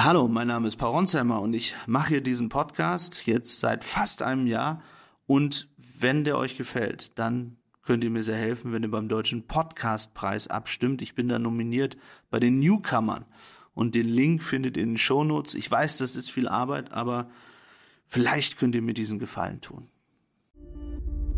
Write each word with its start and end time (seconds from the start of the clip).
Hallo, 0.00 0.28
mein 0.28 0.46
Name 0.46 0.68
ist 0.68 0.76
Paul 0.76 0.92
Ronsheimer 0.92 1.40
und 1.40 1.54
ich 1.54 1.74
mache 1.88 2.10
hier 2.10 2.20
diesen 2.20 2.50
Podcast 2.50 3.26
jetzt 3.26 3.58
seit 3.58 3.82
fast 3.82 4.22
einem 4.22 4.46
Jahr. 4.46 4.80
Und 5.26 5.68
wenn 5.76 6.22
der 6.22 6.38
euch 6.38 6.56
gefällt, 6.56 7.18
dann 7.18 7.56
könnt 7.82 8.04
ihr 8.04 8.10
mir 8.10 8.22
sehr 8.22 8.36
helfen, 8.36 8.70
wenn 8.72 8.84
ihr 8.84 8.92
beim 8.92 9.08
Deutschen 9.08 9.48
Podcastpreis 9.48 10.46
abstimmt. 10.46 11.02
Ich 11.02 11.16
bin 11.16 11.26
da 11.26 11.40
nominiert 11.40 11.96
bei 12.30 12.38
den 12.38 12.60
Newcomern. 12.60 13.24
Und 13.74 13.96
den 13.96 14.06
Link 14.06 14.44
findet 14.44 14.76
ihr 14.76 14.84
in 14.84 14.90
den 14.90 14.98
Shownotes. 14.98 15.56
Ich 15.56 15.68
weiß, 15.68 15.98
das 15.98 16.14
ist 16.14 16.30
viel 16.30 16.46
Arbeit, 16.46 16.92
aber 16.92 17.28
vielleicht 18.06 18.56
könnt 18.56 18.76
ihr 18.76 18.82
mir 18.82 18.94
diesen 18.94 19.18
Gefallen 19.18 19.60
tun. 19.60 19.88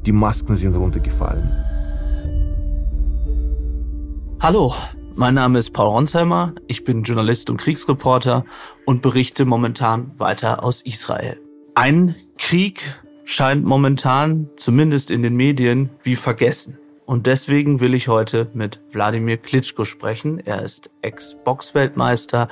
Die 0.04 0.12
Masken 0.12 0.54
sind 0.56 0.74
runtergefallen. 0.74 1.48
Hallo, 4.42 4.74
mein 5.20 5.34
Name 5.34 5.58
ist 5.58 5.74
Paul 5.74 5.88
Ronsheimer, 5.88 6.54
ich 6.66 6.82
bin 6.82 7.02
Journalist 7.02 7.50
und 7.50 7.58
Kriegsreporter 7.58 8.46
und 8.86 9.02
berichte 9.02 9.44
momentan 9.44 10.12
weiter 10.16 10.64
aus 10.64 10.80
Israel. 10.80 11.38
Ein 11.74 12.14
Krieg 12.38 12.80
scheint 13.24 13.62
momentan, 13.62 14.48
zumindest 14.56 15.10
in 15.10 15.22
den 15.22 15.36
Medien, 15.36 15.90
wie 16.02 16.16
vergessen. 16.16 16.78
Und 17.04 17.26
deswegen 17.26 17.80
will 17.80 17.92
ich 17.92 18.08
heute 18.08 18.50
mit 18.54 18.80
Wladimir 18.92 19.36
Klitschko 19.36 19.84
sprechen. 19.84 20.40
Er 20.42 20.62
ist 20.62 20.88
Ex-Box-Weltmeister. 21.02 22.48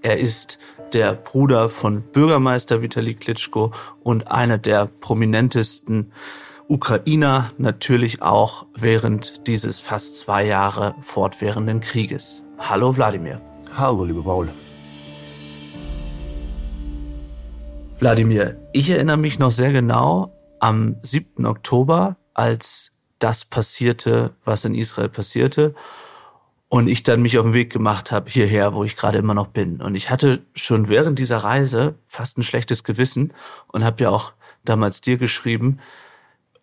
Er 0.00 0.18
ist 0.18 0.58
der 0.94 1.12
Bruder 1.12 1.68
von 1.68 2.00
Bürgermeister 2.00 2.80
Vitali 2.80 3.12
Klitschko 3.12 3.72
und 4.02 4.30
einer 4.30 4.56
der 4.56 4.86
prominentesten 4.86 6.12
Ukrainer 6.68 7.52
natürlich 7.58 8.22
auch 8.22 8.66
während 8.74 9.46
dieses 9.46 9.78
fast 9.78 10.18
zwei 10.18 10.44
Jahre 10.44 10.96
fortwährenden 11.00 11.80
Krieges. 11.80 12.42
Hallo 12.58 12.96
Wladimir. 12.96 13.40
Hallo, 13.76 14.04
lieber 14.04 14.24
Paul. 14.24 14.48
Wladimir, 18.00 18.56
ich 18.72 18.90
erinnere 18.90 19.16
mich 19.16 19.38
noch 19.38 19.52
sehr 19.52 19.72
genau 19.72 20.32
am 20.58 20.96
7. 21.04 21.46
Oktober, 21.46 22.16
als 22.34 22.90
das 23.20 23.44
passierte, 23.44 24.34
was 24.44 24.64
in 24.64 24.74
Israel 24.74 25.08
passierte. 25.08 25.72
Und 26.68 26.88
ich 26.88 27.04
dann 27.04 27.22
mich 27.22 27.38
auf 27.38 27.44
den 27.44 27.54
Weg 27.54 27.72
gemacht 27.72 28.10
habe 28.10 28.28
hierher, 28.28 28.74
wo 28.74 28.82
ich 28.82 28.96
gerade 28.96 29.18
immer 29.18 29.34
noch 29.34 29.46
bin. 29.46 29.80
Und 29.80 29.94
ich 29.94 30.10
hatte 30.10 30.42
schon 30.56 30.88
während 30.88 31.20
dieser 31.20 31.38
Reise 31.38 31.94
fast 32.08 32.38
ein 32.38 32.42
schlechtes 32.42 32.82
Gewissen 32.82 33.32
und 33.68 33.84
habe 33.84 34.02
ja 34.02 34.10
auch 34.10 34.32
damals 34.64 35.00
dir 35.00 35.16
geschrieben, 35.16 35.78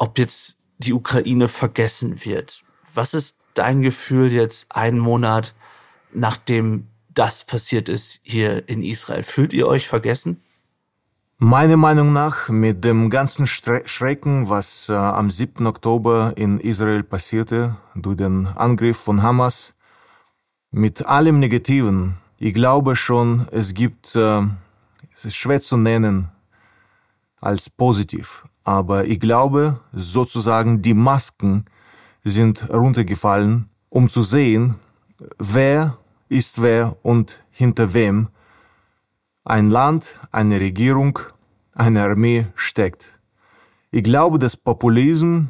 ob 0.04 0.20
jetzt 0.20 0.58
die 0.80 0.92
Ukraine 0.92 1.48
vergessen 1.48 2.26
wird. 2.26 2.62
Was 2.94 3.14
ist 3.14 3.38
dein 3.54 3.82
Gefühl 3.82 4.34
jetzt 4.34 4.76
einen 4.76 5.00
Monat 5.00 5.56
nachdem 6.14 6.90
das 7.08 7.46
passiert 7.46 7.88
ist 7.88 8.20
hier 8.22 8.68
in 8.68 8.84
Israel? 8.84 9.24
Fühlt 9.24 9.54
ihr 9.54 9.66
euch 9.66 9.88
vergessen? 9.88 10.42
Meiner 11.38 11.78
Meinung 11.78 12.12
nach, 12.12 12.50
mit 12.50 12.84
dem 12.84 13.10
ganzen 13.10 13.48
Schrecken, 13.48 14.50
was 14.50 14.90
äh, 14.90 14.94
am 14.94 15.32
7. 15.32 15.66
Oktober 15.68 16.34
in 16.36 16.60
Israel 16.60 17.04
passierte, 17.04 17.78
durch 17.96 18.18
den 18.18 18.48
Angriff 18.48 18.98
von 18.98 19.24
Hamas, 19.24 19.74
mit 20.70 21.06
allem 21.06 21.40
Negativen, 21.40 22.18
ich 22.40 22.54
glaube 22.54 22.98
schon, 22.98 23.48
es 23.52 23.74
gibt, 23.74 24.16
äh, 24.16 24.42
es 25.16 25.24
ist 25.24 25.36
schwer 25.36 25.62
zu 25.62 25.78
nennen 25.78 26.28
als 27.40 27.70
positiv. 27.70 28.44
Aber 28.64 29.06
ich 29.06 29.20
glaube, 29.20 29.80
sozusagen 29.92 30.82
die 30.82 30.94
Masken 30.94 31.66
sind 32.24 32.70
runtergefallen, 32.70 33.70
um 33.90 34.08
zu 34.08 34.24
sehen, 34.24 34.76
wer 35.38 35.98
ist 36.30 36.62
wer 36.62 36.96
und 37.04 37.44
hinter 37.52 37.94
wem 37.94 38.30
ein 39.46 39.70
Land, 39.70 40.20
eine 40.32 40.60
Regierung, 40.60 41.20
eine 41.74 42.04
Armee 42.04 42.48
steckt. 42.56 43.06
Ich 43.92 44.04
glaube, 44.04 44.40
das 44.40 44.56
Populismus 44.56 45.46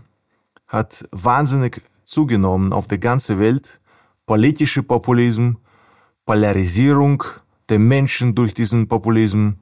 hat 0.67 1.07
wahnsinnig 1.11 1.81
zugenommen 2.03 2.73
auf 2.73 2.87
der 2.87 2.97
ganzen 2.97 3.39
Welt. 3.39 3.79
Politische 4.25 4.81
Populismus, 4.81 5.55
Polarisierung 6.25 7.23
der 7.69 7.79
Menschen 7.79 8.33
durch 8.33 8.53
diesen 8.53 8.87
Populismus, 8.87 9.53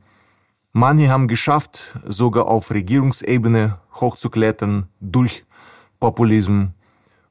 Manche 0.74 1.10
haben 1.10 1.28
geschafft, 1.28 1.98
sogar 2.06 2.48
auf 2.48 2.72
Regierungsebene 2.72 3.80
hochzuklettern 3.94 4.88
durch 5.00 5.46
Populismus. 6.00 6.70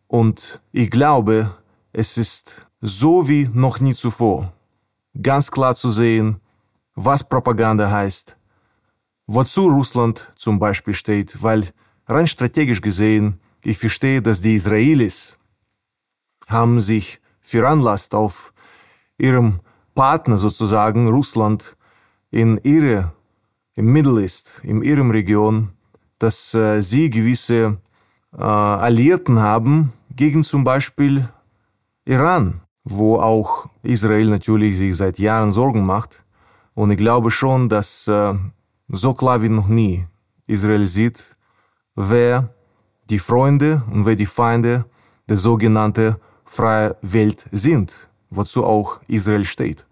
Und 0.07 0.61
ich 0.73 0.91
glaube, 0.91 1.57
es 1.93 2.17
ist 2.17 2.67
so 2.81 3.29
wie 3.29 3.49
noch 3.53 3.81
nie 3.81 3.95
zuvor 3.95 4.53
ganz 5.21 5.51
klar 5.51 5.75
zu 5.75 5.91
sehen, 5.91 6.41
was 6.95 7.25
Propaganda 7.29 7.91
heißt, 7.91 8.37
wozu 9.27 9.69
Russland 9.69 10.33
zum 10.37 10.59
Beispiel 10.59 10.95
steht, 10.95 11.43
weil 11.43 11.69
rein 12.07 12.27
strategisch 12.27 12.81
gesehen, 12.81 13.41
ich 13.63 13.79
verstehe, 13.79 14.23
dass 14.23 14.41
die 14.41 14.55
Israelis 14.55 15.39
haben 16.49 16.81
sich 16.81 17.21
veranlasst 17.41 18.15
auf 18.15 18.53
ihrem 19.19 19.61
Partner 19.95 20.37
sozusagen 20.37 21.09
Russland 21.09 21.77
in 22.31 22.59
ihre 22.63 23.13
im 23.81 23.93
Middle 23.95 24.21
East, 24.21 24.61
in 24.63 24.83
ihrem 24.83 25.11
Region, 25.11 25.71
dass 26.19 26.53
äh, 26.53 26.83
sie 26.83 27.09
gewisse 27.09 27.79
äh, 28.37 28.43
Alliierten 28.43 29.39
haben 29.39 29.95
gegen 30.15 30.45
zum 30.45 30.65
Beispiel 30.65 31.31
Iran, 32.05 32.61
wo 32.85 33.19
auch 33.19 33.71
Israel 33.83 34.29
natürlich 34.29 34.77
sich 34.77 34.95
seit 34.97 35.19
Jahren 35.19 35.55
Sorgen 35.55 35.87
macht. 35.87 36.23
Und 36.75 36.91
ich 36.91 36.99
glaube 36.99 37.31
schon, 37.31 37.71
dass 37.71 38.07
äh, 38.07 38.35
so 38.89 39.15
klar 39.15 39.41
wie 39.41 39.49
noch 39.49 39.69
nie 39.69 40.07
Israel 40.47 40.87
sieht, 40.87 41.25
wer 41.95 42.51
die 43.09 43.19
Freunde 43.19 43.83
und 43.91 44.05
wer 44.05 44.17
die 44.17 44.27
Feinde 44.27 44.85
der 45.27 45.39
sogenannten 45.39 46.17
freien 46.45 46.95
Welt 47.01 47.47
sind, 47.51 47.95
wozu 48.29 48.63
auch 48.63 49.01
Israel 49.09 49.47
steht. 49.47 49.87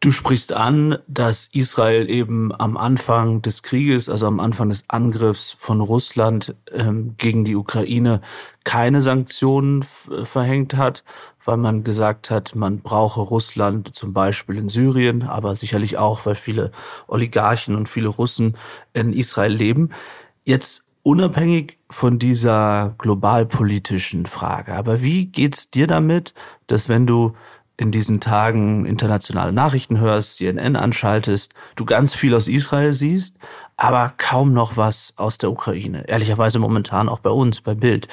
Du 0.00 0.12
sprichst 0.12 0.52
an, 0.52 0.98
dass 1.08 1.48
Israel 1.52 2.08
eben 2.08 2.54
am 2.54 2.76
Anfang 2.76 3.42
des 3.42 3.64
Krieges, 3.64 4.08
also 4.08 4.28
am 4.28 4.38
Anfang 4.38 4.68
des 4.68 4.84
Angriffs 4.86 5.56
von 5.58 5.80
Russland 5.80 6.54
ähm, 6.72 7.14
gegen 7.16 7.44
die 7.44 7.56
Ukraine 7.56 8.20
keine 8.62 9.02
Sanktionen 9.02 9.84
verhängt 10.22 10.76
hat, 10.76 11.02
weil 11.44 11.56
man 11.56 11.82
gesagt 11.82 12.30
hat, 12.30 12.54
man 12.54 12.78
brauche 12.78 13.22
Russland 13.22 13.92
zum 13.92 14.12
Beispiel 14.12 14.58
in 14.58 14.68
Syrien, 14.68 15.24
aber 15.24 15.56
sicherlich 15.56 15.98
auch, 15.98 16.26
weil 16.26 16.36
viele 16.36 16.70
Oligarchen 17.08 17.74
und 17.74 17.88
viele 17.88 18.08
Russen 18.08 18.56
in 18.92 19.12
Israel 19.12 19.52
leben. 19.52 19.90
Jetzt 20.44 20.84
unabhängig 21.02 21.78
von 21.90 22.20
dieser 22.20 22.94
globalpolitischen 22.98 24.26
Frage, 24.26 24.74
aber 24.74 25.02
wie 25.02 25.26
geht's 25.26 25.70
dir 25.70 25.88
damit, 25.88 26.34
dass 26.68 26.88
wenn 26.88 27.06
du 27.06 27.32
in 27.78 27.92
diesen 27.92 28.20
Tagen 28.20 28.84
internationale 28.84 29.52
Nachrichten 29.52 29.98
hörst, 30.00 30.36
CNN 30.36 30.76
anschaltest, 30.76 31.54
du 31.76 31.84
ganz 31.84 32.12
viel 32.12 32.34
aus 32.34 32.48
Israel 32.48 32.92
siehst, 32.92 33.36
aber 33.76 34.12
kaum 34.18 34.52
noch 34.52 34.76
was 34.76 35.14
aus 35.16 35.38
der 35.38 35.50
Ukraine. 35.50 36.06
Ehrlicherweise 36.08 36.58
momentan 36.58 37.08
auch 37.08 37.20
bei 37.20 37.30
uns, 37.30 37.60
bei 37.60 37.74
Bild. 37.74 38.08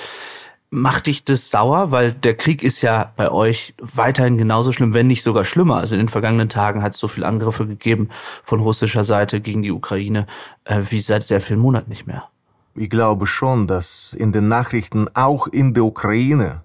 Macht 0.70 1.08
dich 1.08 1.26
das 1.26 1.50
sauer? 1.50 1.92
Weil 1.92 2.12
der 2.12 2.36
Krieg 2.36 2.62
ist 2.62 2.82
ja 2.82 3.12
bei 3.16 3.32
euch 3.32 3.74
weiterhin 3.80 4.38
genauso 4.38 4.72
schlimm, 4.72 4.94
wenn 4.94 5.08
nicht 5.08 5.24
sogar 5.24 5.46
schlimmer. 5.46 5.78
Also 5.78 5.96
in 5.96 6.02
den 6.02 6.10
vergangenen 6.10 6.50
Tagen 6.50 6.84
hat 6.84 6.94
es 6.94 7.00
so 7.00 7.08
viele 7.08 7.26
Angriffe 7.26 7.66
gegeben 7.66 8.10
von 8.44 8.60
russischer 8.60 9.04
Seite 9.04 9.42
gegen 9.42 9.64
die 9.64 9.72
Ukraine 9.72 10.28
äh, 10.66 10.82
wie 10.90 11.02
seit 11.02 11.24
sehr 11.24 11.42
vielen 11.42 11.60
Monaten 11.60 11.90
nicht 11.90 12.06
mehr. 12.06 12.30
Ich 12.76 12.90
glaube 12.90 13.26
schon, 13.26 13.68
dass 13.68 14.14
in 14.14 14.32
den 14.32 14.48
Nachrichten 14.48 15.08
auch 15.14 15.48
in 15.48 15.74
der 15.74 15.86
Ukraine 15.86 16.65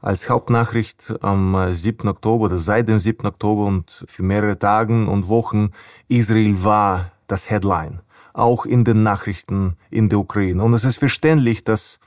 als 0.00 0.28
Hauptnachricht 0.28 1.14
am 1.22 1.74
7. 1.74 2.06
Äh, 2.06 2.10
Oktober 2.10 2.44
oder 2.46 2.58
seit 2.58 2.88
dem 2.88 3.00
7. 3.00 3.26
Oktober 3.26 3.64
und 3.64 4.04
für 4.06 4.22
mehrere 4.22 4.58
Tagen 4.58 5.08
und 5.08 5.28
Wochen 5.28 5.70
Israel 6.08 6.62
war 6.62 7.12
das 7.26 7.50
Headline. 7.50 8.00
Auch 8.32 8.66
in 8.66 8.84
den 8.84 9.02
Nachrichten 9.02 9.76
in 9.90 10.08
der 10.08 10.18
Ukraine. 10.18 10.62
Und 10.62 10.74
es 10.74 10.84
ist 10.84 10.98
verständlich, 10.98 11.64
dass 11.64 11.98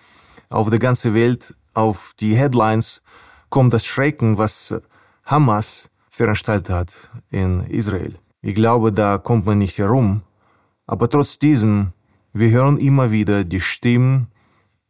auf 0.49 0.69
der 0.69 0.79
ganzen 0.79 1.13
Welt 1.13 1.55
auf 1.73 2.13
die 2.19 2.35
Headlines 2.35 3.01
kommt 3.49 3.73
das 3.73 3.85
Schrecken, 3.85 4.37
was 4.37 4.75
Hamas 5.25 5.89
veranstaltet 6.09 6.69
hat 6.69 7.09
in 7.29 7.65
Israel. 7.67 8.15
Ich 8.41 8.55
glaube, 8.55 8.93
da 8.93 9.17
kommt 9.17 9.45
man 9.45 9.57
nicht 9.57 9.77
herum. 9.77 10.21
Aber 10.85 11.09
trotz 11.09 11.39
diesem, 11.39 11.93
wir 12.33 12.49
hören 12.51 12.77
immer 12.77 13.11
wieder 13.11 13.43
die 13.43 13.61
Stimmen 13.61 14.27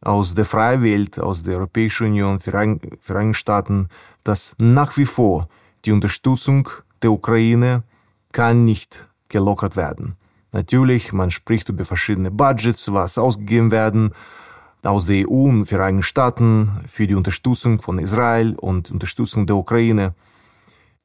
aus 0.00 0.34
der 0.34 0.44
freien 0.44 0.82
Welt, 0.82 1.18
aus 1.18 1.42
der 1.42 1.58
Europäischen 1.58 2.08
Union, 2.08 2.40
Vereinigten 2.40 3.34
Staaten, 3.34 3.88
dass 4.24 4.54
nach 4.58 4.96
wie 4.96 5.06
vor 5.06 5.48
die 5.84 5.92
Unterstützung 5.92 6.68
der 7.02 7.12
Ukraine 7.12 7.82
kann 8.32 8.64
nicht 8.64 9.06
gelockert 9.28 9.76
werden. 9.76 10.16
Natürlich, 10.52 11.12
man 11.12 11.30
spricht 11.30 11.68
über 11.68 11.84
verschiedene 11.84 12.30
Budgets, 12.30 12.92
was 12.92 13.18
ausgegeben 13.18 13.70
werden 13.70 14.12
aus 14.82 15.06
der 15.06 15.28
EU 15.28 15.44
und 15.44 15.66
Vereinigten 15.66 16.02
Staaten 16.02 16.80
für 16.86 17.06
die 17.06 17.14
Unterstützung 17.14 17.82
von 17.82 17.98
Israel 17.98 18.54
und 18.56 18.90
Unterstützung 18.90 19.46
der 19.46 19.56
Ukraine. 19.56 20.14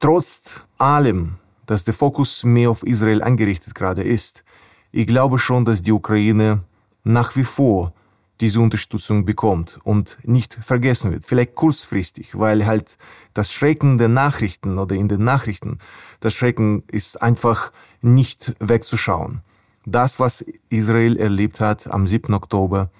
Trotz 0.00 0.62
allem 0.78 1.36
dass 1.66 1.84
der 1.84 1.94
Fokus 1.94 2.44
mehr 2.44 2.70
auf 2.70 2.84
Israel 2.84 3.22
angerichtet 3.22 3.74
gerade 3.74 4.02
ist. 4.02 4.44
Ich 4.92 5.06
glaube 5.06 5.38
schon, 5.38 5.64
dass 5.64 5.82
die 5.82 5.92
Ukraine 5.92 6.62
nach 7.04 7.36
wie 7.36 7.44
vor 7.44 7.92
diese 8.40 8.60
Unterstützung 8.60 9.24
bekommt 9.24 9.78
und 9.84 10.18
nicht 10.22 10.54
vergessen 10.54 11.12
wird. 11.12 11.24
Vielleicht 11.24 11.54
kurzfristig, 11.54 12.38
weil 12.38 12.66
halt 12.66 12.98
das 13.34 13.52
Schrecken 13.52 13.98
der 13.98 14.08
Nachrichten 14.08 14.78
oder 14.78 14.94
in 14.94 15.08
den 15.08 15.24
Nachrichten, 15.24 15.78
das 16.20 16.34
Schrecken 16.34 16.84
ist 16.88 17.22
einfach 17.22 17.72
nicht 18.02 18.54
wegzuschauen. 18.58 19.40
Das, 19.84 20.18
was 20.18 20.44
Israel 20.68 21.16
erlebt 21.16 21.60
hat 21.60 21.86
am 21.86 22.06
7. 22.06 22.34
Oktober, 22.34 22.90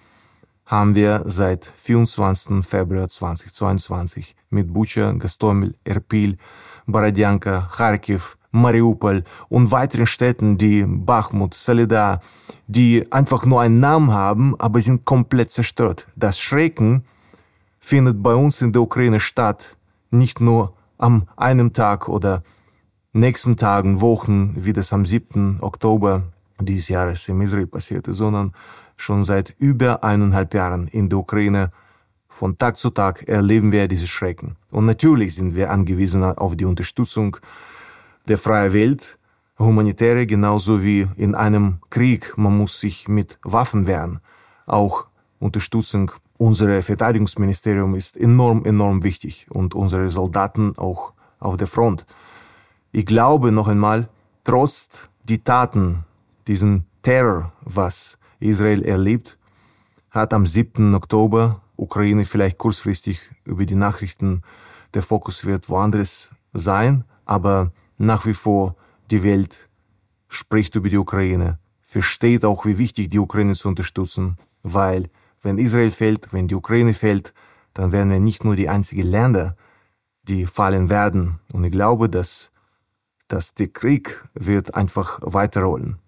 haben 0.67 0.95
wir 0.95 1.23
seit 1.27 1.65
24. 1.77 2.65
Februar 2.67 3.09
2022 3.09 4.35
mit 4.51 4.73
Bucha, 4.73 5.13
Gastomel, 5.13 5.75
Erpil, 5.85 6.39
Borodjanka, 6.87 7.71
Kharkiv, 7.73 8.37
Mariupol 8.57 9.25
und 9.49 9.71
weiteren 9.71 10.07
Städten, 10.07 10.59
die 10.59 10.85
Bachmut, 10.87 11.55
Solidar, 11.55 12.21
die 12.67 13.11
einfach 13.13 13.45
nur 13.45 13.61
einen 13.61 13.81
Namen 13.81 14.13
haben, 14.13 14.59
aber 14.59 14.81
sind 14.81 15.05
komplett 15.05 15.51
zerstört. 15.51 16.07
Das 16.17 16.39
Schrecken 16.39 17.05
findet 17.79 18.23
bei 18.23 18.35
uns 18.35 18.61
in 18.63 18.73
der 18.73 18.83
Ukraine 18.83 19.21
statt, 19.21 19.77
nicht 20.11 20.41
nur 20.41 20.75
am 20.99 21.29
einem 21.37 21.73
Tag 21.73 22.09
oder 22.09 22.43
nächsten 23.13 23.57
Tagen, 23.57 24.01
Wochen, 24.01 24.55
wie 24.57 24.73
das 24.73 24.93
am 24.93 25.07
7. 25.07 25.59
Oktober 25.61 26.23
dieses 26.61 26.89
Jahres 26.89 27.29
in 27.29 27.41
Israel 27.41 27.67
passierte, 27.67 28.15
sondern 28.15 28.53
schon 28.97 29.25
seit 29.25 29.55
über 29.59 30.05
eineinhalb 30.05 30.55
Jahren 30.55 30.89
in 30.89 31.09
der 31.09 31.19
Ukraine. 31.19 31.71
Von 32.29 32.59
Tag 32.59 32.77
zu 32.77 32.91
Tag 32.91 33.29
erleben 33.29 33.73
wir 33.73 33.89
diese 33.89 34.07
Schrecken. 34.07 34.57
Und 34.71 34.87
natürlich 34.87 35.35
sind 35.35 35.55
wir 35.55 35.71
angewiesen 35.71 36.23
auf 36.23 36.57
die 36.57 36.67
Unterstützung 36.67 37.39
der 38.29 38.39
freien 38.39 38.73
Welt, 38.73 39.19
humanitäre 39.59 40.27
genauso 40.27 40.83
wie 40.83 41.09
in 41.17 41.35
einem 41.35 41.79
Krieg. 41.91 42.37
Man 42.37 42.57
muss 42.57 42.81
sich 42.81 43.09
mit 43.09 43.39
Waffen 43.43 43.87
wehren. 43.87 44.21
Auch 44.67 45.07
Unterstützung 45.39 46.11
unserer 46.39 46.83
Verteidigungsministerium 46.83 47.95
ist 47.95 48.17
enorm, 48.17 48.65
enorm 48.65 49.03
wichtig 49.03 49.47
und 49.51 49.75
unsere 49.75 50.11
Soldaten 50.11 50.77
auch 50.77 51.13
auf 51.39 51.57
der 51.57 51.67
Front. 51.67 52.07
Ich 52.93 53.07
glaube 53.07 53.53
noch 53.53 53.69
einmal, 53.69 54.09
trotz 54.45 54.89
die 55.25 55.43
Taten, 55.43 56.05
diesen 56.47 56.87
Terror, 57.03 57.53
was 57.63 58.19
Israel 58.41 58.83
erlebt, 58.83 59.39
hat 60.11 60.33
am 60.33 60.47
7. 60.47 60.95
Oktober 60.95 61.61
Ukraine 61.77 62.25
vielleicht 62.25 62.59
kurzfristig 62.59 63.21
über 63.45 63.67
die 63.67 63.75
Nachrichten, 63.75 64.43
der 64.95 65.03
Fokus 65.03 65.45
wird 65.45 65.69
woanders 65.69 66.31
sein, 66.53 67.05
aber 67.27 67.71
nach 67.99 68.27
wie 68.27 68.35
vor 68.35 68.77
die 69.11 69.23
Welt 69.23 69.69
spricht 70.29 70.75
über 70.77 70.89
die 70.89 70.99
Ukraine, 70.99 71.59
versteht 71.81 72.45
auch, 72.45 72.67
wie 72.67 72.79
wichtig 72.79 73.11
die 73.11 73.19
Ukraine 73.19 73.55
zu 73.55 73.69
unterstützen, 73.69 74.39
weil 74.63 75.09
wenn 75.43 75.59
Israel 75.59 75.91
fällt, 75.91 76.33
wenn 76.33 76.49
die 76.49 76.55
Ukraine 76.55 76.95
fällt, 76.95 77.33
dann 77.75 77.93
werden 77.93 78.11
wir 78.11 78.21
nicht 78.21 78.45
nur 78.45 78.57
die 78.57 78.69
einzigen 78.69 79.07
Länder, 79.07 79.57
die 80.25 80.47
fallen 80.47 80.91
werden. 80.91 81.39
Und 81.53 81.65
ich 81.65 81.71
glaube, 81.71 82.09
dass, 82.09 82.51
dass 83.29 83.55
der 83.55 83.69
Krieg 83.69 84.25
wird 84.35 84.75
einfach 84.75 85.21
weiterrollen. 85.23 85.99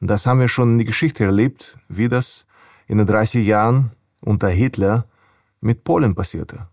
Das 0.00 0.26
haben 0.26 0.40
wir 0.40 0.48
schon 0.48 0.72
in 0.72 0.78
der 0.78 0.86
Geschichte 0.86 1.24
erlebt, 1.24 1.78
wie 1.88 2.08
das 2.08 2.44
in 2.88 2.98
den 2.98 3.06
30 3.06 3.46
Jahren 3.46 3.92
unter 4.20 4.48
Hitler 4.48 5.06
mit 5.60 5.84
Polen 5.84 6.16
passierte. 6.16 6.66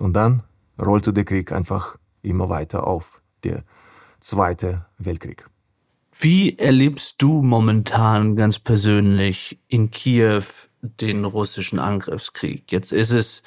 Und 0.00 0.14
dann 0.14 0.42
rollte 0.76 1.12
der 1.12 1.24
Krieg 1.24 1.52
einfach 1.52 1.96
immer 2.22 2.48
weiter 2.48 2.86
auf, 2.86 3.19
der 3.44 3.64
Zweite 4.20 4.86
Weltkrieg. 4.98 5.46
Wie 6.18 6.58
erlebst 6.58 7.22
du 7.22 7.42
momentan 7.42 8.36
ganz 8.36 8.58
persönlich 8.58 9.58
in 9.68 9.90
Kiew 9.90 10.44
den 10.82 11.24
russischen 11.24 11.78
Angriffskrieg? 11.78 12.70
Jetzt 12.70 12.92
ist 12.92 13.12
es 13.12 13.42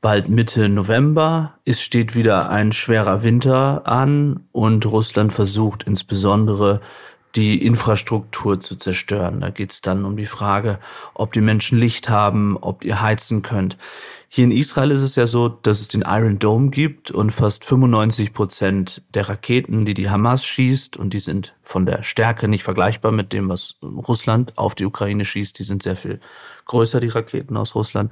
bald 0.00 0.28
Mitte 0.28 0.68
November, 0.68 1.54
es 1.64 1.80
steht 1.80 2.14
wieder 2.14 2.50
ein 2.50 2.72
schwerer 2.72 3.22
Winter 3.22 3.86
an 3.86 4.40
und 4.52 4.84
Russland 4.84 5.32
versucht 5.32 5.84
insbesondere 5.84 6.80
die 7.36 7.64
Infrastruktur 7.64 8.60
zu 8.60 8.76
zerstören. 8.76 9.40
Da 9.40 9.50
geht 9.50 9.72
es 9.72 9.80
dann 9.80 10.04
um 10.04 10.16
die 10.16 10.26
Frage, 10.26 10.78
ob 11.14 11.32
die 11.32 11.40
Menschen 11.40 11.78
Licht 11.78 12.08
haben, 12.08 12.56
ob 12.56 12.84
ihr 12.84 13.00
heizen 13.00 13.42
könnt. 13.42 13.76
Hier 14.36 14.42
in 14.42 14.50
Israel 14.50 14.90
ist 14.90 15.02
es 15.02 15.14
ja 15.14 15.28
so, 15.28 15.48
dass 15.48 15.80
es 15.80 15.86
den 15.86 16.02
Iron 16.04 16.40
Dome 16.40 16.70
gibt 16.70 17.12
und 17.12 17.30
fast 17.30 17.64
95 17.64 18.32
Prozent 18.32 19.00
der 19.14 19.28
Raketen, 19.28 19.84
die 19.84 19.94
die 19.94 20.10
Hamas 20.10 20.44
schießt, 20.44 20.96
und 20.96 21.14
die 21.14 21.20
sind 21.20 21.54
von 21.62 21.86
der 21.86 22.02
Stärke 22.02 22.48
nicht 22.48 22.64
vergleichbar 22.64 23.12
mit 23.12 23.32
dem, 23.32 23.48
was 23.48 23.76
Russland 23.80 24.58
auf 24.58 24.74
die 24.74 24.86
Ukraine 24.86 25.24
schießt. 25.24 25.56
Die 25.56 25.62
sind 25.62 25.84
sehr 25.84 25.94
viel 25.94 26.18
größer, 26.64 26.98
die 26.98 27.10
Raketen 27.10 27.56
aus 27.56 27.76
Russland. 27.76 28.10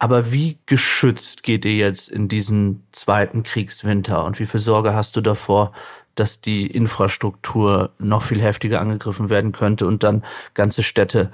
Aber 0.00 0.32
wie 0.32 0.58
geschützt 0.66 1.44
geht 1.44 1.64
ihr 1.64 1.76
jetzt 1.76 2.08
in 2.08 2.26
diesen 2.26 2.82
zweiten 2.90 3.44
Kriegswinter 3.44 4.24
und 4.24 4.40
wie 4.40 4.46
viel 4.46 4.58
Sorge 4.58 4.92
hast 4.92 5.14
du 5.14 5.20
davor, 5.20 5.70
dass 6.16 6.40
die 6.40 6.66
Infrastruktur 6.66 7.92
noch 8.00 8.22
viel 8.22 8.42
heftiger 8.42 8.80
angegriffen 8.80 9.30
werden 9.30 9.52
könnte 9.52 9.86
und 9.86 10.02
dann 10.02 10.24
ganze 10.54 10.82
Städte 10.82 11.30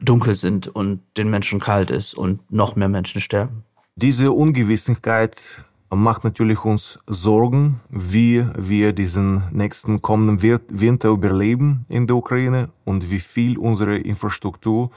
dunkel 0.00 0.34
sind 0.34 0.68
und 0.68 1.00
den 1.16 1.30
Menschen 1.30 1.60
kalt 1.60 1.90
ist 1.90 2.14
und 2.14 2.50
noch 2.50 2.76
mehr 2.76 2.88
Menschen 2.88 3.20
sterben. 3.20 3.64
Diese 3.96 4.30
Ungewissheit 4.32 5.64
macht 5.90 6.22
natürlich 6.24 6.64
uns 6.64 6.98
Sorgen, 7.06 7.80
wie 7.88 8.46
wir 8.56 8.92
diesen 8.92 9.44
nächsten 9.50 10.02
kommenden 10.02 10.60
Winter 10.68 11.08
überleben 11.08 11.86
in 11.88 12.06
der 12.06 12.16
Ukraine 12.16 12.68
und 12.84 13.10
wie 13.10 13.20
viel 13.20 13.58
unsere 13.58 13.96
Infrastruktur 13.96 14.90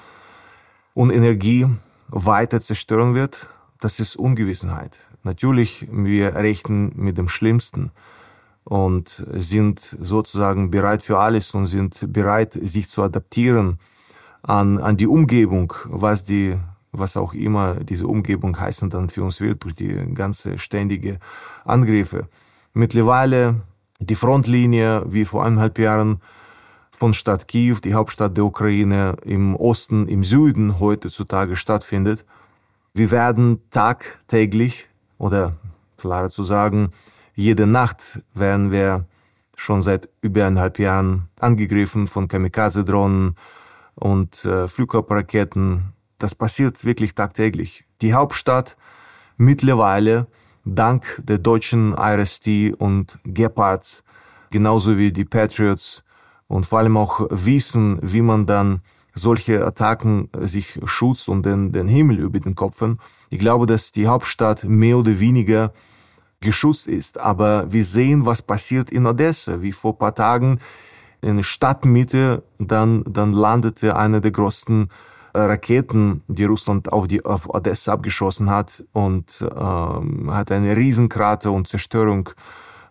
und 0.94 1.12
Energie 1.12 1.66
weiter 2.10 2.62
zerstören 2.62 3.16
wird. 3.16 3.48
Das 3.80 4.00
ist 4.00 4.16
Ungewissenheit. 4.16 5.00
Natürlich, 5.24 5.88
wir 5.90 6.36
rechnen 6.36 6.92
mit 6.96 7.18
dem 7.18 7.30
Schlimmsten 7.30 7.92
und 8.64 9.24
sind 9.34 9.80
sozusagen 9.80 10.70
bereit 10.72 11.04
für 11.04 11.20
alles 11.20 11.52
und 11.56 11.68
sind 11.68 12.14
bereit, 12.14 12.54
sich 12.54 12.90
zu 12.90 13.02
adaptieren 13.02 13.80
an, 14.44 14.80
an 14.80 14.98
die 14.98 15.08
Umgebung, 15.08 15.74
was 15.86 16.24
die, 16.26 16.58
was 16.92 17.18
auch 17.18 17.34
immer 17.34 17.76
diese 17.76 18.08
Umgebung 18.08 18.60
heißen 18.60 18.90
dann 18.90 19.10
für 19.10 19.24
uns 19.24 19.40
wird 19.40 19.64
durch 19.64 19.76
die 19.76 19.94
ganze 20.14 20.58
ständige 20.58 21.20
Angriffe. 21.66 22.28
Mittlerweile 22.74 23.62
die 24.00 24.16
Frontlinie, 24.16 25.04
wie 25.08 25.26
vor 25.26 25.46
eineinhalb 25.46 25.78
Jahren, 25.78 26.22
von 26.92 27.14
Stadt 27.14 27.48
Kiew, 27.48 27.78
die 27.84 27.94
Hauptstadt 27.94 28.36
der 28.38 28.46
Ukraine, 28.46 29.16
im 29.24 29.56
Osten, 29.56 30.08
im 30.08 30.24
Süden 30.24 30.80
heutzutage 30.80 31.56
stattfindet. 31.56 32.26
Wir 32.94 33.10
werden 33.12 33.62
tagtäglich 33.70 34.90
oder 35.18 35.54
klarer 35.98 36.30
zu 36.30 36.44
sagen, 36.44 36.92
jede 37.34 37.66
Nacht 37.66 38.22
werden 38.34 38.72
wir 38.72 39.06
schon 39.56 39.82
seit 39.82 40.10
über 40.22 40.46
eineinhalb 40.46 40.80
Jahren 40.80 41.30
angegriffen 41.40 42.08
von 42.08 42.28
Kamikaze-Drohnen 42.28 43.36
und 43.96 44.46
äh, 44.46 44.68
Flugkörperraketen. 44.68 45.94
Das 46.20 46.36
passiert 46.36 46.84
wirklich 46.86 47.16
tagtäglich. 47.16 47.84
Die 48.02 48.14
Hauptstadt 48.14 48.78
mittlerweile 49.38 50.28
dank 50.66 51.22
der 51.24 51.40
deutschen 51.40 51.94
IRST 51.94 52.76
und 52.78 53.18
Gepards, 53.24 54.04
genauso 54.52 54.98
wie 54.98 55.12
die 55.12 55.26
Patriots 55.26 56.04
und 56.48 56.66
vor 56.66 56.80
allem 56.80 56.98
auch 56.98 57.28
wissen, 57.30 58.00
wie 58.02 58.22
man 58.22 58.46
dann 58.46 58.82
solche 59.14 59.66
Attacken 59.66 60.30
sich 60.40 60.80
schützt 60.86 61.28
und 61.28 61.46
den, 61.46 61.72
den 61.72 61.88
Himmel 61.88 62.20
über 62.20 62.40
den 62.40 62.56
Kopfen. 62.56 63.00
Ich 63.30 63.40
glaube, 63.40 63.66
dass 63.66 63.92
die 63.92 64.08
Hauptstadt 64.08 64.64
mehr 64.64 64.98
oder 64.98 65.20
weniger 65.20 65.74
geschützt 66.40 66.88
ist. 66.88 67.20
Aber 67.20 67.72
wir 67.72 67.86
sehen, 67.86 68.26
was 68.26 68.42
passiert 68.42 68.92
in 68.92 69.06
Odessa, 69.06 69.62
wie 69.62 69.72
vor 69.72 69.98
paar 69.98 70.16
Tagen 70.16 70.60
in 71.22 71.44
Stadtmitte 71.44 72.44
dann, 72.58 73.04
dann 73.08 73.34
landete 73.34 73.96
eine 73.96 74.22
der 74.22 74.32
größten 74.32 74.90
äh, 75.34 75.40
Raketen, 75.40 76.24
die 76.28 76.46
Russland 76.46 76.92
auf, 76.92 77.08
die, 77.08 77.24
auf 77.24 77.50
Odessa 77.50 77.94
abgeschossen 77.94 78.50
hat 78.50 78.84
und 78.92 79.44
ähm, 79.56 80.34
hat 80.34 80.52
eine 80.52 80.76
Riesenkrater 80.76 81.52
und 81.52 81.68
Zerstörung 81.68 82.30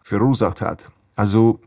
verursacht 0.03 0.61
hat. 0.61 0.91
Also 1.17 1.61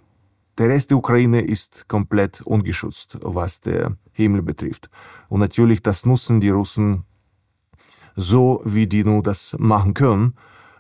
der 0.58 0.70
Rest 0.70 0.90
der 0.90 0.98
Ukraine 0.98 1.42
ist 1.42 1.88
komplett 1.88 2.42
ungeschützt, 2.42 3.18
was 3.22 3.62
der 3.62 3.98
Himmel 4.14 4.42
betrifft. 4.42 4.90
Und 5.30 5.40
natürlich, 5.40 5.82
das 5.82 6.06
nutzen 6.06 6.42
die 6.42 6.50
Russen 6.50 7.04
so, 8.16 8.62
wie 8.64 8.88
die 8.88 9.04
nur 9.04 9.24
das 9.24 9.56
machen 9.60 9.94
können. 9.94 10.36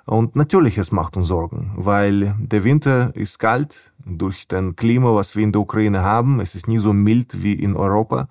Und 0.05 0.35
natürlich, 0.35 0.77
es 0.77 0.91
macht 0.91 1.15
uns 1.15 1.29
Sorgen, 1.29 1.71
weil 1.75 2.35
der 2.39 2.63
Winter 2.63 3.15
ist 3.15 3.39
kalt 3.39 3.93
durch 4.05 4.47
den 4.47 4.75
Klima, 4.75 5.15
was 5.15 5.35
wir 5.35 5.43
in 5.43 5.53
der 5.53 5.61
Ukraine 5.61 6.03
haben. 6.03 6.41
Es 6.41 6.55
ist 6.55 6.67
nie 6.67 6.79
so 6.79 6.91
mild 6.91 7.41
wie 7.41 7.53
in 7.53 7.75
Europa. 7.75 8.27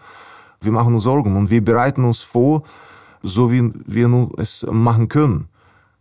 Wir 0.61 0.73
machen 0.73 0.95
uns 0.95 1.05
Sorgen 1.05 1.37
und 1.37 1.51
wir 1.51 1.65
bereiten 1.65 2.05
uns 2.05 2.21
vor, 2.21 2.63
so 3.23 3.51
wie 3.51 3.73
wir 3.87 4.09
nun 4.09 4.33
es 4.37 4.67
machen 4.71 5.09
können. 5.09 5.49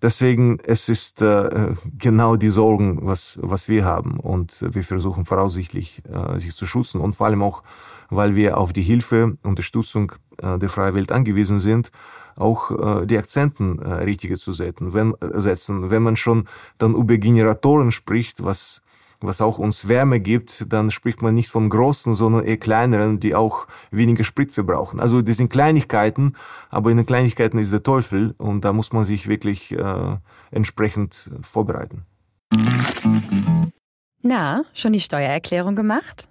Deswegen, 0.01 0.59
es 0.63 0.89
ist 0.89 1.21
äh, 1.21 1.75
genau 1.97 2.35
die 2.35 2.49
Sorgen, 2.49 2.99
was, 3.03 3.39
was 3.41 3.69
wir 3.69 3.85
haben. 3.85 4.19
Und 4.19 4.57
wir 4.61 4.83
versuchen 4.83 5.25
voraussichtlich, 5.25 6.01
äh, 6.11 6.39
sich 6.39 6.55
zu 6.55 6.65
schützen. 6.65 6.99
Und 6.99 7.15
vor 7.15 7.27
allem 7.27 7.43
auch, 7.43 7.61
weil 8.09 8.35
wir 8.35 8.57
auf 8.57 8.73
die 8.73 8.81
Hilfe, 8.81 9.37
Unterstützung 9.43 10.11
äh, 10.41 10.57
der 10.57 10.69
freien 10.69 10.95
Welt 10.95 11.11
angewiesen 11.11 11.59
sind, 11.59 11.91
auch 12.41 12.71
äh, 13.01 13.05
die 13.05 13.17
Akzenten 13.17 13.79
äh, 13.79 13.93
richtige 13.93 14.37
zu 14.37 14.53
setzen. 14.53 14.93
Wenn, 14.93 15.13
äh, 15.21 15.39
setzen. 15.39 15.89
Wenn 15.89 16.03
man 16.03 16.17
schon 16.17 16.47
dann 16.77 16.95
über 16.95 17.17
Generatoren 17.17 17.91
spricht, 17.91 18.43
was 18.43 18.81
was 19.21 19.39
auch 19.39 19.59
uns 19.59 19.87
Wärme 19.87 20.19
gibt, 20.19 20.65
dann 20.73 20.89
spricht 20.89 21.21
man 21.21 21.35
nicht 21.35 21.49
von 21.49 21.69
großen, 21.69 22.15
sondern 22.15 22.43
eher 22.43 22.57
kleineren, 22.57 23.19
die 23.19 23.35
auch 23.35 23.67
weniger 23.91 24.23
Sprit 24.23 24.51
verbrauchen. 24.51 24.99
Also 24.99 25.21
das 25.21 25.37
sind 25.37 25.51
Kleinigkeiten, 25.51 26.35
aber 26.69 26.89
in 26.89 26.97
den 26.97 27.05
Kleinigkeiten 27.05 27.59
ist 27.59 27.71
der 27.71 27.83
Teufel 27.83 28.33
und 28.37 28.65
da 28.65 28.73
muss 28.73 28.91
man 28.91 29.05
sich 29.05 29.27
wirklich 29.27 29.71
äh, 29.71 30.17
entsprechend 30.49 31.29
vorbereiten. 31.43 32.05
Na, 34.23 34.63
schon 34.73 34.93
die 34.93 34.99
Steuererklärung 34.99 35.75
gemacht? 35.75 36.30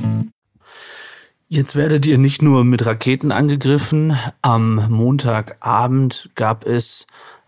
Jetzt 1.53 1.75
werdet 1.75 2.05
ihr 2.05 2.17
nicht 2.17 2.41
nur 2.41 2.63
mit 2.63 2.85
Raketen 2.85 3.33
angegriffen. 3.33 4.17
Am 4.41 4.89
Montagabend 4.89 6.29
gab 6.35 6.65
es 6.65 7.07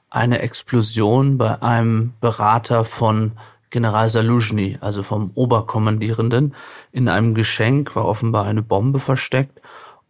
eine 0.09 0.39
Explosion 0.39 1.37
bei 1.37 1.61
einem 1.61 2.11
Berater 2.19 2.83
von 2.83 3.31
General 3.69 4.09
Saluzhny, 4.09 4.77
also 4.81 5.03
vom 5.03 5.31
Oberkommandierenden. 5.35 6.53
In 6.91 7.07
einem 7.07 7.33
Geschenk 7.33 7.95
war 7.95 8.03
offenbar 8.03 8.43
eine 8.43 8.61
Bombe 8.61 8.99
versteckt 8.99 9.61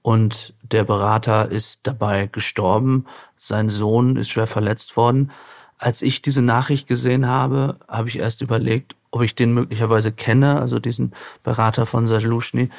und 0.01 0.55
der 0.63 0.85
Berater 0.85 1.51
ist 1.51 1.81
dabei 1.83 2.25
gestorben. 2.25 3.05
Sein 3.37 3.69
Sohn 3.69 4.15
ist 4.15 4.29
schwer 4.29 4.47
verletzt 4.47 4.97
worden. 4.97 5.29
Als 5.77 6.01
ich 6.01 6.23
diese 6.23 6.41
Nachricht 6.41 6.87
gesehen 6.87 7.27
habe, 7.27 7.77
habe 7.87 8.09
ich 8.09 8.17
erst 8.17 8.41
überlegt, 8.41 8.95
ob 9.11 9.21
ich 9.21 9.35
den 9.35 9.53
möglicherweise 9.53 10.11
kenne, 10.11 10.59
also 10.59 10.79
diesen 10.79 11.13
Berater 11.43 11.85
von 11.85 12.07
Saluzhny. 12.07 12.71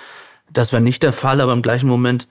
Das 0.55 0.73
war 0.73 0.81
nicht 0.81 1.03
der 1.03 1.13
Fall, 1.13 1.41
aber 1.41 1.53
im 1.53 1.63
gleichen 1.63 1.89
Moment 1.89 2.29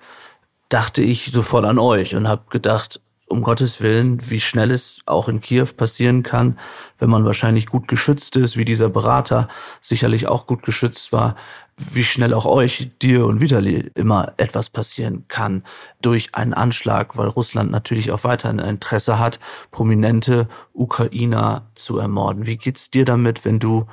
dachte 0.69 1.03
ich 1.03 1.31
sofort 1.31 1.65
an 1.65 1.77
euch 1.77 2.15
und 2.15 2.27
habe 2.27 2.43
gedacht, 2.49 3.01
um 3.27 3.41
Gottes 3.41 3.81
Willen, 3.81 4.29
wie 4.29 4.39
schnell 4.39 4.71
es 4.71 5.01
auch 5.05 5.27
in 5.27 5.41
Kiew 5.41 5.67
passieren 5.75 6.23
kann, 6.23 6.57
wenn 6.99 7.09
man 7.09 7.25
wahrscheinlich 7.25 7.65
gut 7.65 7.87
geschützt 7.87 8.37
ist, 8.37 8.55
wie 8.55 8.63
dieser 8.63 8.89
Berater 8.89 9.49
sicherlich 9.81 10.27
auch 10.27 10.47
gut 10.47 10.63
geschützt 10.63 11.11
war, 11.11 11.35
wie 11.75 12.03
schnell 12.03 12.33
auch 12.33 12.45
euch, 12.45 12.91
dir 13.01 13.25
und 13.25 13.41
Vitali 13.41 13.91
immer 13.95 14.33
etwas 14.37 14.69
passieren 14.69 15.25
kann 15.27 15.63
durch 16.01 16.33
einen 16.33 16.53
Anschlag, 16.53 17.17
weil 17.17 17.27
Russland 17.27 17.71
natürlich 17.71 18.11
auch 18.11 18.23
weiterhin 18.23 18.59
ein 18.59 18.75
Interesse 18.75 19.19
hat, 19.19 19.39
prominente 19.71 20.47
Ukrainer 20.71 21.67
zu 21.75 21.97
ermorden. 21.97 22.45
Wie 22.45 22.57
geht's 22.57 22.89
dir 22.89 23.03
damit, 23.03 23.43
wenn 23.43 23.59
du 23.59 23.85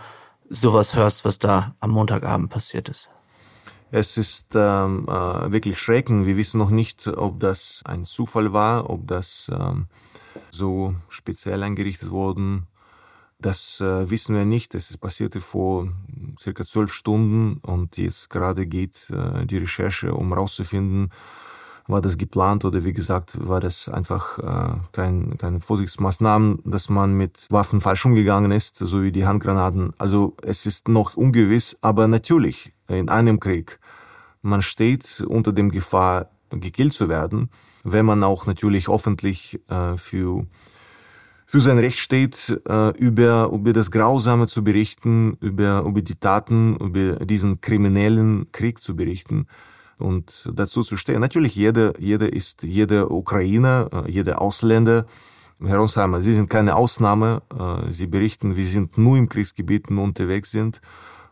sowas 0.50 0.94
hörst, 0.94 1.24
was 1.24 1.38
da 1.38 1.74
am 1.80 1.90
Montagabend 1.90 2.50
passiert 2.50 2.88
ist? 2.88 3.08
Es 3.92 4.16
ist 4.16 4.54
ähm, 4.54 5.06
äh, 5.08 5.50
wirklich 5.50 5.78
schreckend. 5.78 6.24
Wir 6.24 6.36
wissen 6.36 6.58
noch 6.58 6.70
nicht, 6.70 7.08
ob 7.08 7.40
das 7.40 7.82
ein 7.84 8.04
Zufall 8.04 8.52
war, 8.52 8.88
ob 8.88 9.08
das 9.08 9.50
ähm, 9.52 9.86
so 10.52 10.94
speziell 11.08 11.62
eingerichtet 11.64 12.10
worden. 12.10 12.68
Das 13.40 13.80
äh, 13.80 14.08
wissen 14.08 14.36
wir 14.36 14.44
nicht. 14.44 14.76
Es 14.76 14.96
passierte 14.96 15.40
vor 15.40 15.88
circa 16.38 16.64
zwölf 16.64 16.92
Stunden 16.92 17.58
und 17.62 17.96
jetzt 17.96 18.30
gerade 18.30 18.66
geht 18.66 19.10
äh, 19.10 19.44
die 19.46 19.58
Recherche, 19.58 20.14
um 20.14 20.28
herauszufinden, 20.28 21.10
war 21.88 22.00
das 22.00 22.16
geplant 22.16 22.64
oder 22.64 22.84
wie 22.84 22.92
gesagt, 22.92 23.48
war 23.48 23.58
das 23.58 23.88
einfach 23.88 24.38
äh, 24.38 24.76
kein, 24.92 25.36
keine 25.36 25.58
Vorsichtsmaßnahmen, 25.58 26.60
dass 26.64 26.90
man 26.90 27.14
mit 27.14 27.48
Waffen 27.50 27.80
falsch 27.80 28.06
umgegangen 28.06 28.52
ist, 28.52 28.76
so 28.76 29.02
wie 29.02 29.10
die 29.10 29.26
Handgranaten. 29.26 29.94
Also 29.98 30.36
es 30.42 30.66
ist 30.66 30.86
noch 30.86 31.16
ungewiss, 31.16 31.76
aber 31.80 32.06
natürlich 32.06 32.72
in 32.90 33.08
einem 33.08 33.40
Krieg 33.40 33.78
man 34.42 34.62
steht 34.62 35.22
unter 35.26 35.52
dem 35.52 35.70
Gefahr, 35.70 36.30
gekillt 36.50 36.92
zu 36.92 37.08
werden, 37.08 37.50
wenn 37.84 38.06
man 38.06 38.24
auch 38.24 38.46
natürlich 38.46 38.88
öffentlich 38.88 39.60
äh, 39.68 39.96
für 39.96 40.46
für 41.46 41.60
sein 41.60 41.78
Recht 41.78 41.98
steht, 41.98 42.62
äh, 42.68 42.96
über, 42.96 43.50
über 43.52 43.72
das 43.72 43.90
Grausame 43.90 44.46
zu 44.46 44.62
berichten, 44.62 45.36
über, 45.40 45.82
über 45.84 46.00
die 46.00 46.14
Taten, 46.14 46.76
über 46.76 47.24
diesen 47.26 47.60
kriminellen 47.60 48.52
Krieg 48.52 48.80
zu 48.80 48.94
berichten 48.94 49.48
und 49.98 50.48
dazu 50.54 50.84
zu 50.84 50.96
stehen. 50.96 51.20
Natürlich, 51.20 51.56
jeder, 51.56 51.98
jeder 51.98 52.32
ist, 52.32 52.62
jeder 52.62 53.10
Ukrainer, 53.10 53.90
äh, 53.92 54.10
jeder 54.12 54.40
Ausländer, 54.40 55.06
Herr 55.60 55.80
Onsheimer, 55.80 56.20
Sie 56.20 56.34
sind 56.34 56.48
keine 56.48 56.76
Ausnahme. 56.76 57.42
Äh, 57.52 57.90
Sie 57.90 58.06
berichten, 58.06 58.54
wir 58.54 58.68
sind 58.68 58.96
nur 58.96 59.18
im 59.18 59.28
Kriegsgebieten 59.28 59.98
unterwegs 59.98 60.52
sind 60.52 60.80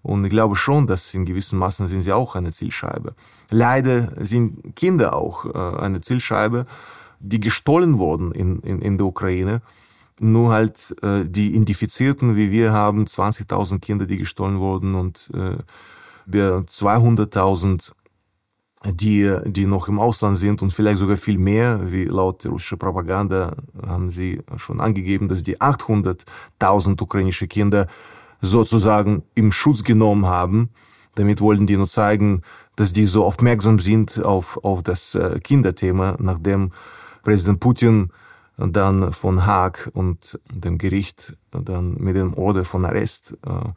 und 0.09 0.25
ich 0.25 0.31
glaube 0.31 0.57
schon, 0.57 0.87
dass 0.87 1.13
in 1.13 1.27
gewissen 1.27 1.59
Maßen 1.59 1.87
sind 1.87 2.01
sie 2.01 2.13
auch 2.13 2.35
eine 2.35 2.51
Zielscheibe. 2.51 3.15
Leider 3.51 4.13
sind 4.25 4.75
Kinder 4.75 5.15
auch 5.15 5.45
äh, 5.45 5.81
eine 5.81 6.01
Zielscheibe, 6.01 6.67
die 7.21 7.41
gestohlen 7.41 7.99
wurden 7.99 8.33
in, 8.33 8.61
in, 8.61 8.81
in 8.81 8.97
der 8.97 9.07
Ukraine. 9.07 9.61
Nur 10.19 10.51
halt 10.51 10.97
äh, 11.03 11.25
die 11.27 11.55
Indifizierten, 11.55 12.37
wie 12.37 12.51
wir 12.51 12.73
haben, 12.73 13.05
20.000 13.05 13.81
Kinder, 13.81 14.07
die 14.07 14.17
gestohlen 14.17 14.59
wurden 14.61 14.95
und 14.95 15.31
äh, 15.35 15.59
wir 16.25 16.65
200.000 16.67 17.93
die, 18.85 19.37
die 19.45 19.67
noch 19.67 19.89
im 19.89 19.99
Ausland 19.99 20.39
sind 20.39 20.63
und 20.63 20.73
vielleicht 20.73 21.01
sogar 21.01 21.17
viel 21.17 21.37
mehr, 21.37 21.91
wie 21.91 22.05
laut 22.05 22.45
der 22.45 22.53
russischen 22.53 22.79
Propaganda 22.79 23.57
haben 23.85 24.11
sie 24.13 24.41
schon 24.57 24.81
angegeben, 24.81 25.29
dass 25.29 25.43
die 25.43 25.61
800.000 25.61 27.03
ukrainische 27.03 27.49
Kinder 27.49 27.89
sozusagen 28.41 29.23
im 29.35 29.53
Schutz 29.53 29.85
genommen 29.85 30.27
haben. 30.27 30.71
Damit 31.15 31.41
wollten 31.41 31.67
die 31.67 31.77
nur 31.77 31.89
zeigen, 31.89 32.43
dass 32.77 32.93
die 32.93 33.07
so 33.07 33.25
aufmerksam 33.25 33.81
sind 33.81 34.23
auf, 34.25 34.63
auf 34.63 34.83
das 34.83 35.15
äh, 35.15 35.41
Kinderthema, 35.41 36.17
nachdem 36.19 36.73
Präsident 37.23 37.61
Putin 37.61 38.11
dann 38.57 39.13
von 39.13 39.47
Haag 39.47 39.91
und 39.95 40.39
dem 40.51 40.79
Gericht 40.79 41.37
dann 41.51 41.95
mit 41.99 42.17
dem 42.17 42.35
Order 42.35 42.65
von 42.65 42.85
Arrest 42.85 43.37
äh, 43.47 43.71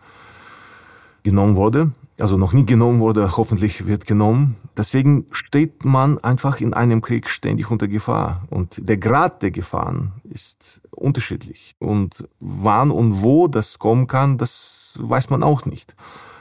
genommen 1.24 1.56
wurde 1.56 1.92
also 2.22 2.38
noch 2.38 2.54
nie 2.54 2.66
genommen 2.66 3.00
wurde, 3.00 3.36
hoffentlich 3.36 3.88
wird 3.88 4.06
genommen. 4.06 4.56
Deswegen 4.78 5.26
steht 5.32 5.84
man 5.84 6.20
einfach 6.20 6.62
in 6.62 6.74
einem 6.74 7.02
Krieg 7.02 7.30
ständig 7.30 7.72
unter 7.72 7.88
Gefahr. 7.88 8.44
Und 8.50 8.88
der 8.88 8.98
Grad 8.98 9.42
der 9.42 9.52
Gefahren 9.52 10.14
ist 10.30 10.81
unterschiedlich. 11.02 11.76
Und 11.80 12.28
wann 12.40 12.92
und 12.92 13.22
wo 13.22 13.48
das 13.48 13.80
kommen 13.80 14.08
kann, 14.08 14.38
das 14.38 14.98
weiß 15.00 15.30
man 15.30 15.44
auch 15.44 15.66
nicht. 15.66 15.96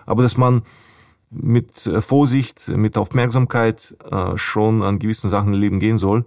Aber 0.06 0.22
dass 0.22 0.36
man 0.36 0.62
mit 1.30 1.78
Vorsicht, 2.00 2.68
mit 2.68 2.98
Aufmerksamkeit 2.98 3.96
äh, 4.10 4.36
schon 4.36 4.82
an 4.82 4.98
gewissen 4.98 5.30
Sachen 5.30 5.54
im 5.54 5.60
Leben 5.60 5.80
gehen 5.80 5.98
soll, 5.98 6.24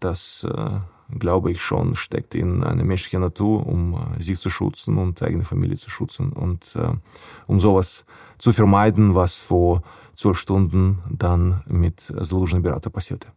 das 0.00 0.44
äh, 0.44 1.18
glaube 1.18 1.50
ich 1.50 1.62
schon 1.62 1.96
steckt 1.96 2.34
in 2.34 2.62
einer 2.62 2.84
menschlichen 2.84 3.20
Natur, 3.20 3.66
um 3.66 3.94
äh, 3.94 4.22
sich 4.22 4.38
zu 4.38 4.50
schützen 4.50 4.98
und 4.98 5.22
eigene 5.22 5.44
Familie 5.44 5.78
zu 5.78 5.90
schützen 5.90 6.32
und 6.32 6.76
äh, 6.76 6.92
um 7.46 7.60
sowas 7.60 8.04
zu 8.38 8.52
vermeiden, 8.52 9.14
was 9.14 9.36
vor 9.36 9.82
zwölf 10.14 10.38
Stunden 10.38 10.98
dann 11.08 11.62
mit 11.66 12.00
Soluzhny 12.00 12.60
Berater 12.60 12.90
passierte. 12.90 13.28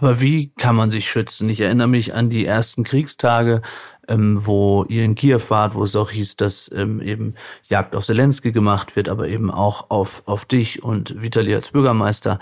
Aber 0.00 0.20
wie 0.20 0.48
kann 0.56 0.76
man 0.76 0.90
sich 0.90 1.10
schützen? 1.10 1.50
Ich 1.50 1.60
erinnere 1.60 1.86
mich 1.86 2.14
an 2.14 2.30
die 2.30 2.46
ersten 2.46 2.84
Kriegstage, 2.84 3.60
ähm, 4.08 4.46
wo 4.46 4.84
ihr 4.88 5.04
in 5.04 5.14
Kiew 5.14 5.42
wart, 5.48 5.74
wo 5.74 5.84
es 5.84 5.94
auch 5.94 6.10
hieß, 6.10 6.36
dass 6.36 6.70
ähm, 6.74 7.02
eben 7.02 7.34
Jagd 7.68 7.94
auf 7.94 8.06
Zelensky 8.06 8.50
gemacht 8.50 8.96
wird, 8.96 9.10
aber 9.10 9.28
eben 9.28 9.50
auch 9.50 9.90
auf, 9.90 10.22
auf 10.24 10.46
dich 10.46 10.82
und 10.82 11.20
Vitali 11.22 11.54
als 11.54 11.70
Bürgermeister. 11.70 12.38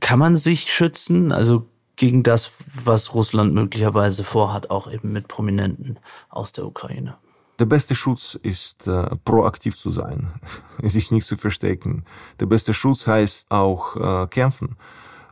Kann 0.00 0.18
man 0.18 0.36
sich 0.36 0.72
schützen? 0.72 1.32
Also 1.32 1.66
gegen 1.96 2.22
das, 2.22 2.50
was 2.66 3.14
Russland 3.14 3.52
möglicherweise 3.52 4.24
vorhat, 4.24 4.70
auch 4.70 4.90
eben 4.90 5.12
mit 5.12 5.28
Prominenten 5.28 5.98
aus 6.30 6.52
der 6.52 6.64
Ukraine? 6.64 7.16
Der 7.58 7.66
beste 7.66 7.94
Schutz 7.94 8.34
ist 8.42 8.88
äh, 8.88 9.14
proaktiv 9.26 9.76
zu 9.76 9.90
sein, 9.90 10.32
sich 10.82 11.10
nicht 11.10 11.26
zu 11.26 11.36
verstecken. 11.36 12.06
Der 12.40 12.46
beste 12.46 12.72
Schutz 12.72 13.06
heißt 13.06 13.50
auch 13.50 13.96
äh, 13.96 14.26
kämpfen 14.28 14.76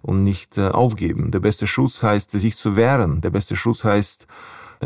und 0.02 0.24
nicht 0.24 0.58
äh, 0.58 0.68
aufgeben. 0.68 1.30
Der 1.30 1.40
beste 1.40 1.66
Schutz 1.66 2.02
heißt 2.02 2.30
sich 2.32 2.56
zu 2.56 2.76
wehren. 2.76 3.20
Der 3.20 3.30
beste 3.30 3.56
Schutz 3.56 3.84
heißt 3.84 4.26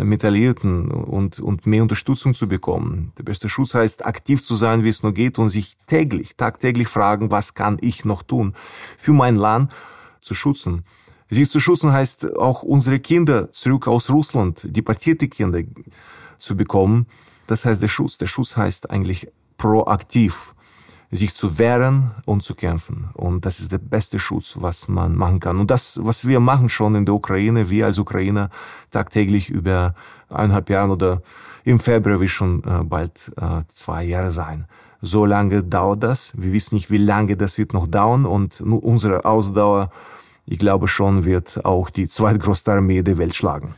mit 0.05 0.25
Alliierten 0.25 0.91
und, 0.91 1.41
und 1.41 1.67
mehr 1.67 1.83
Unterstützung 1.83 2.35
zu 2.35 2.49
bekommen. 2.49 3.13
Der 3.19 3.23
beste 3.23 3.49
Schutz 3.49 3.75
heißt, 3.75 4.05
aktiv 4.05 4.45
zu 4.45 4.57
sein, 4.57 4.85
wie 4.85 4.89
es 4.89 5.03
nur 5.03 5.15
geht 5.15 5.39
und 5.39 5.51
sich 5.51 5.77
täglich, 5.87 6.37
tagtäglich 6.37 6.89
fragen, 6.89 7.31
was 7.31 7.55
kann 7.55 7.79
ich 7.81 8.05
noch 8.05 8.23
tun, 8.23 8.55
für 8.99 9.13
mein 9.13 9.37
Land 9.37 9.73
zu 10.21 10.35
schützen. 10.35 10.85
Sie 11.29 11.49
zu 11.49 11.61
schützen 11.61 11.93
heißt 11.93 12.37
auch 12.37 12.63
unsere 12.63 13.01
Kinder 13.01 13.51
zurück 13.51 13.89
aus 13.89 14.11
Russland, 14.11 14.61
deportierte 14.65 15.29
Kinder 15.29 15.63
zu 16.39 16.57
bekommen. 16.57 17.07
Das 17.47 17.65
heißt 17.65 17.83
der 17.83 17.89
Schutz. 17.89 18.19
Der 18.19 18.27
Schutz 18.27 18.57
heißt 18.57 18.91
eigentlich 18.91 19.29
proaktiv 19.57 20.55
sich 21.11 21.35
zu 21.35 21.59
wehren 21.59 22.11
und 22.25 22.43
zu 22.43 22.55
kämpfen. 22.55 23.11
Und 23.15 23.47
das 23.47 23.61
ist 23.61 23.73
der 23.73 23.79
beste 23.79 24.19
Schutz, 24.19 24.57
was 24.61 24.89
man 24.89 25.15
machen 25.15 25.41
kann. 25.41 25.59
Und 25.59 25.71
das, 25.71 25.99
was 26.03 26.27
wir 26.27 26.41
machen 26.41 26.69
schon 26.69 26.95
in 26.95 27.05
der 27.07 27.15
Ukraine, 27.15 27.71
wir 27.71 27.87
als 27.87 27.99
Ukrainer 27.99 28.51
tagtäglich 28.91 29.49
über 29.49 29.95
eineinhalb 30.29 30.69
Jahren 30.71 30.91
oder 30.91 31.23
im 31.65 31.81
Februar 31.81 32.21
wird 32.21 32.31
schon 32.31 32.63
äh, 32.65 32.85
bald 32.85 33.33
äh, 33.41 33.63
zwei 33.73 34.05
Jahre 34.05 34.31
sein. 34.31 34.67
So 35.03 35.27
lange 35.27 35.63
dauert 35.63 36.03
das. 36.03 36.33
Wir 36.37 36.53
wissen 36.53 36.75
nicht, 36.75 36.91
wie 36.91 36.99
lange 36.99 37.37
das 37.37 37.59
wird 37.59 37.73
noch 37.73 37.87
dauern. 37.87 38.25
Und 38.25 38.61
unsere 38.61 39.25
Ausdauer, 39.25 39.91
ich 40.47 40.59
glaube 40.59 40.89
schon, 40.89 41.25
wird 41.25 41.65
auch 41.65 41.91
die 41.91 42.09
zweitgrößte 42.09 42.73
Armee 42.73 43.03
der 43.03 43.19
Welt 43.19 43.35
schlagen. 43.35 43.75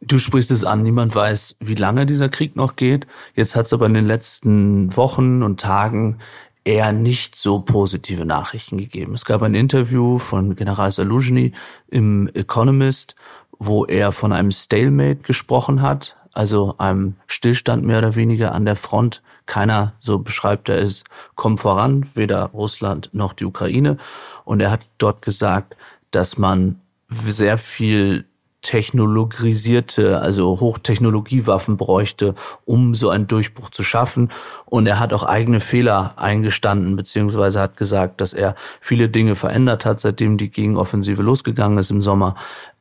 Du 0.00 0.18
sprichst 0.18 0.52
es 0.52 0.64
an, 0.64 0.82
niemand 0.82 1.14
weiß, 1.14 1.56
wie 1.60 1.74
lange 1.74 2.06
dieser 2.06 2.28
Krieg 2.28 2.54
noch 2.54 2.76
geht. 2.76 3.06
Jetzt 3.34 3.56
hat 3.56 3.66
es 3.66 3.72
aber 3.72 3.86
in 3.86 3.94
den 3.94 4.06
letzten 4.06 4.96
Wochen 4.96 5.42
und 5.42 5.60
Tagen 5.60 6.18
eher 6.64 6.92
nicht 6.92 7.34
so 7.34 7.60
positive 7.60 8.24
Nachrichten 8.24 8.78
gegeben. 8.78 9.14
Es 9.14 9.24
gab 9.24 9.42
ein 9.42 9.54
Interview 9.54 10.18
von 10.18 10.54
General 10.54 10.92
Saluzhny 10.92 11.52
im 11.88 12.28
Economist, 12.34 13.16
wo 13.58 13.86
er 13.86 14.12
von 14.12 14.32
einem 14.32 14.52
Stalemate 14.52 15.22
gesprochen 15.22 15.82
hat, 15.82 16.16
also 16.32 16.76
einem 16.78 17.16
Stillstand 17.26 17.84
mehr 17.84 17.98
oder 17.98 18.14
weniger 18.14 18.54
an 18.54 18.66
der 18.66 18.76
Front. 18.76 19.22
Keiner, 19.46 19.94
so 19.98 20.18
beschreibt 20.18 20.68
er 20.68 20.76
es, 20.76 21.04
kommt 21.34 21.58
voran, 21.58 22.06
weder 22.14 22.44
Russland 22.46 23.10
noch 23.12 23.32
die 23.32 23.46
Ukraine. 23.46 23.96
Und 24.44 24.60
er 24.60 24.70
hat 24.70 24.82
dort 24.98 25.22
gesagt, 25.22 25.74
dass 26.10 26.38
man 26.38 26.80
sehr 27.08 27.56
viel 27.56 28.26
technologisierte, 28.62 30.20
also 30.20 30.60
Hochtechnologiewaffen 30.60 31.76
bräuchte, 31.76 32.34
um 32.64 32.94
so 32.94 33.10
einen 33.10 33.26
Durchbruch 33.26 33.70
zu 33.70 33.82
schaffen. 33.82 34.30
Und 34.64 34.86
er 34.86 34.98
hat 34.98 35.12
auch 35.12 35.22
eigene 35.24 35.60
Fehler 35.60 36.14
eingestanden, 36.16 36.96
beziehungsweise 36.96 37.60
hat 37.60 37.76
gesagt, 37.76 38.20
dass 38.20 38.34
er 38.34 38.54
viele 38.80 39.08
Dinge 39.08 39.36
verändert 39.36 39.84
hat, 39.84 40.00
seitdem 40.00 40.38
die 40.38 40.50
Gegenoffensive 40.50 41.22
losgegangen 41.22 41.78
ist 41.78 41.90
im 41.90 42.02
Sommer, 42.02 42.34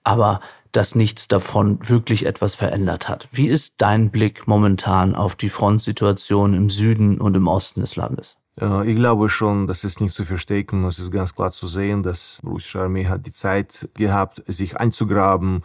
aber 0.03 0.39
dass 0.71 0.95
nichts 0.95 1.27
davon 1.27 1.79
wirklich 1.87 2.25
etwas 2.25 2.55
verändert 2.55 3.07
hat. 3.07 3.27
Wie 3.31 3.47
ist 3.47 3.75
dein 3.77 4.11
Blick 4.11 4.47
momentan 4.47 5.15
auf 5.15 5.35
die 5.35 5.49
Frontsituation 5.49 6.53
im 6.53 6.69
Süden 6.69 7.19
und 7.19 7.35
im 7.35 7.47
Osten 7.47 7.81
des 7.81 7.95
Landes? 7.95 8.37
Ich 8.59 8.95
glaube 8.95 9.29
schon, 9.29 9.67
das 9.67 9.83
ist 9.83 10.01
nicht 10.01 10.15
zu 10.15 10.25
verstecken. 10.25 10.83
Es 10.85 10.97
ist 10.97 11.11
ganz 11.11 11.35
klar 11.35 11.51
zu 11.51 11.67
sehen, 11.67 12.01
dass 12.01 12.39
die 12.41 12.47
russische 12.47 12.81
Armee 12.81 13.05
hat 13.05 13.27
die 13.27 13.31
Zeit 13.31 13.87
gehabt, 13.93 14.43
sich 14.47 14.77
einzugraben 14.77 15.63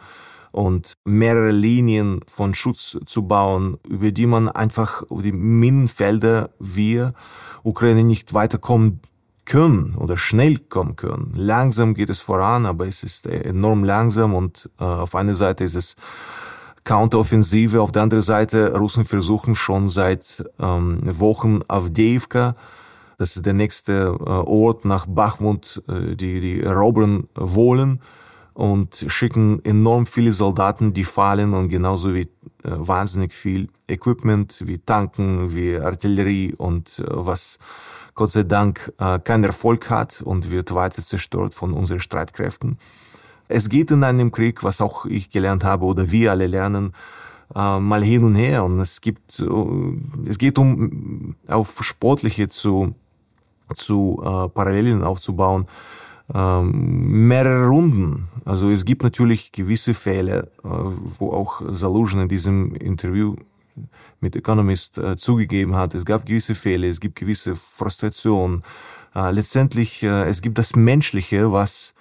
und 0.51 0.93
mehrere 1.05 1.53
Linien 1.53 2.21
von 2.29 2.55
Schutz 2.55 2.99
zu 3.07 3.27
bauen, 3.27 3.79
über 3.89 4.13
die 4.13 4.27
man 4.27 4.51
einfach 4.51 5.05
die 5.11 5.33
Minenfelder 5.33 6.51
wir 6.59 7.15
Ukraine 7.63 8.05
nicht 8.05 8.35
weiterkommen 8.35 9.01
können 9.47 9.95
oder 9.97 10.19
schnell 10.19 10.59
kommen 10.59 10.95
können. 10.95 11.33
Langsam 11.35 11.95
geht 11.95 12.11
es 12.11 12.21
voran, 12.21 12.67
aber 12.67 12.87
es 12.87 13.03
ist 13.03 13.27
enorm 13.27 13.85
langsam 13.85 14.35
und 14.35 14.69
äh, 14.79 14.85
auf 14.85 15.15
einer 15.15 15.35
Seite 15.35 15.65
ist 15.65 15.75
es 15.75 15.97
Counteroffensive, 16.85 17.81
auf 17.81 17.93
der 17.93 18.03
anderen 18.03 18.23
Seite 18.23 18.77
Russen 18.77 19.05
versuchen 19.05 19.57
schon 19.57 19.89
seit 19.89 20.45
ähm, 20.61 21.01
Wochen 21.19 21.61
Avdeivka 21.69 22.57
das 23.23 23.37
ist 23.37 23.47
der 23.47 23.53
nächste 23.53 23.93
äh, 23.93 24.31
Ort 24.31 24.85
nach 24.85 25.07
Bachmut, 25.07 25.81
äh, 25.89 26.17
die, 26.17 26.41
die 26.41 26.61
erobern 26.61 27.29
wollen 27.37 28.01
und 28.53 29.05
schicken 29.07 29.65
enorm 29.65 30.07
viele 30.07 30.33
Soldaten, 30.33 30.93
die 30.93 31.05
fallen 31.05 31.55
und 31.55 31.69
genauso 31.69 32.15
wie 32.15 32.23
äh, 32.23 32.27
wahnsinnig 32.65 33.33
viel 33.33 33.69
Equipment, 33.87 34.61
wie 34.67 34.79
Tanken, 34.79 35.55
wie 35.55 35.77
Artillerie 35.77 36.55
und 36.59 37.01
was 37.07 37.61
Gott 38.15 38.33
sei 38.33 38.43
Dank 38.43 38.93
keinen 39.25 39.45
Erfolg 39.45 39.89
hat 39.89 40.21
und 40.21 40.51
wird 40.51 40.75
weiter 40.75 41.03
zerstört 41.03 41.55
von 41.55 41.73
unseren 41.73 42.01
Streitkräften. 42.01 42.79
Es 43.49 43.69
geht 43.69 43.91
in 43.91 44.05
einem 44.05 44.33
Krieg, 44.33 44.63
was 44.63 44.81
auch 44.81 45.07
ich 45.07 45.31
gelernt 45.31 45.65
habe 45.65 45.85
oder 45.87 46.11
wir 46.11 46.31
alle 46.31 46.47
lernen, 46.47 46.93
mal 47.55 48.03
hin 48.03 48.25
und 48.25 48.35
her 48.35 48.65
und 48.65 48.81
es 48.81 49.01
gibt, 49.01 49.43
es 50.27 50.39
geht 50.39 50.59
um 50.59 51.37
auf 51.49 51.83
sportliche 51.83 52.49
zu 52.49 52.95
zu 53.75 54.21
äh, 54.21 54.49
Parallelen 54.49 55.03
aufzubauen, 55.03 55.67
ähm, 56.35 57.29
mehrere 57.29 57.67
Runden. 57.67 58.29
Also 58.45 58.71
es 58.71 58.85
gibt 58.85 59.03
natürlich 59.03 59.53
gewisse 59.53 59.95
Fälle, 59.95 60.51
äh, 60.65 60.69
wo 61.19 61.33
auch 61.33 61.63
Saluzhin 61.71 62.21
in 62.21 62.29
diesem 62.29 62.75
Interview 62.75 63.37
mit 64.21 64.37
Economist 64.37 64.99
äh, 64.99 65.17
zugegeben 65.17 65.77
hat. 65.77 65.95
Es 65.95 66.05
gab 66.05 66.27
gewisse 66.27 66.55
Fälle, 66.55 66.89
es 66.89 67.01
gibt 67.01 67.17
gewisse 67.17 67.57
Frustration. 67.57 68.63
Äh, 69.15 69.31
letztendlich, 69.33 70.03
äh, 70.03 70.29
es 70.29 70.43
gibt 70.43 70.59
das 70.59 70.77
Menschliche, 70.77 71.53
was 71.53 71.95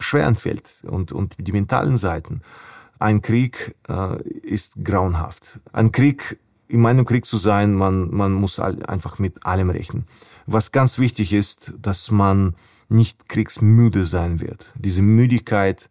schwer 0.00 0.26
anfällt 0.26 0.82
und, 0.84 1.12
und 1.12 1.34
die 1.38 1.52
mentalen 1.52 1.96
Seiten. 1.98 2.42
Ein 2.98 3.20
Krieg 3.22 3.76
äh, 3.88 4.22
ist 4.22 4.72
grauenhaft. 4.82 5.60
Ein 5.72 5.92
Krieg, 5.92 6.38
in 6.68 6.80
meinem 6.80 7.04
Krieg 7.04 7.26
zu 7.26 7.36
sein, 7.36 7.74
man, 7.74 8.10
man 8.10 8.32
muss 8.32 8.58
einfach 8.58 9.18
mit 9.18 9.44
allem 9.44 9.70
rechnen. 9.70 10.06
Was 10.46 10.72
ganz 10.72 10.98
wichtig 10.98 11.32
ist, 11.32 11.72
dass 11.80 12.10
man 12.10 12.54
nicht 12.88 13.28
kriegsmüde 13.28 14.06
sein 14.06 14.40
wird. 14.40 14.66
Diese 14.76 15.02
Müdigkeit 15.02 15.88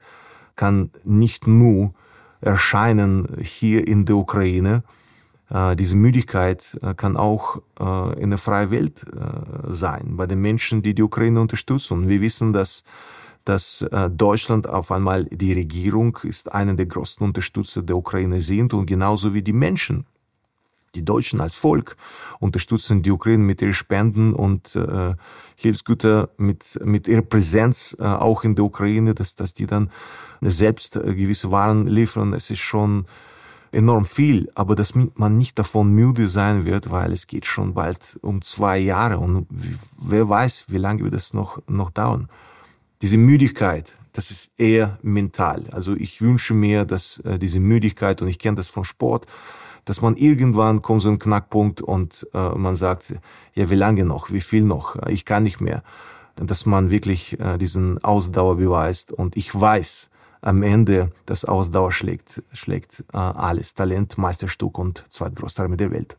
kann 0.55 0.91
nicht 1.03 1.47
nur 1.47 1.93
erscheinen 2.41 3.37
hier 3.41 3.87
in 3.87 4.05
der 4.05 4.15
Ukraine. 4.15 4.83
Äh, 5.49 5.75
diese 5.75 5.95
Müdigkeit 5.95 6.77
äh, 6.81 6.93
kann 6.93 7.17
auch 7.17 7.61
äh, 7.79 8.21
in 8.21 8.29
der 8.29 8.39
freien 8.39 8.71
Welt 8.71 9.05
sein, 9.67 10.15
bei 10.15 10.25
den 10.25 10.39
Menschen, 10.39 10.81
die 10.81 10.93
die 10.93 11.03
Ukraine 11.03 11.41
unterstützen. 11.41 12.07
Wir 12.07 12.21
wissen, 12.21 12.53
dass 12.53 12.83
dass 13.43 13.85
Deutschland 14.09 14.65
auf 14.67 14.91
einmal 14.91 15.25
die 15.25 15.53
Regierung 15.53 16.17
ist 16.23 16.51
einer 16.51 16.73
der 16.73 16.87
größten 16.87 17.23
Unterstützer 17.27 17.83
der 17.83 17.95
Ukraine 17.95 18.41
sind 18.41 18.73
und 18.73 18.87
genauso 18.87 19.35
wie 19.35 19.43
die 19.43 19.53
Menschen 19.53 20.07
die 20.95 21.05
Deutschen 21.05 21.41
als 21.41 21.53
Volk 21.53 21.97
unterstützen 22.39 23.03
die 23.03 23.11
Ukraine 23.11 23.43
mit 23.43 23.61
ihren 23.61 23.73
Spenden 23.73 24.33
und 24.33 24.75
äh, 24.75 25.13
Hilfsgüter 25.55 26.29
mit, 26.37 26.79
mit 26.83 27.07
ihrer 27.07 27.21
Präsenz 27.21 27.95
äh, 27.99 28.03
auch 28.03 28.43
in 28.43 28.55
der 28.55 28.65
Ukraine, 28.65 29.15
dass, 29.15 29.35
dass 29.35 29.53
die 29.53 29.67
dann 29.67 29.91
selbst 30.41 30.95
äh, 30.95 31.15
gewisse 31.15 31.51
Waren 31.51 31.87
liefern. 31.87 32.33
Es 32.33 32.49
ist 32.49 32.59
schon 32.59 33.05
enorm 33.71 34.05
viel, 34.05 34.49
aber 34.55 34.75
dass 34.75 34.93
man 34.95 35.37
nicht 35.37 35.59
davon 35.59 35.91
müde 35.91 36.29
sein 36.29 36.65
wird, 36.65 36.91
weil 36.91 37.11
es 37.11 37.27
geht 37.27 37.45
schon 37.45 37.73
bald 37.73 38.17
um 38.21 38.41
zwei 38.41 38.77
Jahre 38.77 39.17
und 39.17 39.47
wer 39.99 40.29
weiß, 40.29 40.65
wie 40.69 40.77
lange 40.77 41.03
wird 41.03 41.13
das 41.13 41.33
noch, 41.33 41.61
noch 41.67 41.91
dauern. 41.91 42.29
Diese 43.01 43.17
Müdigkeit, 43.17 43.97
das 44.13 44.31
ist 44.31 44.51
eher 44.57 44.97
mental. 45.01 45.65
Also 45.71 45.93
ich 45.93 46.21
wünsche 46.21 46.53
mir, 46.53 46.85
dass 46.85 47.19
äh, 47.19 47.37
diese 47.37 47.59
Müdigkeit, 47.59 48.21
und 48.21 48.29
ich 48.29 48.39
kenne 48.39 48.55
das 48.55 48.69
vom 48.69 48.85
Sport, 48.85 49.25
dass 49.85 50.01
man 50.01 50.17
irgendwann 50.17 50.81
kommt 50.81 51.03
so 51.03 51.09
ein 51.09 51.19
Knackpunkt 51.19 51.81
und 51.81 52.27
äh, 52.33 52.49
man 52.49 52.75
sagt, 52.75 53.13
ja, 53.53 53.69
wie 53.69 53.75
lange 53.75 54.03
noch, 54.05 54.31
wie 54.31 54.41
viel 54.41 54.63
noch, 54.63 54.95
ich 55.07 55.25
kann 55.25 55.43
nicht 55.43 55.61
mehr. 55.61 55.83
Dass 56.35 56.65
man 56.65 56.89
wirklich 56.89 57.39
äh, 57.39 57.57
diesen 57.57 58.03
Ausdauer 58.03 58.57
beweist 58.57 59.11
und 59.11 59.37
ich 59.37 59.53
weiß, 59.53 60.09
am 60.41 60.61
Ende 60.61 61.11
das 61.25 61.45
Ausdauer 61.45 61.91
schlägt, 61.91 62.43
schlägt 62.53 63.03
äh, 63.13 63.17
alles, 63.17 63.73
Talent, 63.73 64.17
Meisterstück 64.17 64.77
und 64.77 65.05
zweitgrößte 65.09 65.63
Armee 65.63 65.77
der 65.77 65.91
Welt. 65.91 66.17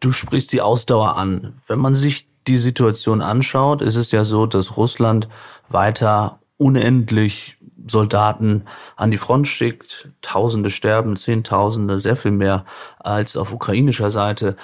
Du 0.00 0.12
sprichst 0.12 0.52
die 0.52 0.62
Ausdauer 0.62 1.16
an. 1.16 1.54
Wenn 1.66 1.78
man 1.78 1.94
sich 1.94 2.26
die 2.46 2.56
Situation 2.56 3.20
anschaut, 3.20 3.82
ist 3.82 3.96
es 3.96 4.12
ja 4.12 4.24
so, 4.24 4.46
dass 4.46 4.78
Russland 4.78 5.28
weiter 5.68 6.39
unendlich 6.60 7.56
Soldaten 7.86 8.64
an 8.96 9.10
die 9.10 9.16
Front 9.16 9.48
schickt. 9.48 10.10
Tausende 10.20 10.68
sterben, 10.68 11.16
Zehntausende, 11.16 11.98
sehr 11.98 12.16
viel 12.16 12.32
mehr 12.32 12.64
als 12.98 13.36
auf 13.36 13.52
ukrainischer 13.52 14.10
Seite. 14.10 14.56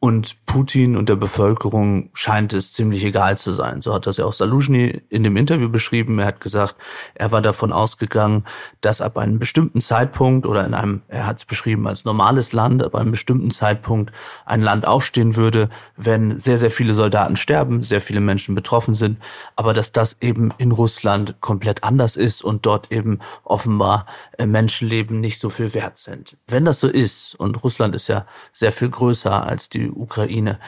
Und 0.00 0.46
Putin 0.46 0.96
und 0.96 1.08
der 1.08 1.16
Bevölkerung 1.16 2.10
scheint 2.14 2.52
es 2.52 2.72
ziemlich 2.72 3.04
egal 3.04 3.36
zu 3.36 3.52
sein. 3.52 3.82
So 3.82 3.92
hat 3.92 4.06
das 4.06 4.16
ja 4.16 4.26
auch 4.26 4.32
Saluzhny 4.32 5.02
in 5.08 5.24
dem 5.24 5.36
Interview 5.36 5.68
beschrieben. 5.68 6.20
Er 6.20 6.26
hat 6.26 6.40
gesagt, 6.40 6.76
er 7.14 7.32
war 7.32 7.42
davon 7.42 7.72
ausgegangen, 7.72 8.44
dass 8.80 9.00
ab 9.00 9.18
einem 9.18 9.40
bestimmten 9.40 9.80
Zeitpunkt 9.80 10.46
oder 10.46 10.64
in 10.64 10.74
einem, 10.74 11.02
er 11.08 11.26
hat 11.26 11.38
es 11.38 11.44
beschrieben 11.44 11.88
als 11.88 12.04
normales 12.04 12.52
Land, 12.52 12.84
ab 12.84 12.94
einem 12.94 13.10
bestimmten 13.10 13.50
Zeitpunkt 13.50 14.12
ein 14.46 14.62
Land 14.62 14.86
aufstehen 14.86 15.34
würde, 15.34 15.68
wenn 15.96 16.38
sehr, 16.38 16.58
sehr 16.58 16.70
viele 16.70 16.94
Soldaten 16.94 17.34
sterben, 17.34 17.82
sehr 17.82 18.00
viele 18.00 18.20
Menschen 18.20 18.54
betroffen 18.54 18.94
sind, 18.94 19.18
aber 19.56 19.74
dass 19.74 19.90
das 19.90 20.16
eben 20.20 20.52
in 20.58 20.70
Russland 20.70 21.40
komplett 21.40 21.82
anders 21.82 22.16
ist 22.16 22.44
und 22.44 22.66
dort 22.66 22.92
eben 22.92 23.18
offenbar 23.42 24.06
äh, 24.38 24.46
Menschenleben 24.46 25.18
nicht 25.18 25.40
so 25.40 25.50
viel 25.50 25.74
wert 25.74 25.98
sind. 25.98 26.36
Wenn 26.46 26.64
das 26.64 26.78
so 26.78 26.86
ist, 26.86 27.34
und 27.34 27.64
Russland 27.64 27.96
ist 27.96 28.06
ja 28.06 28.26
sehr 28.52 28.70
viel 28.70 28.90
größer 28.90 29.44
als 29.44 29.68
die 29.68 29.87
Ukraine. 29.90 30.58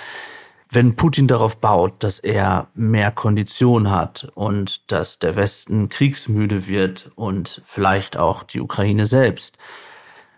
Wenn 0.72 0.94
Putin 0.94 1.26
darauf 1.26 1.56
baut, 1.56 1.94
dass 2.04 2.20
er 2.20 2.68
mehr 2.74 3.10
Kondition 3.10 3.90
hat 3.90 4.30
und 4.34 4.90
dass 4.92 5.18
der 5.18 5.34
Westen 5.34 5.88
kriegsmüde 5.88 6.68
wird 6.68 7.10
und 7.16 7.62
vielleicht 7.66 8.16
auch 8.16 8.44
die 8.44 8.60
Ukraine 8.60 9.06
selbst, 9.06 9.58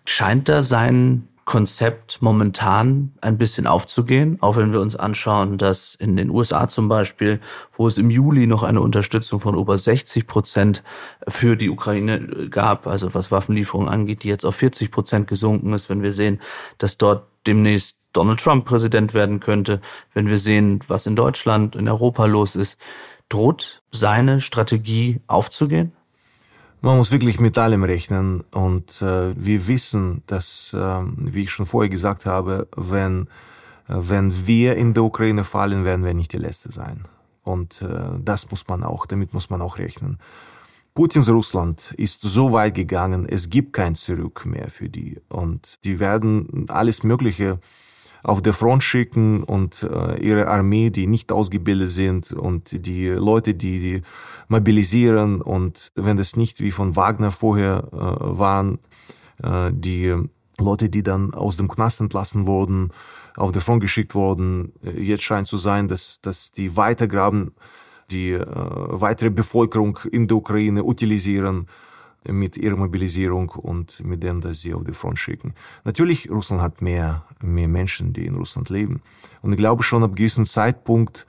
scheint 0.07 0.49
da 0.49 0.62
sein 0.62 1.29
Konzept 1.45 2.23
momentan 2.23 3.12
ein 3.21 3.37
bisschen 3.37 3.66
aufzugehen, 3.66 4.38
auch 4.40 4.57
wenn 4.57 4.73
wir 4.73 4.81
uns 4.81 4.95
anschauen, 4.95 5.59
dass 5.59 5.95
in 5.95 6.16
den 6.16 6.31
USA 6.31 6.68
zum 6.68 6.88
Beispiel, 6.88 7.40
wo 7.77 7.88
es 7.88 7.99
im 7.99 8.11
Juli 8.11 8.47
noch 8.47 8.62
eine 8.62 8.81
Unterstützung 8.81 9.40
von 9.40 9.57
über 9.57 9.77
60 9.77 10.27
Prozent 10.27 10.85
für 11.27 11.57
die 11.57 11.68
Ukraine 11.68 12.49
gab, 12.49 12.87
also 12.87 13.12
was 13.12 13.33
Waffenlieferungen 13.33 13.88
angeht, 13.88 14.23
die 14.23 14.29
jetzt 14.29 14.47
auf 14.47 14.55
40 14.55 14.92
Prozent 14.92 15.27
gesunken 15.27 15.73
ist, 15.73 15.90
wenn 15.90 16.03
wir 16.03 16.12
sehen, 16.12 16.40
dass 16.79 16.97
dort 16.97 17.27
demnächst 17.47 17.99
Donald 18.12 18.40
Trump 18.40 18.64
Präsident 18.64 19.14
werden 19.14 19.40
könnte, 19.40 19.81
wenn 20.14 20.27
wir 20.27 20.38
sehen, 20.38 20.81
was 20.88 21.07
in 21.07 21.16
Deutschland, 21.16 21.77
in 21.77 21.88
Europa 21.88 22.27
los 22.27 22.57
ist, 22.57 22.79
droht 23.29 23.83
seine 23.90 24.40
Strategie 24.40 25.20
aufzugehen? 25.27 25.92
Man 26.81 26.96
muss 26.96 27.12
wirklich 27.12 27.38
mit 27.38 27.57
allem 27.59 27.85
rechnen 27.85 28.42
und 28.51 29.01
äh, 29.03 29.35
wir 29.37 29.68
wissen, 29.68 30.25
dass, 30.27 30.75
äh, 30.75 30.79
wie 30.79 31.44
ich 31.44 31.51
schon 31.53 31.66
vorher 31.66 31.88
gesagt 31.88 32.27
habe, 32.27 32.66
wenn, 32.77 33.29
äh, 33.88 33.94
wenn 33.94 34.46
wir 34.48 34.75
in 34.77 34.92
der 34.92 35.05
Ukraine 35.05 35.44
fallen, 35.44 35.85
werden 35.85 36.05
wir 36.05 36.12
nicht 36.12 36.33
die 36.33 36.38
Letzte 36.38 36.72
sein. 36.72 37.05
Und 37.44 37.83
äh, 37.83 38.18
das 38.25 38.51
muss 38.51 38.66
man 38.66 38.83
auch, 38.83 39.07
damit 39.07 39.33
muss 39.33 39.48
man 39.48 39.62
auch 39.62 39.79
rechnen. 39.79 40.18
Putins 40.94 41.29
Russland 41.29 41.94
ist 41.96 42.20
so 42.20 42.53
weit 42.53 42.75
gegangen, 42.75 43.27
es 43.27 43.48
gibt 43.48 43.72
kein 43.72 43.94
Zurück 43.94 44.44
mehr 44.44 44.68
für 44.68 44.88
die. 44.88 45.20
Und 45.29 45.85
die 45.85 46.01
werden 46.01 46.66
alles 46.68 47.03
Mögliche 47.03 47.61
auf 48.23 48.43
der 48.43 48.53
Front 48.53 48.83
schicken 48.85 49.43
und 49.43 49.83
äh, 49.83 50.21
ihre 50.21 50.49
Armee, 50.49 50.91
die 50.91 51.07
nicht 51.07 51.33
ausgebildet 51.33 51.91
sind 51.91 52.33
und 52.33 52.87
die 52.87 53.09
Leute, 53.09 53.55
die, 53.55 53.81
die 53.81 54.03
mobilisieren 54.49 55.41
und 55.41 55.93
wenn 55.97 56.17
das 56.17 56.37
nicht 56.37 56.61
wie 56.61 56.71
von 56.71 56.95
Wagner 56.95 57.33
vorher 57.33 57.89
äh, 57.93 57.97
waren, 58.39 58.79
äh, 59.43 59.71
die 59.73 60.15
Leute, 60.59 60.89
die 60.89 61.03
dann 61.03 61.35
aus 61.35 61.57
dem 61.57 61.69
Knast 61.69 62.01
entlassen 62.01 62.47
wurden, 62.47 62.91
auf 63.37 63.53
der 63.53 63.63
Front 63.63 63.81
geschickt 63.81 64.15
wurden, 64.15 64.73
äh, 64.85 65.01
jetzt 65.01 65.25
scheint 65.25 65.49
zu 65.49 65.59
sein, 65.59 65.89
dass, 65.89 66.21
dass 66.21 66.53
die 66.53 66.77
weitergraben, 66.77 67.53
die 68.11 68.33
äh, 68.33 68.45
weitere 68.47 69.31
Bevölkerung 69.31 69.99
in 70.11 70.29
der 70.29 70.37
Ukraine 70.37 70.85
utilisieren, 70.85 71.67
mit 72.25 72.57
ihrer 72.57 72.77
Mobilisierung 72.77 73.51
und 73.51 74.05
mit 74.05 74.23
dem, 74.23 74.41
dass 74.41 74.61
sie 74.61 74.75
auf 74.75 74.85
die 74.85 74.93
Front 74.93 75.19
schicken. 75.19 75.55
Natürlich, 75.85 76.31
Russland 76.31 76.63
hat 76.63 76.83
mehr, 76.83 77.25
mehr 77.41 77.69
Menschen, 77.69 78.13
die 78.13 78.27
in 78.27 78.37
Russland 78.37 78.69
leben. 78.71 79.03
Und 79.41 79.53
ich 79.53 79.59
glaube 79.59 79.83
schon 79.83 80.05
ab 80.05 80.15
gewissen 80.15 80.47
Zeitpunkt, 80.47 81.27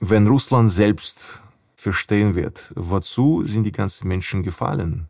wenn 0.00 0.26
Russland 0.26 0.70
selbst 0.70 1.40
verstehen 1.74 2.34
wird, 2.34 2.72
wozu 2.74 3.44
sind 3.44 3.64
die 3.64 3.72
ganzen 3.72 4.08
Menschen 4.08 4.42
gefallen? 4.42 5.06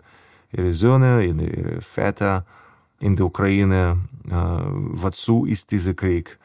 Ihre 0.53 0.75
Söhne, 0.75 1.25
ihre 1.25 1.81
Väter 1.81 2.47
in 3.01 3.17
der 3.17 3.27
Ukraine, 3.27 3.99
äh, 4.29 4.31
wozu 4.33 5.45
ist 5.45 5.71
dieser 5.71 5.95
Krieg? 5.95 6.39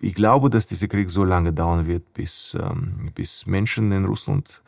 Ich 0.00 0.14
glaube, 0.14 0.50
dass 0.50 0.66
dieser 0.66 0.88
Krieg 0.88 1.10
so 1.10 1.24
lange 1.24 1.52
dauern 1.52 1.86
wird, 1.86 2.12
bis, 2.12 2.56
ähm, 2.60 3.10
bis 3.14 3.46
Menschen 3.46 3.92
in 3.92 4.04
Russland 4.04 4.62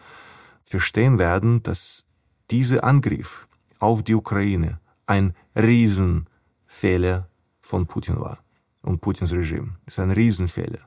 verstehen 0.64 1.18
werden, 1.18 1.62
dass 1.62 2.04
dieser 2.50 2.84
Angriff 2.84 3.47
auf 3.78 4.02
die 4.02 4.14
Ukraine 4.14 4.80
ein 5.06 5.34
Riesenfehler 5.56 7.28
von 7.60 7.86
Putin 7.86 8.20
war 8.20 8.38
und 8.82 9.00
Putins 9.00 9.32
Regime. 9.32 9.76
Das 9.84 9.94
ist 9.94 10.00
ein 10.00 10.10
Riesenfehler. 10.10 10.80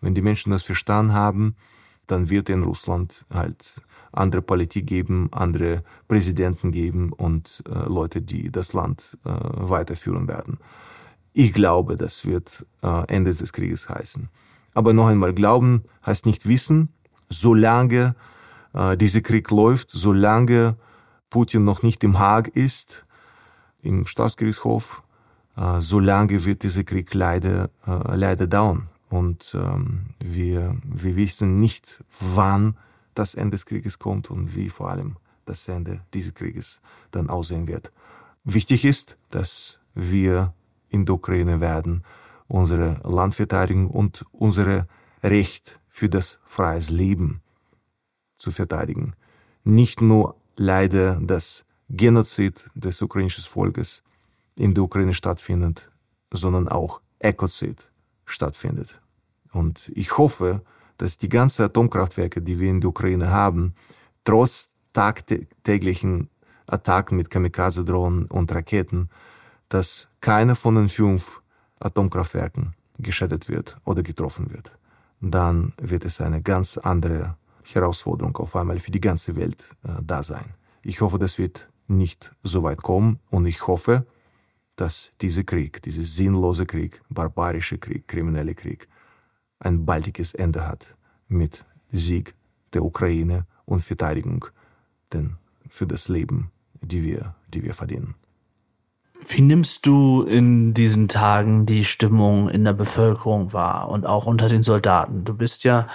Wenn 0.00 0.14
die 0.14 0.22
Menschen 0.22 0.52
das 0.52 0.62
verstanden 0.62 1.12
haben, 1.12 1.56
dann 2.06 2.30
wird 2.30 2.48
in 2.48 2.62
Russland 2.62 3.24
halt 3.30 3.82
andere 4.12 4.42
Politik 4.42 4.86
geben, 4.86 5.28
andere 5.32 5.84
Präsidenten 6.08 6.72
geben 6.72 7.12
und 7.12 7.62
äh, 7.68 7.88
Leute, 7.88 8.22
die 8.22 8.50
das 8.50 8.72
Land 8.72 9.18
äh, 9.24 9.30
weiterführen 9.30 10.26
werden. 10.28 10.58
Ich 11.32 11.52
glaube, 11.52 11.96
das 11.96 12.24
wird 12.24 12.66
äh, 12.82 13.04
Ende 13.08 13.34
des 13.34 13.52
Krieges 13.52 13.88
heißen. 13.88 14.28
Aber 14.74 14.92
noch 14.92 15.08
einmal, 15.08 15.34
glauben 15.34 15.84
heißt 16.06 16.26
nicht 16.26 16.48
wissen, 16.48 16.88
solange 17.28 18.14
äh, 18.72 18.96
dieser 18.96 19.20
Krieg 19.20 19.50
läuft, 19.50 19.90
solange 19.90 20.76
Putin 21.30 21.64
noch 21.64 21.82
nicht 21.82 22.02
im 22.04 22.18
Haag 22.18 22.48
ist, 22.48 23.06
im 23.82 24.06
Staatsgerichtshof, 24.06 25.02
äh, 25.56 25.80
solange 25.80 26.44
wird 26.44 26.62
dieser 26.62 26.84
Krieg 26.84 27.14
leider, 27.14 27.70
äh, 27.86 28.16
leider 28.16 28.46
dauern. 28.46 28.88
Und 29.08 29.56
ähm, 29.58 30.10
wir, 30.20 30.76
wir 30.84 31.16
wissen 31.16 31.60
nicht, 31.60 32.04
wann 32.20 32.76
das 33.14 33.34
Ende 33.34 33.52
des 33.52 33.66
Krieges 33.66 33.98
kommt 33.98 34.30
und 34.30 34.54
wie 34.54 34.68
vor 34.68 34.90
allem 34.90 35.16
das 35.46 35.66
Ende 35.68 36.02
dieses 36.14 36.34
Krieges 36.34 36.80
dann 37.10 37.30
aussehen 37.30 37.66
wird. 37.66 37.90
Wichtig 38.44 38.84
ist, 38.84 39.16
dass 39.30 39.80
wir 39.94 40.54
in 40.88 41.06
der 41.06 41.14
Ukraine 41.14 41.60
werden 41.60 42.04
unsere 42.46 43.00
Land 43.04 43.34
verteidigen 43.34 43.88
und 43.88 44.24
unsere 44.32 44.86
Recht 45.22 45.80
für 45.88 46.08
das 46.08 46.38
freies 46.44 46.90
Leben 46.90 47.42
zu 48.38 48.50
verteidigen. 48.50 49.14
Nicht 49.64 50.00
nur 50.00 50.36
leider 50.58 51.18
das 51.20 51.64
Genozid 51.88 52.68
des 52.74 53.00
ukrainischen 53.00 53.44
Volkes 53.44 54.02
in 54.56 54.74
der 54.74 54.84
Ukraine 54.84 55.14
stattfindet, 55.14 55.90
sondern 56.30 56.68
auch 56.68 57.00
Ökozid 57.22 57.88
stattfindet. 58.26 59.00
Und 59.52 59.90
ich 59.94 60.18
hoffe, 60.18 60.62
dass 60.98 61.16
die 61.16 61.28
ganzen 61.28 61.62
Atomkraftwerke, 61.62 62.42
die 62.42 62.58
wir 62.58 62.68
in 62.68 62.80
der 62.80 62.90
Ukraine 62.90 63.30
haben, 63.30 63.74
trotz 64.24 64.68
tagtäglichen 64.92 66.28
Attacken 66.66 67.16
mit 67.16 67.30
Kamikaze-Drohnen 67.30 68.26
und 68.26 68.52
Raketen, 68.52 69.08
dass 69.68 70.08
keiner 70.20 70.56
von 70.56 70.74
den 70.74 70.88
fünf 70.88 71.40
Atomkraftwerken 71.80 72.74
geschädigt 72.98 73.48
wird 73.48 73.78
oder 73.84 74.02
getroffen 74.02 74.50
wird. 74.50 74.72
Dann 75.20 75.72
wird 75.80 76.04
es 76.04 76.20
eine 76.20 76.42
ganz 76.42 76.76
andere 76.76 77.36
Herausforderung 77.74 78.36
auf 78.36 78.56
einmal 78.56 78.78
für 78.78 78.90
die 78.90 79.00
ganze 79.00 79.36
Welt 79.36 79.64
äh, 79.84 80.02
da 80.02 80.22
sein. 80.22 80.54
Ich 80.82 81.00
hoffe, 81.00 81.18
das 81.18 81.38
wird 81.38 81.68
nicht 81.86 82.34
so 82.42 82.62
weit 82.62 82.82
kommen 82.82 83.20
und 83.30 83.46
ich 83.46 83.66
hoffe, 83.66 84.06
dass 84.76 85.12
dieser 85.20 85.44
Krieg, 85.44 85.82
dieser 85.82 86.04
sinnlose 86.04 86.66
Krieg, 86.66 87.02
barbarische 87.08 87.78
Krieg, 87.78 88.06
kriminelle 88.06 88.54
Krieg, 88.54 88.88
ein 89.58 89.84
baldiges 89.84 90.34
Ende 90.34 90.66
hat 90.66 90.94
mit 91.26 91.64
Sieg 91.90 92.34
der 92.72 92.84
Ukraine 92.84 93.46
und 93.64 93.82
Verteidigung 93.82 94.46
denn 95.12 95.36
für 95.68 95.86
das 95.86 96.08
Leben, 96.08 96.50
die 96.80 97.02
wir, 97.02 97.34
die 97.52 97.62
wir 97.62 97.74
verdienen. 97.74 98.14
Wie 99.26 99.40
nimmst 99.42 99.84
du 99.84 100.22
in 100.22 100.74
diesen 100.74 101.08
Tagen 101.08 101.66
die 101.66 101.84
Stimmung 101.84 102.48
in 102.48 102.64
der 102.64 102.72
Bevölkerung 102.72 103.52
wahr 103.52 103.88
und 103.88 104.06
auch 104.06 104.26
unter 104.26 104.48
den 104.48 104.62
Soldaten? 104.62 105.24
Du 105.24 105.34
bist 105.34 105.64
ja 105.64 105.88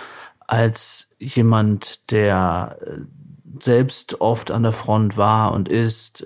als 0.45 1.09
jemand, 1.23 2.12
der 2.12 2.77
äh, 2.81 2.99
selbst 3.62 4.21
oft 4.21 4.51
an 4.51 4.63
der 4.63 4.71
Front 4.71 5.17
war 5.17 5.53
und 5.53 5.69
ist, 5.69 6.25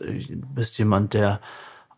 bist 0.54 0.78
jemand, 0.78 1.14
der 1.14 1.40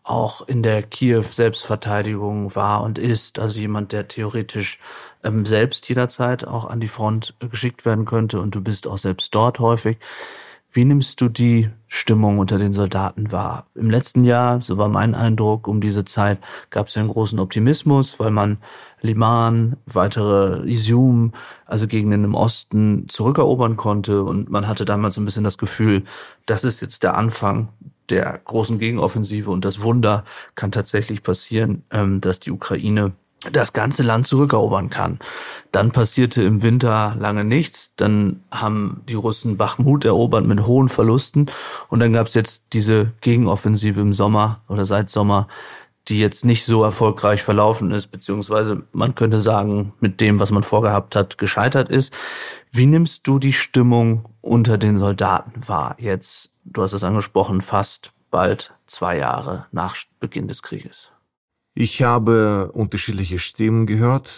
auch 0.02 0.46
in 0.48 0.62
der 0.62 0.82
Kiew 0.82 1.22
Selbstverteidigung 1.22 2.54
war 2.56 2.82
und 2.82 2.98
ist, 2.98 3.38
also 3.38 3.60
jemand, 3.60 3.92
der 3.92 4.08
theoretisch 4.08 4.78
ähm, 5.22 5.46
selbst 5.46 5.88
jederzeit 5.88 6.46
auch 6.46 6.64
an 6.64 6.80
die 6.80 6.88
Front 6.88 7.34
geschickt 7.38 7.84
werden 7.84 8.06
könnte. 8.06 8.40
Und 8.40 8.54
du 8.54 8.60
bist 8.60 8.86
auch 8.86 8.98
selbst 8.98 9.34
dort 9.34 9.60
häufig. 9.60 9.98
Wie 10.72 10.84
nimmst 10.84 11.20
du 11.20 11.28
die 11.28 11.68
Stimmung 11.88 12.38
unter 12.38 12.56
den 12.56 12.72
Soldaten 12.72 13.32
wahr? 13.32 13.66
Im 13.74 13.90
letzten 13.90 14.24
Jahr, 14.24 14.60
so 14.62 14.78
war 14.78 14.88
mein 14.88 15.16
Eindruck, 15.16 15.66
um 15.66 15.80
diese 15.80 16.04
Zeit 16.04 16.38
gab 16.70 16.86
es 16.86 16.96
einen 16.96 17.08
großen 17.08 17.40
Optimismus, 17.40 18.20
weil 18.20 18.30
man 18.30 18.58
Liman, 19.00 19.78
weitere 19.86 20.64
Isium, 20.68 21.32
also 21.66 21.88
Gegenden 21.88 22.22
im 22.22 22.34
Osten 22.36 23.08
zurückerobern 23.08 23.76
konnte 23.76 24.22
und 24.22 24.48
man 24.48 24.68
hatte 24.68 24.84
damals 24.84 25.16
ein 25.16 25.24
bisschen 25.24 25.42
das 25.42 25.58
Gefühl, 25.58 26.04
das 26.46 26.62
ist 26.62 26.80
jetzt 26.80 27.02
der 27.02 27.16
Anfang 27.16 27.70
der 28.08 28.40
großen 28.44 28.78
Gegenoffensive 28.78 29.50
und 29.50 29.64
das 29.64 29.82
Wunder 29.82 30.22
kann 30.54 30.70
tatsächlich 30.70 31.24
passieren, 31.24 31.82
ähm, 31.90 32.20
dass 32.20 32.38
die 32.38 32.52
Ukraine 32.52 33.12
das 33.50 33.72
ganze 33.72 34.02
Land 34.02 34.26
zurückerobern 34.26 34.90
kann. 34.90 35.18
Dann 35.72 35.92
passierte 35.92 36.42
im 36.42 36.62
Winter 36.62 37.16
lange 37.18 37.44
nichts. 37.44 37.94
Dann 37.96 38.42
haben 38.50 39.02
die 39.08 39.14
Russen 39.14 39.56
Bachmut 39.56 40.04
erobert 40.04 40.44
mit 40.44 40.66
hohen 40.66 40.88
Verlusten. 40.88 41.46
Und 41.88 42.00
dann 42.00 42.12
gab 42.12 42.26
es 42.26 42.34
jetzt 42.34 42.64
diese 42.72 43.12
Gegenoffensive 43.22 44.00
im 44.00 44.12
Sommer 44.12 44.60
oder 44.68 44.84
seit 44.84 45.10
Sommer, 45.10 45.48
die 46.08 46.18
jetzt 46.18 46.44
nicht 46.44 46.64
so 46.64 46.82
erfolgreich 46.82 47.42
verlaufen 47.42 47.92
ist, 47.92 48.08
beziehungsweise 48.08 48.82
man 48.92 49.14
könnte 49.14 49.40
sagen, 49.40 49.92
mit 50.00 50.20
dem, 50.20 50.40
was 50.40 50.50
man 50.50 50.62
vorgehabt 50.62 51.14
hat, 51.14 51.38
gescheitert 51.38 51.88
ist. 51.90 52.12
Wie 52.72 52.86
nimmst 52.86 53.26
du 53.26 53.38
die 53.38 53.52
Stimmung 53.52 54.26
unter 54.40 54.76
den 54.76 54.98
Soldaten 54.98 55.66
wahr? 55.66 55.96
Jetzt, 55.98 56.50
du 56.64 56.82
hast 56.82 56.92
es 56.92 57.04
angesprochen, 57.04 57.60
fast 57.62 58.12
bald 58.30 58.74
zwei 58.86 59.18
Jahre 59.18 59.66
nach 59.72 59.96
Beginn 60.18 60.48
des 60.48 60.62
Krieges. 60.62 61.10
Ich 61.74 62.02
habe 62.02 62.72
unterschiedliche 62.72 63.38
Stimmen 63.38 63.86
gehört. 63.86 64.32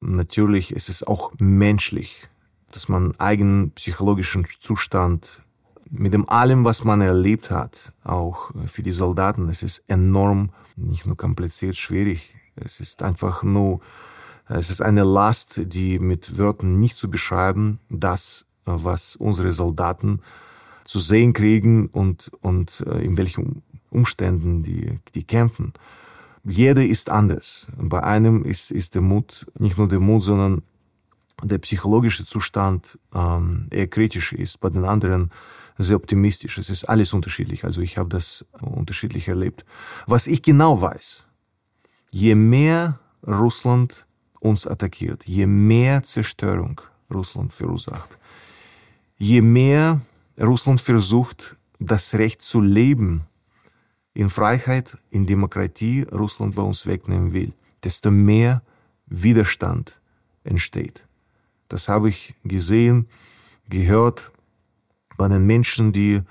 Natürlich 0.00 0.70
ist 0.70 0.88
es 0.88 1.02
auch 1.02 1.32
menschlich, 1.38 2.28
dass 2.70 2.88
man 2.88 3.18
eigenen 3.18 3.72
psychologischen 3.72 4.46
Zustand 4.60 5.42
mit 5.90 6.12
dem 6.12 6.28
allem, 6.28 6.64
was 6.64 6.84
man 6.84 7.00
erlebt 7.00 7.50
hat, 7.50 7.92
auch 8.04 8.52
für 8.66 8.84
die 8.84 8.92
Soldaten, 8.92 9.48
es 9.48 9.64
ist 9.64 9.82
enorm, 9.88 10.50
nicht 10.76 11.04
nur 11.04 11.16
kompliziert, 11.16 11.74
schwierig. 11.74 12.32
Es 12.54 12.78
ist 12.78 13.02
einfach 13.02 13.42
nur, 13.42 13.80
es 14.46 14.70
ist 14.70 14.80
eine 14.80 15.02
Last, 15.02 15.60
die 15.72 15.98
mit 15.98 16.38
Wörtern 16.38 16.78
nicht 16.78 16.96
zu 16.96 17.10
beschreiben, 17.10 17.80
das, 17.90 18.46
was 18.64 19.16
unsere 19.16 19.50
Soldaten 19.50 20.20
zu 20.84 21.00
sehen 21.00 21.32
kriegen 21.32 21.88
und, 21.88 22.30
und 22.40 22.84
äh, 22.86 23.00
in 23.04 23.16
welchen 23.16 23.62
Umständen 23.90 24.62
die, 24.62 25.00
die 25.14 25.24
kämpfen 25.24 25.72
jeder 26.44 26.84
ist 26.84 27.10
anders. 27.10 27.66
Bei 27.76 28.02
einem 28.02 28.44
ist, 28.44 28.70
ist 28.70 28.94
der 28.94 29.02
Mut, 29.02 29.46
nicht 29.58 29.78
nur 29.78 29.88
der 29.88 30.00
Mut, 30.00 30.22
sondern 30.22 30.62
der 31.42 31.58
psychologische 31.58 32.24
Zustand 32.24 32.98
ähm, 33.14 33.66
eher 33.70 33.86
kritisch 33.86 34.32
ist, 34.32 34.60
bei 34.60 34.70
den 34.70 34.84
anderen 34.84 35.30
sehr 35.78 35.96
optimistisch. 35.96 36.58
Es 36.58 36.70
ist 36.70 36.84
alles 36.88 37.12
unterschiedlich. 37.12 37.64
Also 37.64 37.80
ich 37.80 37.98
habe 37.98 38.08
das 38.08 38.44
unterschiedlich 38.60 39.28
erlebt. 39.28 39.64
Was 40.06 40.26
ich 40.26 40.42
genau 40.42 40.80
weiß, 40.80 41.24
je 42.10 42.34
mehr 42.34 42.98
Russland 43.26 44.06
uns 44.40 44.66
attackiert, 44.66 45.24
je 45.24 45.46
mehr 45.46 46.02
Zerstörung 46.02 46.80
Russland 47.12 47.52
verursacht, 47.52 48.18
je 49.16 49.40
mehr 49.40 50.00
Russland 50.40 50.80
versucht, 50.80 51.56
das 51.78 52.14
Recht 52.14 52.42
zu 52.42 52.60
leben 52.60 53.27
in 54.18 54.30
Freiheit, 54.30 54.98
in 55.10 55.26
Demokratie 55.26 56.02
Russland 56.10 56.56
bei 56.56 56.62
uns 56.62 56.86
wegnehmen 56.86 57.32
will, 57.32 57.52
desto 57.84 58.10
mehr 58.10 58.62
Widerstand 59.06 60.00
entsteht. 60.42 61.06
Das 61.68 61.88
habe 61.88 62.08
ich 62.08 62.34
gesehen, 62.42 63.06
gehört 63.68 64.32
bei 65.16 65.28
den 65.28 65.46
Menschen, 65.46 65.92
die, 65.92 66.22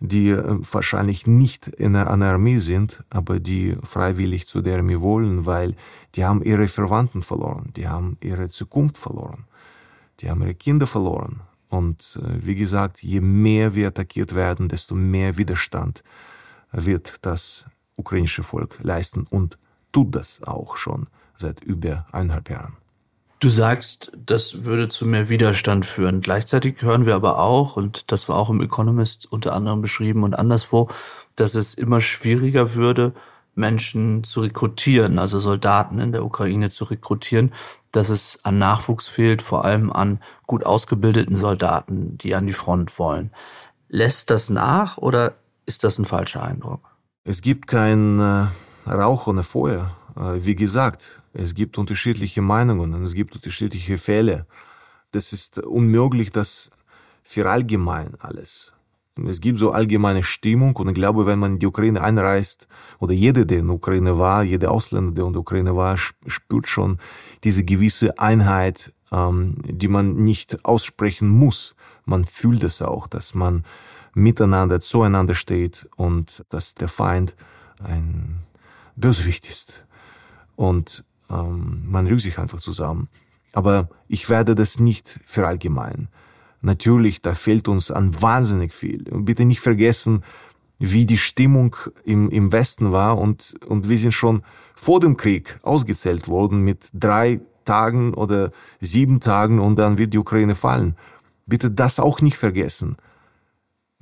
die 0.00 0.30
äh, 0.30 0.58
wahrscheinlich 0.72 1.26
nicht 1.26 1.68
in 1.68 1.94
einer 1.96 2.32
Armee 2.32 2.60
sind, 2.60 3.04
aber 3.10 3.40
die 3.40 3.76
freiwillig 3.82 4.46
zu 4.46 4.62
der 4.62 4.78
Armee 4.78 5.00
wollen, 5.00 5.44
weil 5.44 5.76
die 6.14 6.24
haben 6.24 6.42
ihre 6.42 6.66
Verwandten 6.66 7.20
verloren, 7.20 7.74
die 7.76 7.88
haben 7.88 8.16
ihre 8.22 8.48
Zukunft 8.48 8.96
verloren, 8.96 9.44
die 10.20 10.30
haben 10.30 10.40
ihre 10.40 10.54
Kinder 10.54 10.86
verloren. 10.86 11.42
Und 11.68 12.18
äh, 12.22 12.46
wie 12.46 12.54
gesagt, 12.54 13.02
je 13.02 13.20
mehr 13.20 13.74
wir 13.74 13.88
attackiert 13.88 14.34
werden, 14.34 14.68
desto 14.68 14.94
mehr 14.94 15.36
Widerstand 15.36 16.02
wird 16.74 17.14
das 17.22 17.66
ukrainische 17.96 18.42
Volk 18.42 18.78
leisten 18.82 19.26
und 19.28 19.58
tut 19.92 20.14
das 20.14 20.42
auch 20.42 20.76
schon 20.76 21.06
seit 21.36 21.62
über 21.62 22.06
eineinhalb 22.12 22.50
Jahren. 22.50 22.76
Du 23.40 23.50
sagst, 23.50 24.10
das 24.16 24.64
würde 24.64 24.88
zu 24.88 25.06
mehr 25.06 25.28
Widerstand 25.28 25.84
führen. 25.84 26.20
Gleichzeitig 26.20 26.80
hören 26.80 27.04
wir 27.04 27.14
aber 27.14 27.38
auch, 27.38 27.76
und 27.76 28.10
das 28.10 28.28
war 28.28 28.36
auch 28.36 28.48
im 28.48 28.62
Economist 28.62 29.30
unter 29.30 29.52
anderem 29.52 29.82
beschrieben 29.82 30.22
und 30.22 30.34
anderswo, 30.34 30.88
dass 31.36 31.54
es 31.54 31.74
immer 31.74 32.00
schwieriger 32.00 32.74
würde, 32.74 33.12
Menschen 33.54 34.24
zu 34.24 34.40
rekrutieren, 34.40 35.18
also 35.18 35.40
Soldaten 35.40 35.98
in 35.98 36.12
der 36.12 36.24
Ukraine 36.24 36.70
zu 36.70 36.84
rekrutieren, 36.84 37.52
dass 37.92 38.08
es 38.08 38.40
an 38.42 38.58
Nachwuchs 38.58 39.08
fehlt, 39.08 39.42
vor 39.42 39.64
allem 39.64 39.92
an 39.92 40.20
gut 40.46 40.64
ausgebildeten 40.64 41.36
Soldaten, 41.36 42.18
die 42.18 42.34
an 42.34 42.46
die 42.46 42.52
Front 42.52 42.98
wollen. 42.98 43.30
Lässt 43.88 44.30
das 44.30 44.50
nach 44.50 44.98
oder 44.98 45.34
ist 45.66 45.84
das 45.84 45.98
ein 45.98 46.04
falscher 46.04 46.42
Eindruck? 46.42 46.80
Es 47.24 47.40
gibt 47.40 47.66
kein 47.66 48.20
äh, 48.20 48.46
Rauch 48.86 49.26
ohne 49.26 49.42
Feuer. 49.42 49.96
Äh, 50.16 50.44
wie 50.44 50.54
gesagt, 50.54 51.22
es 51.32 51.54
gibt 51.54 51.78
unterschiedliche 51.78 52.42
Meinungen 52.42 52.94
und 52.94 53.04
es 53.04 53.14
gibt 53.14 53.34
unterschiedliche 53.34 53.98
Fälle. 53.98 54.46
Das 55.12 55.32
ist 55.32 55.58
unmöglich, 55.58 56.30
das 56.30 56.70
für 57.22 57.50
allgemein 57.50 58.14
alles. 58.20 58.72
Es 59.16 59.40
gibt 59.40 59.60
so 59.60 59.70
allgemeine 59.70 60.24
Stimmung 60.24 60.74
und 60.74 60.88
ich 60.88 60.94
glaube, 60.94 61.24
wenn 61.24 61.38
man 61.38 61.52
in 61.52 61.58
die 61.60 61.66
Ukraine 61.66 62.02
einreist 62.02 62.66
oder 62.98 63.12
jeder, 63.12 63.44
der 63.44 63.60
in 63.60 63.68
der 63.68 63.76
Ukraine 63.76 64.18
war, 64.18 64.42
jeder 64.42 64.72
Ausländer, 64.72 65.12
der 65.12 65.24
in 65.26 65.32
der 65.32 65.40
Ukraine 65.40 65.76
war, 65.76 65.96
spürt 65.96 66.66
schon 66.66 66.98
diese 67.44 67.62
gewisse 67.62 68.18
Einheit, 68.18 68.92
ähm, 69.12 69.56
die 69.64 69.86
man 69.86 70.16
nicht 70.16 70.64
aussprechen 70.64 71.28
muss. 71.28 71.76
Man 72.04 72.24
fühlt 72.24 72.64
es 72.64 72.82
auch, 72.82 73.06
dass 73.06 73.34
man 73.34 73.64
miteinander 74.14 74.80
zueinander 74.80 75.34
steht 75.34 75.88
und 75.96 76.44
dass 76.48 76.74
der 76.74 76.88
Feind 76.88 77.34
ein 77.82 78.40
Bösewicht 78.96 79.48
ist. 79.48 79.84
Und 80.56 81.04
ähm, 81.30 81.82
man 81.86 82.06
rügt 82.06 82.22
sich 82.22 82.38
einfach 82.38 82.60
zusammen. 82.60 83.08
Aber 83.52 83.88
ich 84.08 84.28
werde 84.28 84.54
das 84.54 84.78
nicht 84.78 85.20
verallgemeinern. 85.26 86.08
Natürlich, 86.60 87.22
da 87.22 87.34
fehlt 87.34 87.68
uns 87.68 87.90
an 87.90 88.20
wahnsinnig 88.22 88.72
viel. 88.72 89.08
Und 89.10 89.26
bitte 89.26 89.44
nicht 89.44 89.60
vergessen, 89.60 90.24
wie 90.78 91.06
die 91.06 91.18
Stimmung 91.18 91.76
im, 92.04 92.30
im 92.30 92.52
Westen 92.52 92.90
war 92.90 93.18
und, 93.18 93.54
und 93.66 93.88
wir 93.88 93.98
sind 93.98 94.12
schon 94.12 94.42
vor 94.74 94.98
dem 94.98 95.16
Krieg 95.16 95.58
ausgezählt 95.62 96.26
worden 96.26 96.62
mit 96.62 96.88
drei 96.92 97.40
Tagen 97.64 98.12
oder 98.14 98.50
sieben 98.80 99.20
Tagen 99.20 99.60
und 99.60 99.76
dann 99.76 99.98
wird 99.98 100.14
die 100.14 100.18
Ukraine 100.18 100.54
fallen. 100.54 100.96
Bitte 101.46 101.70
das 101.70 102.00
auch 102.00 102.20
nicht 102.20 102.36
vergessen 102.36 102.96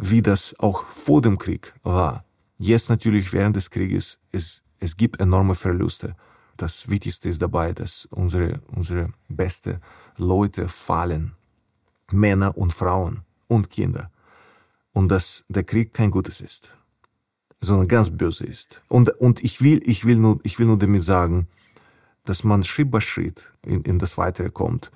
wie 0.03 0.21
das 0.21 0.59
auch 0.59 0.85
vor 0.85 1.23
dem 1.23 1.39
Krieg 1.39 1.73
war. 1.85 2.25
Jetzt 2.59 2.91
natürlich 2.91 3.33
während 3.33 3.55
des 3.55 3.71
Krieges, 3.71 4.19
es, 4.33 4.63
es 4.81 4.97
gibt 4.97 5.21
enorme 5.21 5.55
Verluste. 5.55 6.17
Das 6.57 6.89
Wichtigste 6.89 7.29
ist 7.29 7.41
dabei, 7.41 7.73
dass 7.73 8.07
unsere, 8.07 8.61
unsere 8.75 9.13
beste 9.29 9.81
Leute 10.17 10.69
fallen. 10.69 11.33
Männer 12.11 12.57
und 12.59 12.73
Frauen 12.73 13.23
und 13.47 13.71
Kinder. 13.71 14.11
Und 14.93 15.09
dass 15.09 15.45
der 15.49 15.65
Krieg 15.65 15.95
kein 15.95 16.11
Gutes 16.11 16.41
ist, 16.41 16.73
sondern 17.61 17.89
ganz 17.89 18.11
böse 18.11 18.45
ist. 18.45 18.83
Und, 18.89 19.09
und 19.21 19.43
ich 19.43 19.63
will, 19.63 19.81
ich 19.89 20.05
will 20.05 20.17
nur, 20.17 20.41
ich 20.43 20.59
will 20.59 20.67
nur 20.67 20.79
damit 20.79 21.05
sagen, 21.05 21.47
dass 22.25 22.45
man 22.45 22.65
Schritt 22.65 22.91
bei 22.91 23.01
Schritt 23.01 23.51
in, 23.65 23.83
in 23.83 23.99
das 23.99 24.19
Weitere 24.19 24.51
kommt 24.51 24.91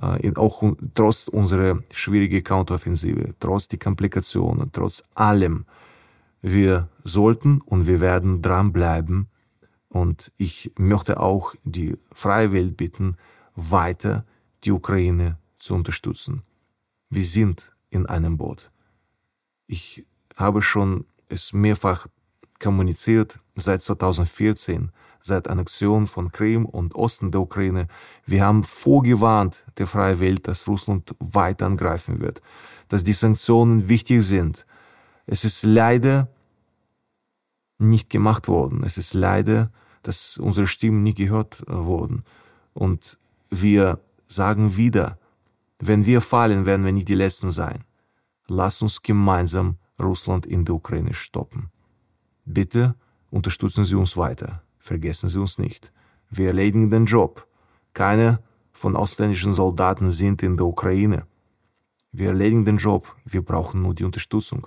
äh, 0.00 0.32
auch 0.36 0.62
trotz 0.94 1.28
unserer 1.28 1.82
schwierigen 1.90 2.42
Counteroffensive, 2.42 3.34
trotz 3.40 3.68
die 3.68 3.78
Komplikationen, 3.78 4.70
trotz 4.72 5.02
allem, 5.14 5.66
wir 6.40 6.88
sollten 7.04 7.60
und 7.60 7.86
wir 7.86 8.00
werden 8.00 8.42
dranbleiben. 8.42 9.28
Und 9.88 10.32
ich 10.36 10.72
möchte 10.76 11.20
auch 11.20 11.54
die 11.64 11.96
freie 12.12 12.52
Welt 12.52 12.76
bitten, 12.76 13.16
weiter 13.54 14.24
die 14.64 14.72
Ukraine 14.72 15.38
zu 15.58 15.74
unterstützen. 15.74 16.42
Wir 17.10 17.26
sind 17.26 17.70
in 17.90 18.06
einem 18.06 18.38
Boot. 18.38 18.70
Ich 19.66 20.06
habe 20.36 20.62
schon 20.62 21.04
es 21.28 21.52
mehrfach 21.52 22.06
kommuniziert 22.58 23.38
seit 23.56 23.82
2014 23.82 24.90
seit 25.22 25.48
Annexion 25.48 26.06
von 26.06 26.32
Krim 26.32 26.66
und 26.66 26.94
Osten 26.94 27.30
der 27.30 27.40
Ukraine. 27.40 27.88
Wir 28.26 28.44
haben 28.44 28.64
vorgewarnt 28.64 29.64
der 29.78 29.86
freien 29.86 30.20
Welt, 30.20 30.48
dass 30.48 30.68
Russland 30.68 31.14
weiter 31.18 31.66
angreifen 31.66 32.20
wird, 32.20 32.42
dass 32.88 33.04
die 33.04 33.12
Sanktionen 33.12 33.88
wichtig 33.88 34.24
sind. 34.24 34.66
Es 35.26 35.44
ist 35.44 35.62
leider 35.62 36.28
nicht 37.78 38.10
gemacht 38.10 38.48
worden. 38.48 38.82
Es 38.84 38.96
ist 38.96 39.14
leider, 39.14 39.70
dass 40.02 40.38
unsere 40.38 40.66
Stimmen 40.66 41.02
nie 41.02 41.14
gehört 41.14 41.62
äh, 41.68 41.72
wurden. 41.74 42.24
Und 42.72 43.18
wir 43.50 44.00
sagen 44.26 44.76
wieder, 44.76 45.18
wenn 45.78 46.06
wir 46.06 46.20
fallen, 46.20 46.64
werden 46.64 46.84
wir 46.84 46.92
nicht 46.92 47.08
die 47.08 47.14
Letzten 47.14 47.50
sein. 47.50 47.84
Lass 48.48 48.82
uns 48.82 49.02
gemeinsam 49.02 49.78
Russland 50.00 50.46
in 50.46 50.64
der 50.64 50.74
Ukraine 50.74 51.14
stoppen. 51.14 51.70
Bitte 52.44 52.94
unterstützen 53.30 53.84
Sie 53.84 53.94
uns 53.94 54.16
weiter. 54.16 54.62
Vergessen 54.82 55.28
Sie 55.28 55.38
uns 55.38 55.58
nicht. 55.58 55.92
Wir 56.28 56.48
erledigen 56.48 56.90
den 56.90 57.06
Job. 57.06 57.46
Keine 57.94 58.40
von 58.72 58.96
ausländischen 58.96 59.54
Soldaten 59.54 60.10
sind 60.10 60.42
in 60.42 60.56
der 60.56 60.66
Ukraine. 60.66 61.24
Wir 62.10 62.30
erledigen 62.30 62.64
den 62.64 62.78
Job. 62.78 63.14
Wir 63.24 63.42
brauchen 63.42 63.80
nur 63.80 63.94
die 63.94 64.02
Unterstützung. 64.02 64.66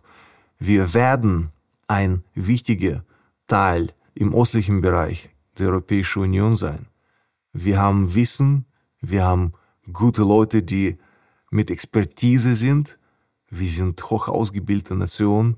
Wir 0.58 0.94
werden 0.94 1.52
ein 1.88 2.24
wichtiger 2.34 3.04
Teil 3.48 3.92
im 4.14 4.34
östlichen 4.34 4.80
Bereich 4.80 5.30
der 5.60 5.68
Europäischen 5.68 6.24
Union 6.24 6.56
sein. 6.56 6.88
Wir 7.52 7.82
haben 7.82 8.16
Wissen, 8.16 8.66
wir 9.02 9.26
haben 9.26 9.52
gute 9.92 10.22
Leute, 10.22 10.64
die 10.64 10.98
mit 11.52 11.70
Expertise 11.70 12.54
sind. 12.54 12.98
Wir 13.50 13.70
sind 13.70 14.02
hoch 14.10 14.30
ausgebildete 14.30 14.96
Nation. 14.96 15.58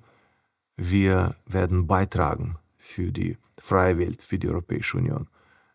Wir 0.78 1.36
werden 1.46 1.86
beitragen 1.86 2.58
für 2.80 3.12
die 3.12 3.38
freie 3.58 3.98
Welt, 3.98 4.22
für 4.22 4.40
die 4.40 4.48
Europäische 4.48 4.98
Union. 4.98 5.28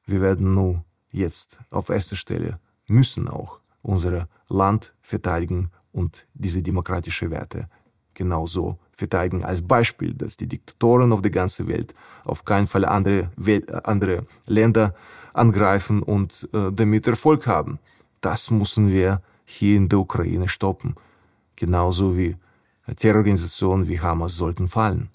Wir 0.06 0.20
werden 0.20 0.54
nur 0.54 0.84
jetzt 1.10 1.58
auf 1.70 1.88
erster 1.88 2.16
Stelle 2.16 2.58
müssen 2.86 3.28
auch 3.28 3.60
unser 3.82 4.28
Land 4.48 4.94
verteidigen 5.00 5.70
und 5.92 6.26
diese 6.34 6.62
demokratische 6.62 7.30
Werte 7.30 7.68
genauso 8.14 8.78
verteidigen 8.92 9.44
als 9.44 9.66
Beispiel, 9.66 10.14
dass 10.14 10.36
die 10.36 10.46
Diktatoren 10.46 11.12
auf 11.12 11.22
der 11.22 11.30
ganzen 11.30 11.66
Welt 11.68 11.94
auf 12.24 12.44
keinen 12.44 12.66
Fall 12.66 12.84
andere, 12.84 13.30
Welt, 13.36 13.72
andere 13.86 14.26
Länder 14.46 14.94
angreifen 15.32 16.02
und 16.02 16.48
äh, 16.52 16.70
damit 16.72 17.06
Erfolg 17.06 17.46
haben. 17.46 17.78
Das 18.20 18.50
müssen 18.50 18.88
wir 18.88 19.22
hier 19.44 19.76
in 19.76 19.88
der 19.88 19.98
Ukraine 19.98 20.48
stoppen. 20.48 20.94
Genauso 21.56 22.16
wie 22.16 22.36
Terrororganisationen 22.96 23.88
wie 23.88 24.00
Hamas 24.00 24.36
sollten 24.36 24.68
fallen. 24.68 25.10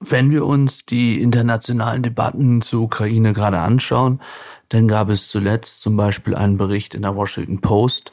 Wenn 0.00 0.30
wir 0.30 0.44
uns 0.44 0.84
die 0.84 1.20
internationalen 1.22 2.02
Debatten 2.02 2.60
zur 2.60 2.82
Ukraine 2.82 3.32
gerade 3.32 3.58
anschauen, 3.58 4.20
dann 4.68 4.88
gab 4.88 5.08
es 5.08 5.28
zuletzt 5.28 5.80
zum 5.80 5.96
Beispiel 5.96 6.34
einen 6.34 6.58
Bericht 6.58 6.94
in 6.94 7.02
der 7.02 7.16
Washington 7.16 7.60
Post, 7.60 8.10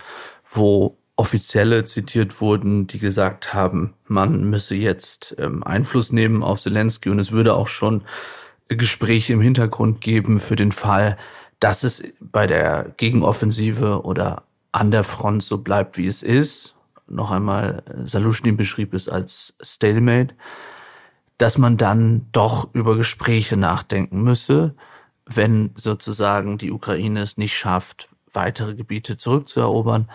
wo 0.50 0.98
Offizielle 1.16 1.86
zitiert 1.86 2.42
wurden, 2.42 2.88
die 2.88 3.00
gesagt 3.00 3.54
haben, 3.54 3.94
man 4.08 4.50
müsse 4.50 4.76
jetzt 4.76 5.36
ähm, 5.38 5.64
Einfluss 5.64 6.12
nehmen 6.12 6.42
auf 6.42 6.62
Zelensky 6.62 7.10
und 7.10 7.20
es 7.20 7.32
würde 7.32 7.54
auch 7.54 7.68
schon 7.68 8.04
Gespräche 8.68 9.34
im 9.34 9.42
Hintergrund 9.42 10.02
geben 10.02 10.40
für 10.40 10.56
den 10.56 10.72
Fall, 10.72 11.18
dass 11.60 11.84
es 11.84 12.04
bei 12.20 12.48
der 12.48 12.94
Gegenoffensive 12.98 14.04
oder 14.04 14.44
an 14.72 14.90
der 14.90 15.04
Front 15.04 15.44
so 15.44 15.60
bleibt, 15.60 15.98
wie 15.98 16.08
es 16.08 16.24
ist. 16.24 16.76
Noch 17.08 17.30
einmal, 17.30 17.84
Salushny 18.06 18.54
beschrieb 18.54 18.94
es 18.94 19.08
als 19.08 19.56
Stalemate 19.62 20.34
dass 21.38 21.58
man 21.58 21.78
dann 21.78 22.28
doch 22.32 22.74
über 22.74 22.96
Gespräche 22.96 23.58
nachdenken 23.58 24.22
müsse, 24.24 24.76
wenn 25.26 25.72
sozusagen 25.76 26.58
die 26.58 26.72
Ukraine 26.72 27.22
es 27.22 27.38
nicht 27.38 27.58
schafft, 27.58 28.10
weitere 28.32 28.76
Gebiete 28.76 29.18
zurückzuerobern, 29.18 30.10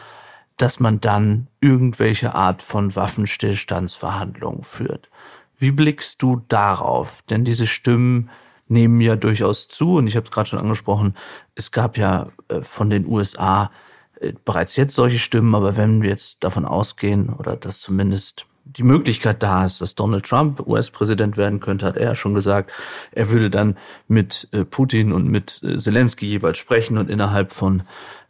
dass 0.57 0.81
man 0.81 1.01
dann 1.01 1.47
irgendwelche 1.61 2.35
Art 2.35 2.63
von 2.63 2.95
Waffenstillstandsverhandlungen 2.95 4.65
führt. 4.65 5.09
Wie 5.57 5.71
blickst 5.71 6.23
du 6.23 6.43
darauf? 6.49 7.23
Denn 7.31 7.45
diese 7.45 7.67
Stimmen 7.67 8.31
nehmen 8.69 9.01
ja 9.01 9.17
durchaus 9.17 9.69
zu 9.69 9.97
und 9.97 10.07
ich 10.07 10.17
habe 10.17 10.27
es 10.27 10.31
gerade 10.31 10.49
schon 10.49 10.59
angesprochen, 10.59 11.15
es 11.55 11.71
gab 11.73 11.97
ja 11.97 12.29
äh, 12.49 12.61
von 12.63 12.91
den 12.91 13.07
USA 13.07 13.71
äh, 14.21 14.33
bereits 14.45 14.77
jetzt 14.77 14.95
solche 14.95 15.19
Stimmen, 15.19 15.55
aber 15.55 15.77
wenn 15.77 16.03
wir 16.03 16.11
jetzt 16.11 16.45
davon 16.45 16.65
ausgehen 16.65 17.31
oder 17.31 17.57
das 17.57 17.81
zumindest 17.81 18.47
die 18.77 18.83
Möglichkeit 18.83 19.43
da 19.43 19.65
ist, 19.65 19.81
dass 19.81 19.95
Donald 19.95 20.27
Trump 20.27 20.67
US-Präsident 20.67 21.37
werden 21.37 21.61
könnte, 21.61 21.87
hat 21.87 21.97
er 21.97 22.15
schon 22.15 22.35
gesagt, 22.35 22.71
er 23.13 23.31
würde 23.31 23.51
dann 23.51 23.77
mit 24.07 24.49
äh, 24.53 24.65
Putin 24.65 25.13
und 25.13 25.27
mit 25.27 25.63
äh, 25.63 25.79
Zelensky 25.79 26.27
jeweils 26.27 26.59
sprechen 26.59 26.99
und 26.99 27.11
innerhalb 27.11 27.53
von 27.53 27.83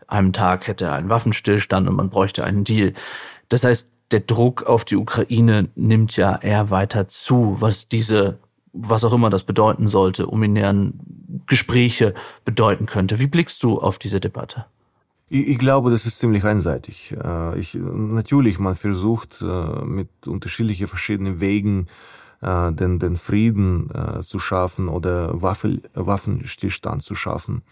einem 0.07 0.33
Tag 0.33 0.67
hätte 0.67 0.87
er 0.87 0.95
einen 0.95 1.09
Waffenstillstand 1.09 1.89
und 1.89 1.97
man 1.97 2.11
bräuchte 2.11 2.45
einen 2.45 2.65
Deal. 2.65 2.95
Das 3.49 3.65
heißt, 3.65 3.89
der 4.11 4.21
Druck 4.21 4.63
auf 4.65 4.85
die 4.85 4.97
Ukraine 4.97 5.69
nimmt 5.75 6.17
ja 6.17 6.37
eher 6.37 6.71
weiter 6.71 7.09
zu, 7.09 7.57
was 7.59 7.89
diese, 7.89 8.39
was 8.73 9.05
auch 9.05 9.13
immer 9.13 9.29
das 9.29 9.45
bedeuten 9.45 9.89
sollte, 9.89 10.27
uminieren 10.27 11.01
Gespräche 11.47 12.15
bedeuten 12.45 12.87
könnte. 12.87 13.19
Wie 13.19 13.27
blickst 13.27 13.63
du 13.63 13.81
auf 13.81 13.99
diese 13.99 14.21
Debatte? 14.21 14.65
Ich, 15.29 15.49
ich 15.49 15.59
glaube, 15.59 15.91
das 15.91 16.07
ist 16.07 16.19
ziemlich 16.19 16.45
einseitig. 16.45 17.15
Äh, 17.23 17.59
ich, 17.59 17.75
natürlich, 17.75 18.59
man 18.59 18.77
versucht 18.77 19.43
äh, 19.43 19.85
mit 19.85 20.27
unterschiedlichen 20.27 20.87
verschiedenen 20.87 21.41
Wegen 21.41 21.89
äh, 22.41 22.73
den, 22.73 22.99
den 22.99 23.17
Frieden 23.17 23.91
zu 24.23 24.39
schaffen 24.39 24.89
oder 24.89 25.41
Waffen, 25.43 25.83
Waffenstillstand 25.95 27.03
zu 27.03 27.15
schaffen. 27.15 27.63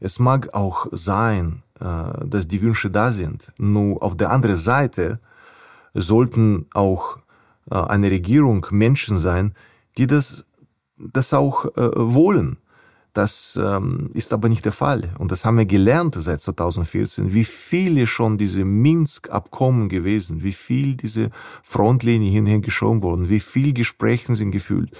Es 0.00 0.18
mag 0.18 0.52
auch 0.54 0.86
sein, 0.90 1.62
dass 1.78 2.46
die 2.46 2.60
Wünsche 2.62 2.90
da 2.90 3.10
sind. 3.10 3.52
Nur 3.58 4.02
auf 4.02 4.16
der 4.16 4.30
anderen 4.30 4.56
Seite 4.56 5.18
sollten 5.94 6.66
auch 6.74 7.18
eine 7.68 8.10
Regierung 8.10 8.66
Menschen 8.70 9.20
sein, 9.20 9.54
die 9.96 10.06
das, 10.06 10.44
das 10.96 11.32
auch 11.32 11.64
wollen. 11.74 12.58
Das 13.14 13.56
ähm, 13.62 14.10
ist 14.12 14.32
aber 14.32 14.48
nicht 14.48 14.64
der 14.64 14.72
Fall. 14.72 15.14
Und 15.18 15.30
das 15.30 15.44
haben 15.44 15.56
wir 15.56 15.66
gelernt 15.66 16.16
seit 16.18 16.42
2014, 16.42 17.32
wie 17.32 17.44
viele 17.44 18.08
schon 18.08 18.38
diese 18.38 18.64
Minsk-Abkommen 18.64 19.88
gewesen, 19.88 20.42
wie 20.42 20.52
viel 20.52 20.96
diese 20.96 21.30
Frontlinie 21.62 22.32
hinher 22.32 22.58
geschoben 22.58 23.02
wurden, 23.02 23.28
wie 23.28 23.38
viel 23.38 23.72
Gespräche 23.72 24.34
sind 24.34 24.50
gefühlt. 24.50 24.90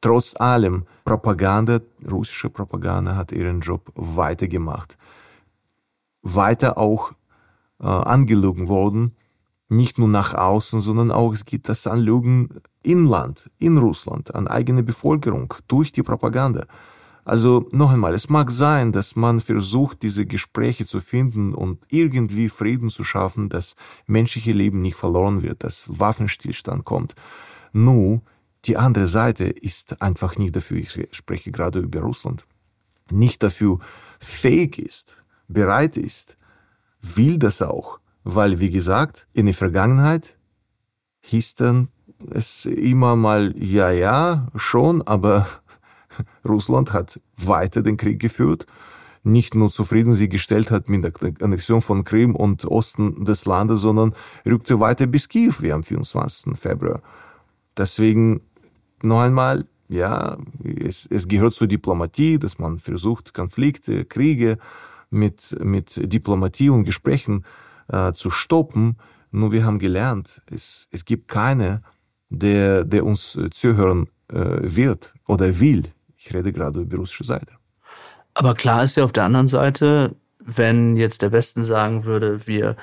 Trotz 0.00 0.34
allem, 0.34 0.86
Propaganda, 1.04 1.78
russische 2.10 2.50
Propaganda 2.50 3.14
hat 3.14 3.30
ihren 3.30 3.60
Job 3.60 3.92
weitergemacht. 3.94 4.98
Weiter 6.22 6.78
auch 6.78 7.12
äh, 7.80 7.86
angelogen 7.86 8.66
worden, 8.66 9.14
nicht 9.68 9.98
nur 9.98 10.08
nach 10.08 10.34
außen, 10.34 10.80
sondern 10.80 11.12
auch 11.12 11.32
es 11.32 11.44
gibt 11.44 11.68
das 11.68 11.86
Anlügen 11.86 12.60
inland, 12.82 13.48
in 13.58 13.78
Russland, 13.78 14.34
an 14.34 14.48
eigene 14.48 14.82
Bevölkerung 14.82 15.54
durch 15.68 15.92
die 15.92 16.02
Propaganda. 16.02 16.66
Also 17.30 17.68
noch 17.70 17.92
einmal, 17.92 18.12
es 18.14 18.28
mag 18.28 18.50
sein, 18.50 18.90
dass 18.90 19.14
man 19.14 19.38
versucht, 19.38 20.02
diese 20.02 20.26
Gespräche 20.26 20.84
zu 20.84 21.00
finden 21.00 21.54
und 21.54 21.78
irgendwie 21.88 22.48
Frieden 22.48 22.90
zu 22.90 23.04
schaffen, 23.04 23.48
dass 23.48 23.76
menschliche 24.08 24.50
Leben 24.50 24.82
nicht 24.82 24.96
verloren 24.96 25.40
wird, 25.40 25.62
dass 25.62 25.86
Waffenstillstand 25.86 26.84
kommt. 26.84 27.14
Nur 27.72 28.22
die 28.64 28.76
andere 28.76 29.06
Seite 29.06 29.44
ist 29.44 30.02
einfach 30.02 30.38
nicht 30.38 30.56
dafür, 30.56 30.78
ich 30.78 30.98
spreche 31.12 31.52
gerade 31.52 31.78
über 31.78 32.00
Russland, 32.00 32.48
nicht 33.12 33.44
dafür 33.44 33.78
fähig 34.18 34.80
ist, 34.80 35.22
bereit 35.46 35.96
ist, 35.96 36.36
will 37.00 37.38
das 37.38 37.62
auch, 37.62 38.00
weil, 38.24 38.58
wie 38.58 38.72
gesagt, 38.72 39.28
in 39.34 39.46
der 39.46 39.54
Vergangenheit 39.54 40.36
hieß 41.20 41.54
dann 41.54 41.90
es 42.28 42.66
immer 42.66 43.14
mal, 43.14 43.54
ja, 43.56 43.92
ja, 43.92 44.48
schon, 44.56 45.00
aber 45.02 45.46
Russland 46.46 46.92
hat 46.92 47.20
weiter 47.36 47.82
den 47.82 47.96
Krieg 47.96 48.20
geführt, 48.20 48.66
nicht 49.22 49.54
nur 49.54 49.70
zufrieden 49.70 50.14
sie 50.14 50.28
gestellt 50.28 50.70
hat 50.70 50.88
mit 50.88 51.04
der 51.04 51.12
Annexion 51.42 51.82
von 51.82 52.04
Krim 52.04 52.34
und 52.34 52.64
Osten 52.64 53.24
des 53.24 53.44
Landes, 53.44 53.82
sondern 53.82 54.14
rückte 54.46 54.80
weiter 54.80 55.06
bis 55.06 55.28
Kiew 55.28 55.54
wie 55.60 55.72
am 55.72 55.84
24. 55.84 56.56
Februar. 56.58 57.02
Deswegen 57.76 58.40
noch 59.02 59.20
einmal, 59.20 59.66
ja, 59.88 60.38
es, 60.62 61.06
es 61.06 61.28
gehört 61.28 61.54
zur 61.54 61.66
Diplomatie, 61.66 62.38
dass 62.38 62.58
man 62.58 62.78
versucht, 62.78 63.34
Konflikte, 63.34 64.04
Kriege 64.04 64.58
mit, 65.10 65.56
mit 65.62 66.12
Diplomatie 66.12 66.70
und 66.70 66.84
Gesprächen 66.84 67.44
äh, 67.88 68.12
zu 68.12 68.30
stoppen. 68.30 68.96
Nur 69.32 69.52
wir 69.52 69.64
haben 69.64 69.78
gelernt, 69.78 70.40
es, 70.50 70.88
es 70.92 71.04
gibt 71.04 71.28
keine, 71.28 71.82
der, 72.30 72.84
der 72.84 73.04
uns 73.04 73.38
zuhören 73.50 74.08
äh, 74.28 74.58
wird 74.62 75.12
oder 75.26 75.60
will. 75.60 75.92
Ich 76.22 76.34
rede 76.34 76.52
gerade 76.52 76.80
über 76.80 76.98
russische 76.98 77.24
Seite. 77.24 77.54
Aber 78.34 78.54
klar 78.54 78.84
ist 78.84 78.96
ja 78.96 79.04
auf 79.04 79.12
der 79.12 79.24
anderen 79.24 79.48
Seite, 79.48 80.14
wenn 80.38 80.96
jetzt 80.96 81.22
der 81.22 81.32
Westen 81.32 81.64
sagen 81.64 82.04
würde, 82.04 82.46
wir 82.46 82.76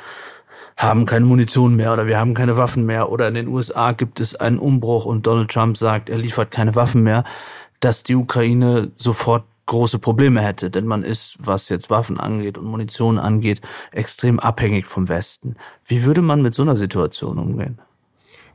haben 0.75 1.05
keine 1.05 1.25
Munition 1.25 1.75
mehr 1.75 1.93
oder 1.93 2.07
wir 2.07 2.17
haben 2.17 2.33
keine 2.33 2.57
Waffen 2.57 2.85
mehr 2.85 3.11
oder 3.11 3.27
in 3.27 3.35
den 3.35 3.47
USA 3.47 3.91
gibt 3.91 4.19
es 4.19 4.35
einen 4.35 4.57
Umbruch 4.57 5.05
und 5.05 5.27
Donald 5.27 5.51
Trump 5.51 5.77
sagt, 5.77 6.09
er 6.09 6.17
liefert 6.17 6.49
keine 6.49 6.75
Waffen 6.75 7.03
mehr, 7.03 7.23
dass 7.79 8.03
die 8.03 8.15
Ukraine 8.15 8.91
sofort 8.97 9.45
große 9.67 9.99
Probleme 9.99 10.41
hätte, 10.41 10.71
denn 10.71 10.87
man 10.87 11.03
ist, 11.03 11.37
was 11.39 11.69
jetzt 11.69 11.91
Waffen 11.91 12.19
angeht 12.19 12.57
und 12.57 12.65
Munition 12.65 13.19
angeht, 13.19 13.61
extrem 13.91 14.39
abhängig 14.39 14.87
vom 14.87 15.09
Westen. 15.09 15.57
Wie 15.85 16.03
würde 16.03 16.21
man 16.23 16.41
mit 16.41 16.55
so 16.55 16.63
einer 16.63 16.75
Situation 16.75 17.37
umgehen? 17.37 17.79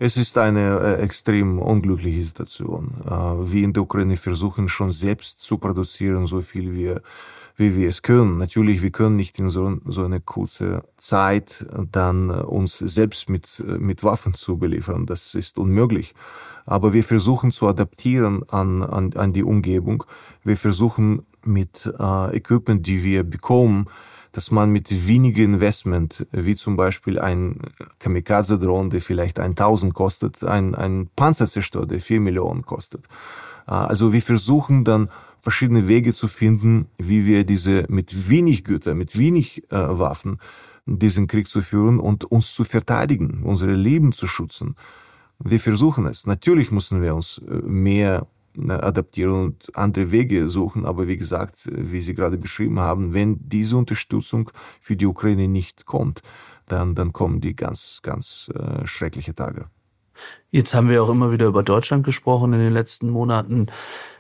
Es 0.05 0.17
ist 0.17 0.37
eine 0.37 0.81
äh, 0.81 1.01
extrem 1.01 1.61
unglückliche 1.61 2.25
Situation. 2.25 2.91
Äh, 3.07 3.11
wir 3.53 3.63
in 3.63 3.73
der 3.73 3.85
Ukraine 3.85 4.17
versuchen 4.17 4.69
schon 4.69 4.91
selbst 4.91 5.41
zu 5.41 5.59
produzieren, 5.59 6.27
so 6.27 6.41
viel 6.41 6.75
wir, 6.75 7.03
wie 7.55 7.77
wir 7.77 7.89
es 7.89 8.03
können. 8.03 8.37
Natürlich, 8.37 8.83
wir 8.83 8.91
können 8.91 9.15
nicht 9.15 9.39
in 9.39 9.49
so, 9.49 9.79
so 9.87 10.05
eine 10.05 10.19
kurze 10.19 10.83
Zeit 10.97 11.65
dann 11.93 12.31
äh, 12.31 12.43
uns 12.43 12.79
selbst 12.79 13.31
mit, 13.31 13.61
äh, 13.61 13.79
mit 13.79 14.03
Waffen 14.03 14.35
zu 14.35 14.59
beliefern. 14.59 15.07
Das 15.07 15.37
ist 15.37 15.57
unmöglich. 15.57 16.17
Aber 16.67 16.93
wir 16.93 17.05
versuchen 17.05 17.53
zu 17.53 17.69
adaptieren 17.69 18.43
an, 18.49 18.83
an, 18.83 19.13
an 19.13 19.33
die 19.33 19.45
Umgebung. 19.45 20.03
Wir 20.43 20.57
versuchen 20.57 21.25
mit 21.45 21.87
äh, 21.97 22.37
Equipment, 22.37 22.89
die 22.89 23.05
wir 23.05 23.23
bekommen, 23.23 23.87
dass 24.33 24.51
man 24.51 24.71
mit 24.71 25.07
weniger 25.07 25.43
Investment, 25.43 26.27
wie 26.33 26.57
zum 26.57 26.77
Beispiel 26.77 27.19
ein 27.19 27.59
Kamikaze-Drohne, 27.99 28.91
der 28.91 29.01
vielleicht 29.01 29.39
1000 29.39 29.95
kostet, 29.95 30.43
ein, 30.43 30.75
ein 30.75 31.11
Panzerzerstörer, 31.15 31.87
der 31.87 32.01
4 32.01 32.21
Millionen 32.21 32.63
kostet. 32.63 33.05
Äh, 33.67 33.73
also 33.73 34.13
wir 34.13 34.23
versuchen 34.23 34.85
dann 34.85 35.11
verschiedene 35.41 35.89
Wege 35.89 36.15
zu 36.15 36.29
finden, 36.29 36.87
wie 36.99 37.27
wir 37.27 37.45
diese 37.45 37.85
mit 37.89 38.31
wenig 38.31 38.65
Güter, 38.65 38.95
mit 38.95 39.19
wenig 39.19 39.65
äh, 39.71 39.77
Waffen 39.77 40.39
diesen 40.87 41.27
Krieg 41.27 41.49
zu 41.49 41.63
führen 41.63 42.01
und 42.01 42.25
uns 42.25 42.55
zu 42.55 42.65
verteidigen, 42.65 43.43
unsere 43.45 43.75
Leben 43.75 44.13
zu 44.13 44.27
schützen. 44.27 44.77
Wir 45.39 45.61
versuchen 45.61 46.07
es. 46.07 46.27
Natürlich 46.27 46.71
müssen 46.71 47.03
wir 47.03 47.15
uns 47.15 47.39
äh, 47.39 47.55
mehr 47.65 48.27
adaptieren 48.69 49.35
und 49.35 49.77
andere 49.77 50.11
Wege 50.11 50.49
suchen. 50.49 50.85
Aber 50.85 51.09
wie 51.09 51.17
gesagt, 51.17 51.69
wie 51.71 52.01
Sie 52.01 52.15
gerade 52.15 52.39
beschrieben 52.39 52.81
haben, 52.81 53.13
wenn 53.13 53.39
diese 53.41 53.77
Unterstützung 53.77 54.51
für 54.81 54.97
die 54.97 55.07
Ukraine 55.07 55.49
nicht 55.49 55.87
kommt, 55.87 56.23
dann, 56.67 56.95
dann 56.95 57.13
kommen 57.13 57.41
die 57.41 57.55
ganz, 57.57 58.01
ganz 58.03 58.51
äh, 58.55 58.87
schreckliche 58.87 59.35
Tage. 59.35 59.67
Jetzt 60.51 60.75
haben 60.75 60.89
wir 60.89 61.03
auch 61.03 61.09
immer 61.09 61.33
wieder 61.33 61.47
über 61.47 61.63
Deutschland 61.63 62.05
gesprochen 62.05 62.53
in 62.53 62.61
den 62.61 62.73
letzten 62.73 63.11
Monaten. 63.11 63.67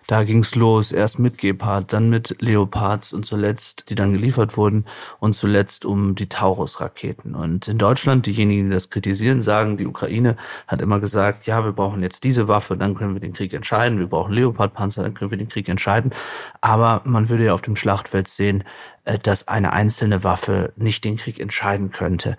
Da 0.06 0.24
ging's 0.24 0.54
los, 0.54 0.92
erst 0.92 1.18
mit 1.18 1.38
Gepard, 1.38 1.92
dann 1.92 2.10
mit 2.10 2.36
Leopards 2.40 3.12
und 3.12 3.24
zuletzt, 3.24 3.88
die 3.88 3.94
dann 3.94 4.12
geliefert 4.12 4.56
wurden 4.56 4.84
und 5.20 5.34
zuletzt 5.34 5.84
um 5.84 6.14
die 6.14 6.28
Taurus-Raketen. 6.28 7.34
Und 7.34 7.68
in 7.68 7.78
Deutschland, 7.78 8.26
diejenigen, 8.26 8.68
die 8.68 8.74
das 8.74 8.90
kritisieren, 8.90 9.42
sagen, 9.42 9.76
die 9.76 9.86
Ukraine 9.86 10.36
hat 10.66 10.80
immer 10.80 11.00
gesagt, 11.00 11.46
ja, 11.46 11.64
wir 11.64 11.72
brauchen 11.72 12.02
jetzt 12.02 12.24
diese 12.24 12.48
Waffe, 12.48 12.76
dann 12.76 12.94
können 12.94 13.14
wir 13.14 13.20
den 13.20 13.32
Krieg 13.32 13.52
entscheiden. 13.52 13.98
Wir 13.98 14.06
brauchen 14.08 14.32
Leopard-Panzer, 14.32 15.02
dann 15.02 15.14
können 15.14 15.30
wir 15.30 15.38
den 15.38 15.48
Krieg 15.48 15.68
entscheiden. 15.68 16.12
Aber 16.60 17.02
man 17.04 17.28
würde 17.28 17.44
ja 17.44 17.54
auf 17.54 17.62
dem 17.62 17.76
Schlachtfeld 17.76 18.28
sehen, 18.28 18.64
äh, 19.04 19.18
dass 19.18 19.48
eine 19.48 19.72
einzelne 19.72 20.24
Waffe 20.24 20.72
nicht 20.76 21.04
den 21.04 21.16
Krieg 21.16 21.40
entscheiden 21.40 21.90
könnte. 21.90 22.36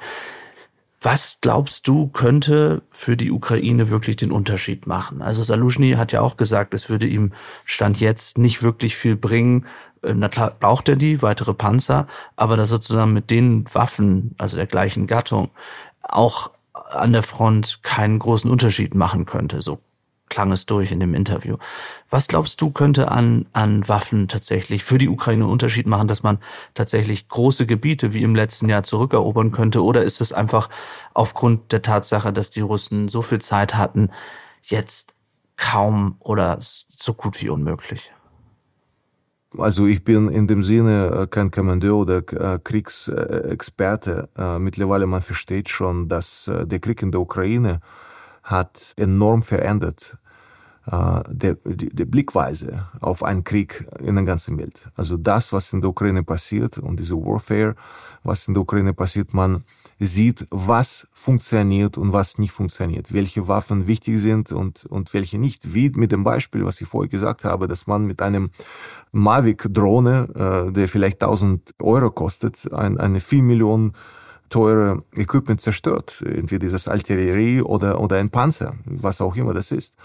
Was 1.04 1.40
glaubst 1.42 1.86
du, 1.90 2.08
könnte 2.08 2.82
für 2.90 3.18
die 3.18 3.30
Ukraine 3.30 3.90
wirklich 3.90 4.16
den 4.16 4.32
Unterschied 4.32 4.88
machen? 4.88 5.22
Also 5.22 5.44
Salushny 5.44 5.92
hat 5.92 6.14
ja 6.14 6.22
auch 6.22 6.38
gesagt, 6.38 6.74
es 6.74 6.90
würde 6.90 7.08
ihm 7.08 7.34
Stand 7.66 8.00
jetzt 8.00 8.38
nicht 8.38 8.64
wirklich 8.64 8.96
viel 8.96 9.18
bringen. 9.18 9.66
Äh, 10.02 10.14
na 10.14 10.30
klar, 10.30 10.56
braucht 10.58 10.88
er 10.88 10.96
die, 10.96 11.22
weitere 11.22 11.54
Panzer, 11.54 12.08
aber 12.38 12.56
dass 12.56 12.70
er 12.70 12.76
sozusagen 12.76 13.12
mit 13.12 13.32
den 13.32 13.66
Waffen, 13.74 14.34
also 14.38 14.56
der 14.56 14.66
gleichen 14.66 15.06
Gattung, 15.06 15.50
auch 16.04 16.52
an 16.74 17.12
der 17.12 17.24
Front 17.24 17.84
keinen 17.84 18.18
großen 18.18 18.50
Unterschied 18.50 18.96
machen 18.96 19.26
könnte. 19.26 19.62
So 19.62 19.80
klang 20.34 20.52
es 20.52 20.66
durch 20.66 20.92
in 20.92 21.00
dem 21.00 21.14
Interview. 21.14 21.58
Was 22.10 22.28
glaubst 22.28 22.60
du, 22.60 22.72
könnte 22.72 23.12
an, 23.12 23.46
an 23.54 23.88
Waffen 23.88 24.28
tatsächlich 24.28 24.84
für 24.84 24.98
die 24.98 25.08
Ukraine 25.08 25.44
einen 25.44 25.52
Unterschied 25.52 25.86
machen, 25.86 26.08
dass 26.08 26.24
man 26.24 26.40
tatsächlich 26.74 27.28
große 27.28 27.68
Gebiete 27.68 28.14
wie 28.14 28.24
im 28.24 28.34
letzten 28.34 28.68
Jahr 28.68 28.82
zurückerobern 28.82 29.52
könnte? 29.52 29.84
Oder 29.84 30.04
ist 30.04 30.22
es 30.22 30.34
einfach 30.34 30.70
aufgrund 31.14 31.72
der 31.72 31.84
Tatsache, 31.84 32.34
dass 32.34 32.50
die 32.50 32.62
Russen 32.62 33.10
so 33.10 33.22
viel 33.22 33.42
Zeit 33.42 33.76
hatten, 33.76 34.10
jetzt 34.64 35.14
kaum 35.56 36.16
oder 36.20 36.58
so 36.60 37.14
gut 37.14 37.40
wie 37.40 37.50
unmöglich? 37.50 38.12
Also 39.56 39.86
ich 39.86 40.04
bin 40.04 40.30
in 40.30 40.48
dem 40.48 40.64
Sinne 40.64 41.12
äh, 41.16 41.28
kein 41.28 41.52
Kommandeur 41.52 41.98
oder 41.98 42.18
äh, 42.18 42.58
Kriegsexperte. 42.58 44.30
Äh, 44.36 44.58
mittlerweile 44.58 45.06
man 45.06 45.22
versteht 45.22 45.70
schon, 45.70 46.10
dass 46.10 46.50
der 46.52 46.80
Krieg 46.80 47.04
in 47.04 47.12
der 47.12 47.22
Ukraine 47.22 47.82
hat 48.42 48.94
enorm 48.98 49.44
verändert 49.44 50.18
äh, 50.92 51.22
der, 51.30 51.58
die 51.66 52.06
Blickweise 52.06 52.88
auf 53.00 53.24
einen 53.24 53.44
Krieg 53.44 53.88
in 54.00 54.16
der 54.16 54.26
ganzen 54.26 54.58
Welt. 54.58 54.82
Also 54.96 55.18
das, 55.18 55.54
was 55.54 55.72
in 55.72 55.82
der 55.82 55.90
Ukraine 55.90 56.24
passiert 56.24 56.78
und 56.78 57.00
diese 57.00 57.16
Warfare, 57.16 57.76
was 58.24 58.48
in 58.48 58.54
der 58.54 58.62
Ukraine 58.62 58.94
passiert, 58.94 59.34
man 59.34 59.64
sieht, 60.00 60.46
was 60.50 61.08
funktioniert 61.14 61.98
und 61.98 62.14
was 62.14 62.38
nicht 62.38 62.52
funktioniert, 62.52 63.14
welche 63.14 63.48
Waffen 63.48 63.88
wichtig 63.88 64.20
sind 64.20 64.52
und, 64.52 64.86
und 64.86 65.14
welche 65.14 65.38
nicht. 65.38 65.74
Wie 65.74 65.90
mit 65.90 66.12
dem 66.12 66.24
Beispiel, 66.24 66.66
was 66.66 66.82
ich 66.82 66.88
vorher 66.88 67.10
gesagt 67.10 67.46
habe, 67.46 67.68
dass 67.68 67.88
man 67.88 68.06
mit 68.06 68.22
einem 68.22 68.52
Mavic-Drohne, 69.12 70.68
äh, 70.68 70.72
der 70.72 70.90
vielleicht 70.90 71.22
1000 71.24 71.76
Euro 71.82 72.12
kostet, 72.12 72.72
ein, 72.74 72.98
eine 72.98 73.20
4 73.20 73.44
Millionen 73.44 73.94
teure 74.50 75.04
Equipment 75.16 75.62
zerstört. 75.62 76.22
Entweder 76.26 76.60
dieses 76.60 76.88
Artillerie 76.88 77.62
oder, 77.62 78.00
oder 78.00 78.18
ein 78.18 78.30
Panzer, 78.30 78.76
was 78.86 79.22
auch 79.22 79.36
immer 79.36 79.54
das 79.54 79.72
ist. 79.72 79.96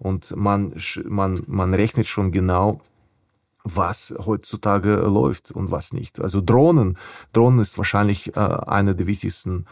Und 0.00 0.34
man, 0.34 0.74
man, 1.04 1.42
man 1.46 1.74
rechnet 1.74 2.06
schon 2.06 2.32
genau, 2.32 2.80
was 3.64 4.14
heutzutage 4.18 4.96
läuft 4.96 5.52
und 5.52 5.70
was 5.70 5.92
nicht. 5.92 6.20
Also 6.20 6.40
Drohnen, 6.40 6.96
Drohnen 7.34 7.60
ist 7.60 7.76
wahrscheinlich 7.76 8.34
äh, 8.34 8.40
einer 8.40 8.94
der 8.94 9.06
wichtigsten 9.06 9.66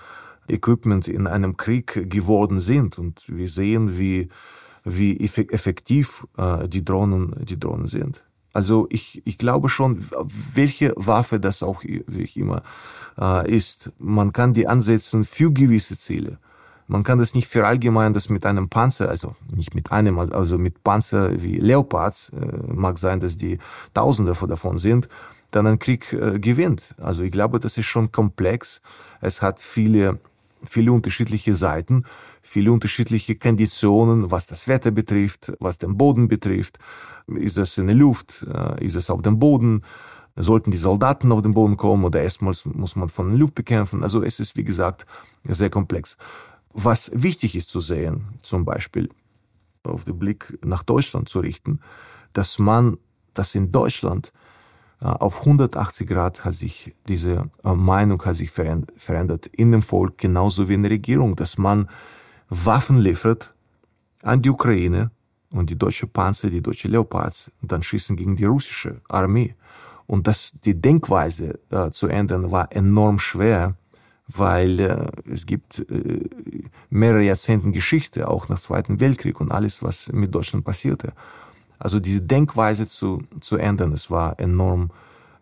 Equipment 0.47 1.09
in 1.09 1.27
einem 1.27 1.57
Krieg 1.57 2.11
geworden 2.11 2.61
sind. 2.61 2.99
Und 2.99 3.25
wir 3.27 3.49
sehen, 3.49 3.99
wie, 3.99 4.29
wie 4.85 5.19
effektiv 5.19 6.27
äh, 6.37 6.69
die 6.69 6.85
Drohnen, 6.85 7.35
die 7.47 7.59
Drohnen 7.59 7.89
sind. 7.89 8.23
Also 8.53 8.87
ich, 8.91 9.23
ich 9.25 9.39
glaube 9.39 9.71
schon, 9.71 10.07
welche 10.55 10.93
Waffe 10.97 11.41
das 11.41 11.63
auch 11.63 11.83
immer 11.85 12.63
äh, 13.19 13.51
ist, 13.51 13.93
man 13.99 14.35
kann 14.35 14.53
die 14.53 14.69
ansetzen 14.69 15.25
für 15.25 15.51
gewisse 15.53 15.97
Ziele. 15.97 16.39
Man 16.91 17.03
kann 17.03 17.19
das 17.19 17.35
nicht 17.35 17.49
verallgemeinern, 17.49 18.15
dass 18.15 18.31
mit 18.31 18.47
einem 18.47 18.71
Panzer, 18.71 19.11
also 19.11 19.37
nicht 19.55 19.75
mit 19.75 19.93
einem, 19.93 20.19
also 20.19 20.57
mit 20.57 20.83
Panzer 20.83 21.41
wie 21.43 21.59
Leopards, 21.59 22.31
äh, 22.31 22.73
mag 22.73 22.97
sein, 22.97 23.21
dass 23.21 23.37
die 23.37 23.59
Tausende 23.93 24.33
davon 24.33 24.79
sind, 24.79 25.07
dann 25.51 25.67
ein 25.67 25.79
Krieg 25.79 26.11
äh, 26.15 26.39
gewinnt. 26.39 26.95
Also 26.97 27.23
ich 27.23 27.31
glaube, 27.31 27.61
das 27.61 27.77
ist 27.77 27.85
schon 27.85 28.11
komplex. 28.11 28.81
Es 29.21 29.43
hat 29.43 29.61
viele, 29.61 30.19
viele 30.65 30.91
unterschiedliche 30.93 31.55
Seiten, 31.55 32.05
viele 32.41 32.73
unterschiedliche 32.73 33.37
Konditionen, 33.37 34.31
was 34.31 34.47
das 34.47 34.67
Wetter 34.67 34.91
betrifft, 34.91 35.53
was 35.61 35.77
den 35.77 35.99
Boden 35.99 36.27
betrifft. 36.29 36.79
Ist 37.27 37.59
es 37.59 37.77
in 37.77 37.89
der 37.89 37.97
Luft? 37.97 38.47
Äh, 38.51 38.83
ist 38.83 38.95
es 38.95 39.11
auf 39.11 39.21
dem 39.21 39.39
Boden? 39.39 39.83
Sollten 40.37 40.71
die 40.71 40.79
Soldaten 40.79 41.33
auf 41.33 41.43
den 41.43 41.53
Boden 41.53 41.77
kommen 41.77 42.05
oder 42.05 42.23
erstmals 42.23 42.65
muss 42.65 42.97
man 42.97 43.11
von 43.11 43.29
der 43.29 43.39
Luft 43.39 43.57
bekämpfen? 43.57 44.03
Also 44.05 44.23
es 44.23 44.41
ist, 44.41 44.57
wie 44.57 44.65
gesagt, 44.65 45.05
sehr 45.45 45.69
komplex. 45.69 46.17
Was 46.73 47.11
wichtig 47.15 47.57
ist 47.57 47.69
zu 47.69 47.81
sehen, 47.81 48.27
zum 48.43 48.65
Beispiel 48.65 49.09
auf 49.85 50.05
den 50.05 50.19
Blick 50.19 50.59
nach 50.65 50.83
Deutschland 50.83 51.29
zu 51.29 51.41
richten, 51.41 51.81
dass 52.33 52.59
man, 52.59 52.99
dass 53.35 53.55
in 53.55 53.73
Deutschland 53.73 54.33
äh, 55.01 55.07
auf 55.07 55.41
180 55.41 56.07
Grad 56.07 56.45
hat 56.45 56.55
sich 56.55 56.95
diese 57.09 57.51
äh, 57.65 57.73
Meinung 57.73 58.23
hat 58.25 58.37
sich 58.37 58.51
verändert 58.51 59.47
in 59.47 59.73
dem 59.73 59.83
Volk 59.83 60.19
genauso 60.19 60.69
wie 60.69 60.75
in 60.75 60.83
der 60.83 60.93
Regierung, 60.93 61.37
dass 61.37 61.57
man 61.57 61.89
Waffen 62.51 62.99
liefert 62.99 63.55
an 64.23 64.43
die 64.43 64.51
Ukraine, 64.51 65.11
und 65.51 65.71
die 65.71 65.79
deutsche 65.79 66.07
Panzer, 66.07 66.51
die 66.51 66.63
deutsche 66.63 66.89
Leopards 66.89 67.51
dann 67.63 67.83
schießen 67.83 68.17
gegen 68.17 68.37
die 68.37 68.45
russische 68.45 69.01
Armee. 69.09 69.55
Und 70.07 70.27
das, 70.27 70.53
die 70.65 70.81
Denkweise 70.81 71.59
äh, 71.71 71.91
zu 71.91 72.09
ändern 72.09 72.51
war 72.51 72.73
enorm 72.73 73.19
schwer, 73.19 73.75
weil 74.29 74.79
äh, 74.79 75.07
es 75.31 75.47
gibt 75.47 75.79
äh, 75.91 76.29
mehrere 76.91 77.23
Jahrzehnte 77.23 77.71
Geschichte, 77.73 78.29
auch 78.29 78.49
nach 78.49 78.61
Zweiten 78.61 79.01
Weltkrieg 79.01 79.41
und 79.41 79.51
alles, 79.51 79.83
was 79.83 80.13
mit 80.13 80.35
Deutschland 80.35 80.65
passierte. 80.65 81.13
Also 81.79 81.99
diese 82.01 82.21
Denkweise 82.21 82.89
zu, 82.89 83.23
zu 83.41 83.57
ändern, 83.57 83.93
es 83.93 84.11
war 84.11 84.39
enorm, 84.39 84.91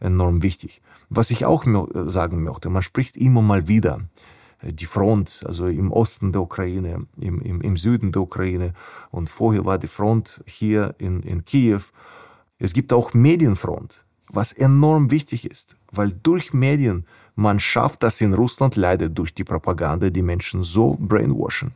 enorm 0.00 0.42
wichtig. 0.42 0.82
Was 1.08 1.30
ich 1.30 1.44
auch 1.44 1.64
sagen 2.06 2.44
möchte, 2.44 2.68
man 2.68 2.82
spricht 2.82 3.16
immer 3.16 3.42
mal 3.42 3.68
wieder 3.68 4.00
äh, 4.60 4.72
die 4.72 4.86
Front, 4.86 5.44
also 5.46 5.66
im 5.66 5.90
Osten 5.90 6.32
der 6.32 6.42
Ukraine, 6.42 7.06
im, 7.18 7.40
im, 7.40 7.60
im 7.60 7.76
Süden 7.76 8.12
der 8.12 8.22
Ukraine. 8.22 8.72
Und 9.10 9.30
vorher 9.30 9.64
war 9.64 9.78
die 9.78 9.88
Front 9.88 10.42
hier 10.46 10.94
in, 10.98 11.22
in 11.22 11.44
Kiew. 11.44 11.80
Es 12.58 12.72
gibt 12.72 12.92
auch 12.92 13.14
Medienfront, 13.14 14.04
was 14.28 14.52
enorm 14.52 15.10
wichtig 15.10 15.50
ist, 15.50 15.76
weil 15.90 16.10
durch 16.10 16.52
Medien 16.52 17.04
man 17.36 17.60
schafft 17.60 18.02
das 18.02 18.20
in 18.20 18.34
Russland 18.34 18.76
leider 18.76 19.08
durch 19.08 19.32
die 19.32 19.44
Propaganda 19.44 20.10
die 20.10 20.22
Menschen 20.22 20.62
so 20.62 20.96
brainwashen, 20.98 21.72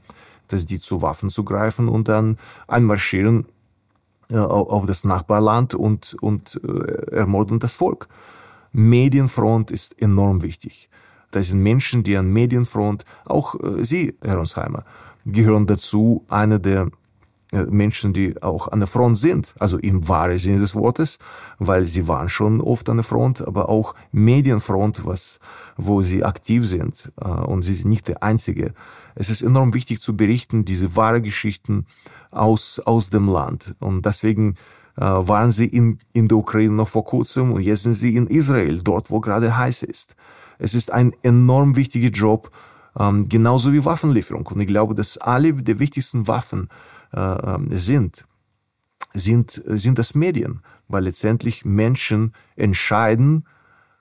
dass 0.48 0.64
die 0.64 0.80
zu 0.80 1.02
Waffen 1.02 1.28
zugreifen 1.28 1.88
und 1.88 2.08
dann 2.08 2.38
einmarschieren 2.66 3.46
äh, 4.30 4.38
auf 4.38 4.86
das 4.86 5.04
Nachbarland 5.04 5.74
und, 5.74 6.16
und 6.20 6.60
äh, 6.64 7.14
ermorden 7.14 7.60
das 7.60 7.74
Volk. 7.74 8.08
Medienfront 8.72 9.70
ist 9.70 10.00
enorm 10.00 10.42
wichtig. 10.42 10.88
Das 11.30 11.48
sind 11.48 11.62
Menschen, 11.62 12.02
die 12.02 12.16
an 12.16 12.32
Medienfront, 12.32 13.04
auch 13.24 13.54
äh, 13.60 13.84
Sie, 13.84 14.16
Herr 14.22 14.36
Ronsheimer, 14.36 14.84
gehören 15.26 15.66
dazu, 15.66 16.24
eine 16.28 16.58
der 16.58 16.90
Menschen, 17.52 18.12
die 18.12 18.40
auch 18.42 18.68
an 18.68 18.80
der 18.80 18.86
Front 18.86 19.18
sind, 19.18 19.54
also 19.58 19.78
im 19.78 20.08
wahren 20.08 20.38
Sinne 20.38 20.60
des 20.60 20.74
Wortes, 20.74 21.18
weil 21.58 21.84
sie 21.86 22.06
waren 22.06 22.28
schon 22.28 22.60
oft 22.60 22.88
an 22.88 22.98
der 22.98 23.04
Front, 23.04 23.46
aber 23.46 23.68
auch 23.68 23.94
Medienfront, 24.12 25.04
was, 25.04 25.40
wo 25.76 26.02
sie 26.02 26.24
aktiv 26.24 26.66
sind, 26.66 27.12
äh, 27.20 27.28
und 27.28 27.62
sie 27.62 27.74
sind 27.74 27.90
nicht 27.90 28.08
der 28.08 28.22
Einzige. 28.22 28.72
Es 29.14 29.30
ist 29.30 29.42
enorm 29.42 29.74
wichtig 29.74 30.00
zu 30.00 30.16
berichten, 30.16 30.64
diese 30.64 30.94
wahre 30.94 31.20
Geschichten 31.20 31.86
aus, 32.30 32.78
aus 32.78 33.10
dem 33.10 33.28
Land. 33.28 33.74
Und 33.80 34.06
deswegen 34.06 34.54
äh, 34.96 35.02
waren 35.02 35.50
sie 35.50 35.66
in, 35.66 35.98
in 36.12 36.28
der 36.28 36.38
Ukraine 36.38 36.74
noch 36.74 36.88
vor 36.88 37.04
kurzem 37.04 37.52
und 37.52 37.62
jetzt 37.62 37.82
sind 37.82 37.94
sie 37.94 38.14
in 38.14 38.28
Israel, 38.28 38.80
dort, 38.82 39.10
wo 39.10 39.20
gerade 39.20 39.56
heiß 39.56 39.82
ist. 39.82 40.14
Es 40.58 40.74
ist 40.74 40.92
ein 40.92 41.14
enorm 41.22 41.74
wichtiger 41.74 42.10
Job, 42.10 42.50
ähm, 42.98 43.28
genauso 43.28 43.72
wie 43.72 43.84
Waffenlieferung. 43.84 44.46
Und 44.46 44.60
ich 44.60 44.68
glaube, 44.68 44.94
dass 44.94 45.18
alle 45.18 45.52
der 45.54 45.78
wichtigsten 45.80 46.28
Waffen 46.28 46.68
äh, 46.68 46.90
sind 47.12 48.24
sind, 49.12 49.62
sind 49.64 49.98
das 49.98 50.14
Medien, 50.14 50.62
weil 50.88 51.04
letztendlich 51.04 51.64
Menschen 51.64 52.32
entscheiden 52.56 53.46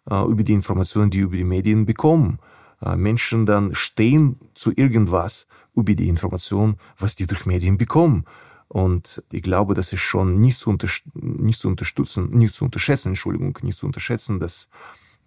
äh, 0.09 0.23
über 0.23 0.43
die 0.43 0.53
Informationen, 0.53 1.09
die 1.09 1.19
über 1.19 1.35
die 1.35 1.43
Medien 1.43 1.85
bekommen. 1.85 2.39
Äh, 2.81 2.95
Menschen 2.95 3.45
dann 3.45 3.75
stehen 3.75 4.39
zu 4.53 4.71
irgendwas 4.75 5.47
über 5.75 5.93
die 5.93 6.09
Information, 6.09 6.77
was 6.97 7.15
die 7.15 7.27
durch 7.27 7.45
Medien 7.45 7.77
bekommen. 7.77 8.25
Und 8.67 9.23
ich 9.31 9.41
glaube, 9.41 9.73
das 9.73 9.93
ist 9.93 10.01
schon 10.01 10.39
nicht 10.39 10.59
zu, 10.59 10.77
nicht 11.13 11.59
zu 11.59 11.67
unterstützen, 11.67 12.29
nicht 12.29 12.53
zu 12.53 12.65
unterschätzen, 12.65 13.09
Entschuldigung, 13.09 13.57
nicht 13.63 13.77
zu 13.77 13.87
unterschätzen, 13.87 14.39
dass 14.39 14.69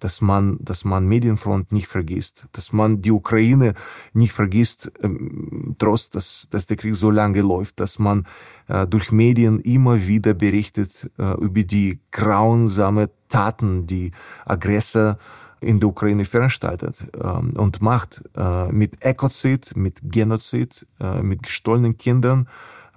dass 0.02 0.20
man, 0.20 0.58
dass 0.60 0.84
man 0.84 1.06
Medienfront 1.06 1.70
nicht 1.70 1.86
vergisst, 1.86 2.46
dass 2.50 2.72
man 2.72 3.02
die 3.02 3.12
Ukraine 3.12 3.74
nicht 4.12 4.32
vergisst, 4.32 4.90
ähm, 5.00 5.76
trotz, 5.78 6.10
dass, 6.10 6.48
dass 6.50 6.66
der 6.66 6.76
Krieg 6.76 6.96
so 6.96 7.10
lange 7.10 7.40
läuft, 7.40 7.78
dass 7.78 8.00
man 8.00 8.26
äh, 8.66 8.84
durch 8.84 9.12
Medien 9.12 9.60
immer 9.60 10.08
wieder 10.08 10.34
berichtet 10.34 11.08
äh, 11.18 11.34
über 11.40 11.62
die 11.62 12.00
grausame 12.10 13.10
Taten, 13.28 13.86
die 13.86 14.10
Aggressor 14.44 15.18
in 15.60 15.78
der 15.78 15.88
Ukraine 15.88 16.24
veranstaltet 16.24 17.06
ähm, 17.22 17.52
und 17.56 17.80
macht 17.80 18.22
äh, 18.36 18.72
mit 18.72 19.04
Ekozid, 19.04 19.76
mit 19.76 20.00
Genozid, 20.02 20.84
äh, 20.98 21.22
mit 21.22 21.44
gestohlenen 21.44 21.96
Kindern. 21.96 22.48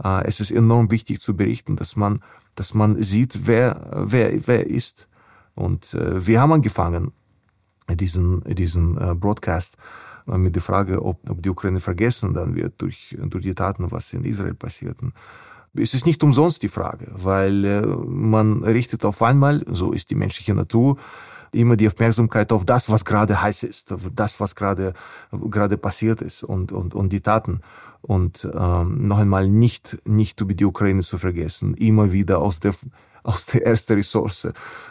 Äh, 0.04 0.26
es 0.26 0.40
ist 0.40 0.50
enorm 0.50 0.90
wichtig 0.90 1.22
zu 1.22 1.38
berichten, 1.38 1.76
dass 1.76 1.96
man, 1.96 2.24
dass 2.56 2.74
man 2.74 3.00
sieht, 3.00 3.46
wer, 3.46 3.92
wer, 3.94 4.48
wer 4.48 4.66
ist. 4.66 5.08
Und 5.56 5.94
äh, 5.94 6.26
wir 6.26 6.42
haben 6.42 6.52
angefangen, 6.52 7.12
diesen, 7.90 8.44
diesen 8.56 8.98
äh, 8.98 9.16
Broadcast 9.16 9.78
äh, 10.28 10.38
mit 10.38 10.56
der 10.56 10.62
Frage, 10.62 11.04
ob, 11.04 11.30
ob 11.30 11.42
die 11.42 11.50
Ukraine 11.50 11.80
vergessen 11.80 12.34
dann 12.34 12.56
wird 12.56 12.82
durch, 12.82 13.16
durch 13.20 13.44
die 13.44 13.54
Taten, 13.54 13.92
was 13.92 14.14
in 14.14 14.26
Israel 14.26 14.54
passierten. 14.54 15.14
Es 15.74 15.94
ist 15.94 16.06
nicht 16.06 16.24
umsonst 16.24 16.64
die 16.64 16.70
Frage, 16.70 17.08
weil 17.12 17.66
äh, 17.66 17.86
man 17.86 18.64
richtet 18.64 19.06
auf 19.06 19.22
einmal, 19.22 19.64
so 19.68 19.92
ist 19.92 20.10
die 20.10 20.16
menschliche 20.16 20.54
Natur, 20.54 20.98
immer 21.52 21.76
die 21.78 21.88
Aufmerksamkeit 21.88 22.52
auf 22.52 22.66
das, 22.66 22.90
was 22.90 23.06
gerade 23.06 23.42
heiß 23.42 23.64
ist, 23.64 23.92
auf 23.92 24.10
das, 24.14 24.40
was 24.40 24.56
gerade 24.56 24.94
gerade 25.32 25.78
passiert 25.78 26.22
ist 26.22 26.44
und 26.44 26.72
und 26.72 26.94
und 26.94 27.14
die 27.14 27.22
Taten 27.22 27.62
und 28.02 28.48
ähm, 28.54 29.08
noch 29.08 29.18
einmal 29.20 29.48
nicht 29.48 29.98
nicht 30.06 30.42
über 30.42 30.54
die 30.54 30.66
Ukraine 30.66 31.02
zu 31.02 31.18
vergessen, 31.18 31.74
immer 31.76 32.12
wieder 32.12 32.40
aus 32.40 32.60
der 32.60 32.74
aus 33.26 33.46
der 33.48 33.66
ersten 33.66 33.94
Ressource, 33.94 34.48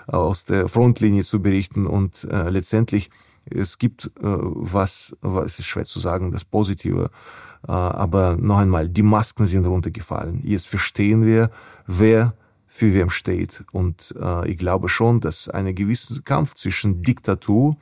aus 0.06 0.44
der 0.44 0.68
Frontlinie 0.68 1.24
zu 1.24 1.40
berichten 1.40 1.86
und 1.86 2.24
äh, 2.24 2.50
letztendlich 2.50 3.10
es 3.50 3.78
gibt 3.78 4.06
äh, 4.06 4.10
was, 4.22 5.16
was 5.20 5.58
ist 5.58 5.66
schwer 5.66 5.84
zu 5.84 6.00
sagen, 6.00 6.32
das 6.32 6.44
Positive, 6.44 7.10
äh, 7.66 7.72
aber 7.72 8.36
noch 8.36 8.58
einmal, 8.58 8.88
die 8.88 9.02
Masken 9.02 9.46
sind 9.46 9.66
runtergefallen. 9.66 10.40
Jetzt 10.44 10.66
verstehen 10.66 11.26
wir, 11.26 11.50
wer 11.86 12.34
für 12.66 12.92
wem 12.92 13.10
steht. 13.10 13.64
Und 13.70 14.14
äh, 14.20 14.50
ich 14.50 14.58
glaube 14.58 14.88
schon, 14.88 15.20
dass 15.20 15.48
ein 15.48 15.74
gewisser 15.74 16.20
Kampf 16.22 16.54
zwischen 16.54 17.02
Diktatur 17.02 17.76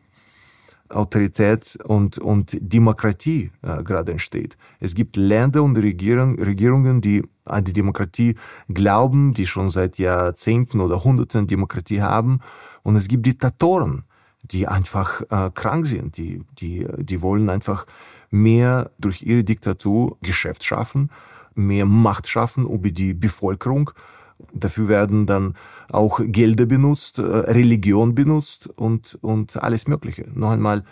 Autorität 0.93 1.79
und, 1.85 2.19
und 2.19 2.57
Demokratie 2.61 3.51
äh, 3.63 3.83
gerade 3.83 4.13
entsteht. 4.13 4.57
Es 4.81 4.95
gibt 4.95 5.17
Länder 5.17 5.63
und 5.63 5.77
Regierung, 5.77 6.39
Regierungen, 6.39 7.01
die 7.01 7.23
an 7.45 7.65
die 7.65 7.73
Demokratie 7.73 8.37
glauben, 8.69 9.35
die 9.35 9.47
schon 9.47 9.71
seit 9.71 9.99
Jahrzehnten 9.99 10.81
oder 10.81 11.03
Hunderten 11.05 11.47
Demokratie 11.47 12.03
haben. 12.03 12.41
Und 12.83 12.97
es 12.97 13.09
gibt 13.09 13.27
Diktatoren, 13.27 14.05
die 14.43 14.67
einfach 14.69 15.23
äh, 15.31 15.51
krank 15.53 15.87
sind, 15.87 16.17
die, 16.17 16.43
die, 16.59 16.87
die 16.99 17.23
wollen 17.23 17.49
einfach 17.49 17.87
mehr 18.31 18.91
durch 18.99 19.23
ihre 19.23 19.45
Diktatur 19.45 20.17
Geschäft 20.23 20.65
schaffen, 20.65 21.11
mehr 21.55 21.87
Macht 21.87 22.29
schaffen 22.29 22.67
über 22.67 22.91
die 22.91 23.15
Bevölkerung. 23.15 23.91
Dafür 24.53 24.89
werden 24.89 25.27
dann 25.27 25.55
auch 25.93 26.21
Gelder 26.25 26.67
benutzt, 26.67 27.19
äh, 27.19 27.23
Religion 27.23 28.15
benutzt 28.15 28.69
und, 28.77 29.19
und 29.21 29.63
alles 29.63 29.87
Mögliche. 29.87 30.27
Noch 30.35 30.51
einmal, 30.51 30.85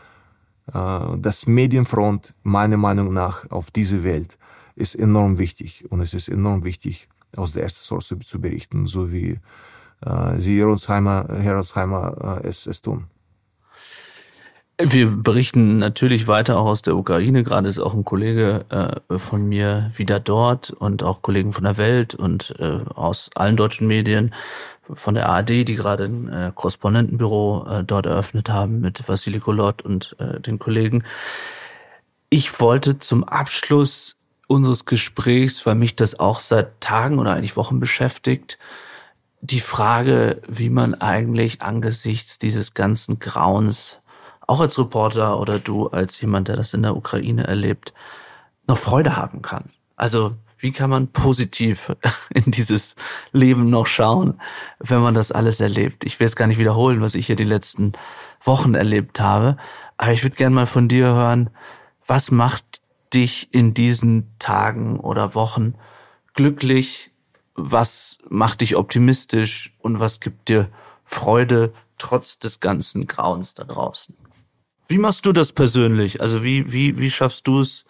äh, 0.72 1.18
das 1.18 1.46
Medienfront, 1.46 2.34
meiner 2.42 2.76
Meinung 2.76 3.12
nach, 3.12 3.50
auf 3.50 3.70
diese 3.70 4.04
Welt 4.04 4.38
ist 4.76 4.94
enorm 4.94 5.38
wichtig. 5.38 5.84
Und 5.90 6.00
es 6.00 6.14
ist 6.14 6.28
enorm 6.28 6.64
wichtig, 6.64 7.08
aus 7.36 7.52
der 7.52 7.64
ersten 7.64 7.82
Source 7.82 8.14
zu 8.24 8.40
berichten, 8.40 8.86
so 8.86 9.10
wie 9.12 9.40
äh, 10.04 10.38
Sie, 10.38 10.58
Herr 10.58 11.26
Herolsheimer, 11.28 12.40
es, 12.44 12.66
es 12.66 12.82
tun. 12.82 13.06
Wir 14.82 15.08
berichten 15.08 15.76
natürlich 15.76 16.26
weiter 16.26 16.58
auch 16.58 16.64
aus 16.64 16.80
der 16.80 16.96
Ukraine. 16.96 17.44
Gerade 17.44 17.68
ist 17.68 17.78
auch 17.78 17.92
ein 17.92 18.04
Kollege 18.04 18.64
äh, 19.10 19.18
von 19.18 19.46
mir 19.46 19.90
wieder 19.94 20.20
dort 20.20 20.70
und 20.70 21.02
auch 21.02 21.20
Kollegen 21.20 21.52
von 21.52 21.64
der 21.64 21.76
Welt 21.76 22.14
und 22.14 22.54
äh, 22.58 22.78
aus 22.94 23.28
allen 23.34 23.58
deutschen 23.58 23.86
Medien 23.86 24.34
von 24.94 25.14
der 25.14 25.28
ARD, 25.28 25.50
die 25.68 25.74
gerade 25.74 26.04
ein 26.04 26.28
äh, 26.28 26.52
Korrespondentenbüro 26.54 27.66
äh, 27.68 27.84
dort 27.84 28.06
eröffnet 28.06 28.48
haben 28.48 28.80
mit 28.80 29.06
Vassili 29.06 29.38
Kolot 29.38 29.82
und 29.82 30.16
äh, 30.18 30.40
den 30.40 30.58
Kollegen. 30.58 31.04
Ich 32.30 32.58
wollte 32.58 32.98
zum 32.98 33.24
Abschluss 33.24 34.16
unseres 34.46 34.86
Gesprächs, 34.86 35.66
weil 35.66 35.74
mich 35.74 35.94
das 35.94 36.18
auch 36.18 36.40
seit 36.40 36.80
Tagen 36.80 37.18
oder 37.18 37.34
eigentlich 37.34 37.56
Wochen 37.56 37.80
beschäftigt, 37.80 38.58
die 39.42 39.60
Frage, 39.60 40.40
wie 40.48 40.70
man 40.70 40.94
eigentlich 40.94 41.60
angesichts 41.60 42.38
dieses 42.38 42.72
ganzen 42.72 43.18
Grauens 43.18 44.00
auch 44.50 44.60
als 44.60 44.78
Reporter 44.78 45.38
oder 45.38 45.60
du 45.60 45.86
als 45.86 46.20
jemand, 46.20 46.48
der 46.48 46.56
das 46.56 46.74
in 46.74 46.82
der 46.82 46.96
Ukraine 46.96 47.46
erlebt, 47.46 47.94
noch 48.66 48.78
Freude 48.78 49.16
haben 49.16 49.42
kann. 49.42 49.70
Also 49.94 50.34
wie 50.58 50.72
kann 50.72 50.90
man 50.90 51.08
positiv 51.08 51.92
in 52.34 52.50
dieses 52.50 52.96
Leben 53.30 53.70
noch 53.70 53.86
schauen, 53.86 54.40
wenn 54.80 55.00
man 55.00 55.14
das 55.14 55.30
alles 55.30 55.60
erlebt? 55.60 56.04
Ich 56.04 56.18
will 56.18 56.26
es 56.26 56.34
gar 56.34 56.48
nicht 56.48 56.58
wiederholen, 56.58 57.00
was 57.00 57.14
ich 57.14 57.26
hier 57.26 57.36
die 57.36 57.44
letzten 57.44 57.92
Wochen 58.42 58.74
erlebt 58.74 59.20
habe, 59.20 59.56
aber 59.96 60.12
ich 60.12 60.24
würde 60.24 60.36
gerne 60.36 60.54
mal 60.54 60.66
von 60.66 60.88
dir 60.88 61.06
hören, 61.06 61.50
was 62.04 62.32
macht 62.32 62.80
dich 63.14 63.54
in 63.54 63.72
diesen 63.72 64.34
Tagen 64.40 64.98
oder 64.98 65.34
Wochen 65.36 65.74
glücklich? 66.34 67.12
Was 67.54 68.18
macht 68.28 68.62
dich 68.62 68.74
optimistisch 68.74 69.74
und 69.78 70.00
was 70.00 70.18
gibt 70.18 70.48
dir 70.48 70.68
Freude 71.04 71.72
trotz 71.98 72.38
des 72.38 72.58
ganzen 72.58 73.06
Grauens 73.06 73.54
da 73.54 73.64
draußen? 73.64 74.16
Wie 74.90 74.98
machst 74.98 75.24
du 75.24 75.32
das 75.32 75.52
persönlich? 75.52 76.20
Also 76.20 76.42
wie, 76.42 76.72
wie, 76.72 76.98
wie 76.98 77.10
schaffst 77.10 77.46
du 77.46 77.60
es, 77.60 77.84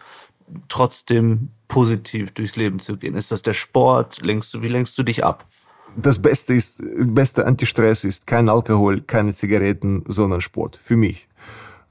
trotzdem 0.67 1.49
positiv 1.67 2.29
durchs 2.29 2.57
Leben 2.57 2.79
zu 2.79 2.95
gehen? 2.95 3.15
Ist 3.15 3.31
das 3.31 3.41
der 3.41 3.55
Sport? 3.55 4.21
Lenkst 4.21 4.53
du, 4.53 4.61
wie 4.61 4.67
lenkst 4.67 4.95
du 4.99 5.01
dich 5.01 5.25
ab? 5.25 5.47
Das 5.95 6.21
Beste 6.21 6.53
ist, 6.53 6.75
beste 6.79 7.47
Antistress 7.47 8.03
ist 8.03 8.27
kein 8.27 8.49
Alkohol, 8.49 9.01
keine 9.01 9.33
Zigaretten, 9.33 10.03
sondern 10.07 10.41
Sport. 10.41 10.75
Für 10.75 10.95
mich. 10.95 11.27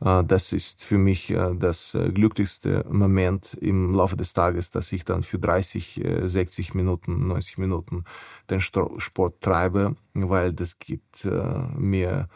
Äh, 0.00 0.22
das 0.22 0.52
ist 0.52 0.84
für 0.84 0.98
mich 0.98 1.30
äh, 1.30 1.56
das 1.58 1.96
äh, 1.96 2.10
glücklichste 2.10 2.84
Moment 2.88 3.54
im 3.54 3.92
Laufe 3.92 4.16
des 4.16 4.32
Tages, 4.32 4.70
dass 4.70 4.92
ich 4.92 5.04
dann 5.04 5.24
für 5.24 5.40
30, 5.40 6.02
60 6.22 6.74
Minuten, 6.74 7.26
90 7.26 7.58
Minuten 7.58 8.04
den 8.48 8.60
Sport 8.60 9.40
treibe, 9.40 9.96
weil 10.14 10.52
das 10.52 10.78
gibt 10.78 11.24
mir 11.24 12.28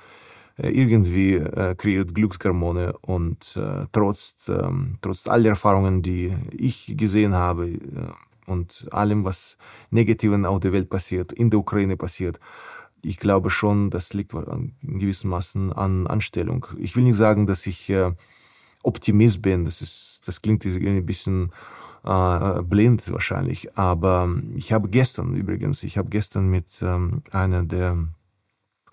irgendwie 0.56 1.34
äh, 1.34 1.74
kreiert 1.74 2.14
Glückshormone 2.14 2.96
und 3.00 3.56
äh, 3.56 3.86
trotz, 3.92 4.36
ähm, 4.48 4.98
trotz 5.02 5.26
aller 5.26 5.50
Erfahrungen, 5.50 6.02
die 6.02 6.34
ich 6.52 6.94
gesehen 6.96 7.34
habe 7.34 7.68
äh, 7.68 7.80
und 8.46 8.86
allem, 8.90 9.24
was 9.24 9.56
Negativen 9.90 10.46
auf 10.46 10.60
der 10.60 10.72
Welt 10.72 10.90
passiert, 10.90 11.32
in 11.32 11.50
der 11.50 11.58
Ukraine 11.58 11.96
passiert, 11.96 12.38
ich 13.02 13.18
glaube 13.18 13.50
schon, 13.50 13.90
das 13.90 14.14
liegt 14.14 14.32
in 14.32 14.72
gewissem 14.82 15.30
Maßen 15.30 15.72
an 15.72 16.06
Anstellung. 16.06 16.66
Ich 16.78 16.96
will 16.96 17.04
nicht 17.04 17.16
sagen, 17.16 17.46
dass 17.46 17.66
ich 17.66 17.90
äh, 17.90 18.12
Optimist 18.82 19.42
bin, 19.42 19.64
das 19.64 19.82
ist, 19.82 20.22
das 20.26 20.40
klingt 20.40 20.64
ein 20.64 21.06
bisschen 21.06 21.52
äh, 22.04 22.62
blind 22.62 23.10
wahrscheinlich, 23.12 23.76
aber 23.76 24.32
ich 24.54 24.72
habe 24.72 24.88
gestern 24.88 25.34
übrigens, 25.34 25.82
ich 25.82 25.98
habe 25.98 26.10
gestern 26.10 26.48
mit 26.48 26.66
ähm, 26.80 27.22
einer 27.30 27.64
der 27.64 27.98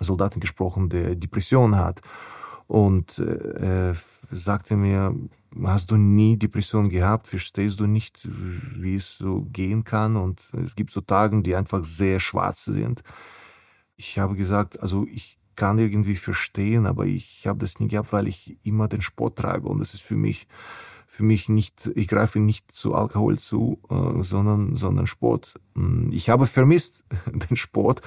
Soldaten 0.03 0.39
gesprochen, 0.39 0.89
der 0.89 1.15
Depression 1.15 1.75
hat. 1.75 2.01
Und 2.67 3.19
äh, 3.19 3.93
sagte 4.31 4.75
mir, 4.75 5.13
hast 5.63 5.91
du 5.91 5.97
nie 5.97 6.37
Depression 6.37 6.89
gehabt? 6.89 7.27
Verstehst 7.27 7.79
du 7.79 7.87
nicht, 7.87 8.19
wie 8.23 8.95
es 8.95 9.17
so 9.17 9.45
gehen 9.51 9.83
kann? 9.83 10.15
Und 10.15 10.51
es 10.63 10.75
gibt 10.75 10.91
so 10.91 11.01
Tage, 11.01 11.41
die 11.41 11.55
einfach 11.55 11.83
sehr 11.83 12.19
schwarz 12.19 12.65
sind. 12.65 13.03
Ich 13.97 14.17
habe 14.19 14.35
gesagt, 14.35 14.79
also 14.81 15.05
ich 15.11 15.37
kann 15.55 15.79
irgendwie 15.79 16.15
verstehen, 16.15 16.85
aber 16.85 17.05
ich 17.05 17.45
habe 17.45 17.59
das 17.59 17.79
nie 17.79 17.89
gehabt, 17.89 18.13
weil 18.13 18.27
ich 18.27 18.57
immer 18.63 18.87
den 18.87 19.01
Sport 19.01 19.37
treibe 19.37 19.67
und 19.67 19.79
das 19.79 19.93
ist 19.93 20.01
für 20.01 20.15
mich 20.15 20.47
für 21.11 21.23
mich 21.23 21.49
nicht, 21.49 21.91
ich 21.93 22.07
greife 22.07 22.39
nicht 22.39 22.71
zu 22.71 22.95
Alkohol 22.95 23.37
zu, 23.37 23.81
äh, 23.89 24.23
sondern, 24.23 24.77
sondern 24.77 25.07
Sport. 25.07 25.59
Hm, 25.75 26.09
ich 26.13 26.29
habe 26.29 26.47
vermisst 26.47 27.03
den 27.25 27.57
Sport, 27.57 28.01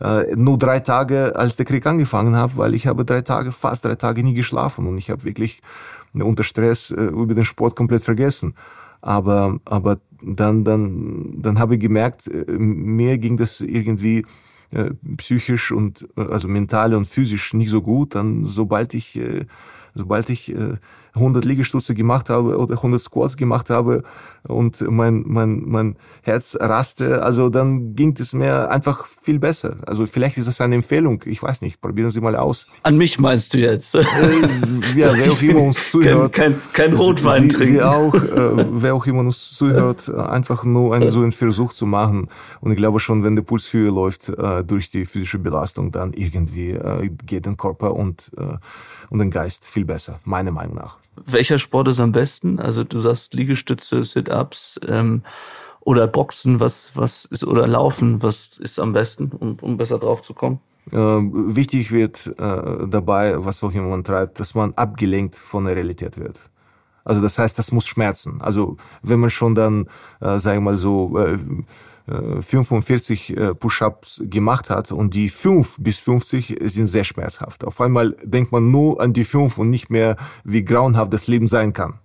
äh, 0.00 0.34
nur 0.34 0.58
drei 0.58 0.80
Tage, 0.80 1.36
als 1.36 1.56
der 1.56 1.66
Krieg 1.66 1.86
angefangen 1.86 2.36
hat, 2.36 2.56
weil 2.56 2.74
ich 2.74 2.86
habe 2.86 3.04
drei 3.04 3.22
Tage, 3.22 3.52
fast 3.52 3.84
drei 3.84 3.96
Tage 3.96 4.22
nie 4.22 4.34
geschlafen 4.34 4.86
und 4.86 4.98
ich 4.98 5.10
habe 5.10 5.24
wirklich 5.24 5.60
unter 6.14 6.42
Stress 6.42 6.90
äh, 6.90 7.04
über 7.04 7.34
den 7.34 7.44
Sport 7.44 7.76
komplett 7.76 8.02
vergessen. 8.02 8.54
Aber, 9.02 9.60
aber 9.64 10.00
dann, 10.22 10.64
dann, 10.64 11.34
dann 11.40 11.58
habe 11.58 11.74
ich 11.74 11.80
gemerkt, 11.80 12.26
äh, 12.26 12.44
mir 12.52 13.18
ging 13.18 13.36
das 13.36 13.60
irgendwie 13.60 14.26
äh, 14.72 14.90
psychisch 15.16 15.72
und 15.72 16.08
äh, 16.16 16.22
also 16.22 16.48
mental 16.48 16.94
und 16.94 17.06
physisch 17.06 17.54
nicht 17.54 17.70
so 17.70 17.82
gut. 17.82 18.14
Dann 18.14 18.44
sobald 18.44 18.94
ich 18.94 19.16
äh, 19.16 19.46
sobald 19.94 20.30
ich 20.30 20.54
äh, 20.54 20.76
100 21.14 21.44
Liegestütze 21.44 21.94
gemacht 21.94 22.30
habe 22.30 22.56
oder 22.56 22.76
100 22.76 23.00
Squats 23.00 23.36
gemacht 23.36 23.70
habe 23.70 24.02
und 24.46 24.80
mein, 24.80 25.24
mein, 25.26 25.62
mein 25.66 25.96
Herz 26.22 26.56
raste, 26.58 27.22
also 27.22 27.50
dann 27.50 27.94
ging 27.94 28.16
es 28.18 28.32
mir 28.32 28.70
einfach 28.70 29.06
viel 29.06 29.38
besser. 29.38 29.76
Also 29.86 30.06
vielleicht 30.06 30.38
ist 30.38 30.48
das 30.48 30.60
eine 30.60 30.76
Empfehlung, 30.76 31.22
ich 31.26 31.42
weiß 31.42 31.62
nicht, 31.62 31.80
probieren 31.80 32.10
Sie 32.10 32.20
mal 32.20 32.36
aus. 32.36 32.66
An 32.82 32.96
mich 32.96 33.18
meinst 33.18 33.52
du 33.54 33.58
jetzt? 33.58 33.94
Äh, 33.94 34.02
ja, 34.96 35.12
wer 35.14 35.32
auch 35.32 35.42
immer 35.42 35.60
uns 35.60 35.90
zuhört. 35.90 36.32
Kein, 36.32 36.52
kein, 36.72 36.90
kein 36.90 36.94
Rotwein 36.94 37.42
Sie, 37.42 37.48
trinken. 37.56 37.74
Sie 37.74 37.82
auch, 37.82 38.14
äh, 38.14 38.66
wer 38.72 38.94
auch 38.94 39.06
immer 39.06 39.20
uns 39.20 39.50
zuhört, 39.50 40.08
einfach 40.14 40.64
nur 40.64 40.94
einen, 40.94 41.10
so 41.10 41.20
einen 41.20 41.32
Versuch 41.32 41.72
zu 41.72 41.86
machen. 41.86 42.28
Und 42.60 42.70
ich 42.70 42.76
glaube 42.76 43.00
schon, 43.00 43.22
wenn 43.22 43.36
der 43.36 43.42
Puls 43.42 43.72
höher 43.72 43.92
läuft 43.92 44.28
äh, 44.30 44.64
durch 44.64 44.90
die 44.90 45.04
physische 45.04 45.38
Belastung, 45.38 45.92
dann 45.92 46.12
irgendwie 46.12 46.70
äh, 46.70 47.10
geht 47.26 47.46
den 47.46 47.56
Körper 47.56 47.94
und 47.94 48.30
äh, 48.38 48.56
und 49.10 49.18
den 49.18 49.30
Geist 49.30 49.64
viel 49.64 49.84
besser, 49.84 50.20
meiner 50.24 50.50
Meinung 50.50 50.76
nach. 50.76 50.98
Welcher 51.26 51.58
Sport 51.58 51.88
ist 51.88 52.00
am 52.00 52.12
besten? 52.12 52.58
Also 52.58 52.84
du 52.84 53.00
sagst 53.00 53.34
Liegestütze, 53.34 54.04
Sit-ups 54.04 54.80
ähm, 54.88 55.22
oder 55.80 56.06
Boxen, 56.06 56.60
was 56.60 56.92
was 56.94 57.26
ist 57.26 57.44
oder 57.44 57.66
Laufen, 57.66 58.22
was 58.22 58.58
ist 58.58 58.78
am 58.78 58.92
besten, 58.92 59.30
um, 59.32 59.56
um 59.60 59.76
besser 59.76 59.98
drauf 59.98 60.22
zu 60.22 60.32
kommen? 60.32 60.60
Äh, 60.92 60.96
wichtig 60.96 61.92
wird 61.92 62.26
äh, 62.26 62.86
dabei, 62.88 63.44
was 63.44 63.62
auch 63.62 63.72
immer 63.72 63.88
man 63.88 64.04
treibt, 64.04 64.40
dass 64.40 64.54
man 64.54 64.72
abgelenkt 64.74 65.36
von 65.36 65.66
der 65.66 65.76
Realität 65.76 66.16
wird. 66.16 66.40
Also 67.04 67.20
das 67.20 67.38
heißt, 67.38 67.58
das 67.58 67.72
muss 67.72 67.86
schmerzen. 67.86 68.40
Also 68.40 68.76
wenn 69.02 69.20
man 69.20 69.30
schon 69.30 69.54
dann, 69.54 69.88
äh, 70.20 70.38
sagen 70.38 70.58
wir 70.58 70.72
mal 70.72 70.78
so, 70.78 71.18
äh, 71.18 71.38
45 72.42 73.36
äh, 73.36 73.54
Push-ups 73.54 74.22
gemacht 74.24 74.70
hat 74.70 74.92
und 74.92 75.14
die 75.14 75.28
5 75.28 75.76
bis 75.78 75.98
50 76.00 76.58
sind 76.64 76.88
sehr 76.88 77.04
schmerzhaft. 77.04 77.64
Auf 77.64 77.80
einmal 77.80 78.16
denkt 78.22 78.52
man 78.52 78.70
nur 78.70 79.00
an 79.00 79.12
die 79.12 79.24
5 79.24 79.58
und 79.58 79.70
nicht 79.70 79.90
mehr, 79.90 80.16
wie 80.44 80.64
grauenhaft 80.64 81.12
das 81.12 81.26
Leben 81.26 81.46
sein 81.48 81.72
kann. 81.72 82.00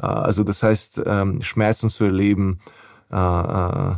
Äh, 0.00 0.06
also 0.06 0.44
das 0.44 0.62
heißt, 0.62 1.02
ähm, 1.04 1.42
Schmerzen 1.42 1.90
zu 1.90 2.04
erleben, 2.04 2.60
äh, 3.10 3.94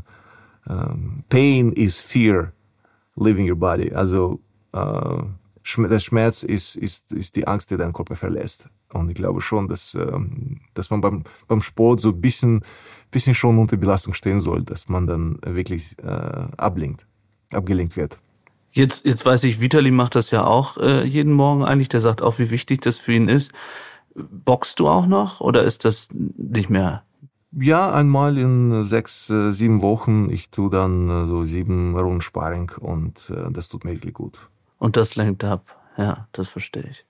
Pain 1.28 1.72
is 1.72 2.00
fear 2.00 2.52
leaving 3.16 3.48
your 3.48 3.56
body. 3.56 3.92
Also 3.92 4.40
der 4.72 6.00
Schmerz 6.00 6.42
ist, 6.42 6.74
ist, 6.74 7.12
ist 7.12 7.36
die 7.36 7.46
Angst, 7.46 7.70
die 7.70 7.76
deinen 7.76 7.92
Körper 7.92 8.16
verlässt. 8.16 8.68
Und 8.94 9.08
ich 9.08 9.14
glaube 9.14 9.40
schon, 9.40 9.68
dass, 9.68 9.94
ähm, 9.94 10.60
dass 10.72 10.90
man 10.90 11.00
beim, 11.00 11.24
beim 11.48 11.60
Sport 11.60 12.00
so 12.00 12.10
ein 12.10 12.20
bisschen 12.20 12.64
bisschen 13.14 13.34
schon 13.34 13.58
unter 13.58 13.78
Belastung 13.78 14.12
stehen 14.12 14.40
soll, 14.40 14.62
dass 14.62 14.88
man 14.88 15.06
dann 15.06 15.38
wirklich 15.46 15.96
äh, 16.02 16.06
ablenkt, 16.06 17.06
abgelenkt 17.52 17.96
wird. 17.96 18.18
Jetzt, 18.72 19.06
jetzt 19.06 19.24
weiß 19.24 19.44
ich, 19.44 19.60
Vitali 19.60 19.92
macht 19.92 20.16
das 20.16 20.32
ja 20.32 20.44
auch 20.44 20.76
äh, 20.78 21.04
jeden 21.04 21.32
Morgen 21.32 21.64
eigentlich. 21.64 21.88
Der 21.88 22.00
sagt 22.00 22.22
auch, 22.22 22.38
wie 22.40 22.50
wichtig 22.50 22.82
das 22.82 22.98
für 22.98 23.12
ihn 23.12 23.28
ist. 23.28 23.52
Boxst 24.14 24.80
du 24.80 24.88
auch 24.88 25.06
noch 25.06 25.40
oder 25.40 25.62
ist 25.62 25.84
das 25.84 26.08
nicht 26.12 26.70
mehr? 26.70 27.04
Ja, 27.52 27.92
einmal 27.92 28.36
in 28.36 28.82
sechs, 28.82 29.30
äh, 29.30 29.52
sieben 29.52 29.80
Wochen. 29.80 30.28
Ich 30.28 30.50
tue 30.50 30.70
dann 30.70 31.08
äh, 31.08 31.26
so 31.28 31.44
sieben 31.44 31.96
Runden 31.96 32.20
Sparring 32.20 32.72
und 32.80 33.30
äh, 33.30 33.52
das 33.52 33.68
tut 33.68 33.84
mir 33.84 33.92
wirklich 33.92 34.14
gut. 34.14 34.38
Und 34.78 34.96
das 34.96 35.14
lenkt 35.14 35.44
ab. 35.44 35.64
Ja, 35.96 36.26
das 36.32 36.48
verstehe 36.48 36.88
ich. 36.90 37.06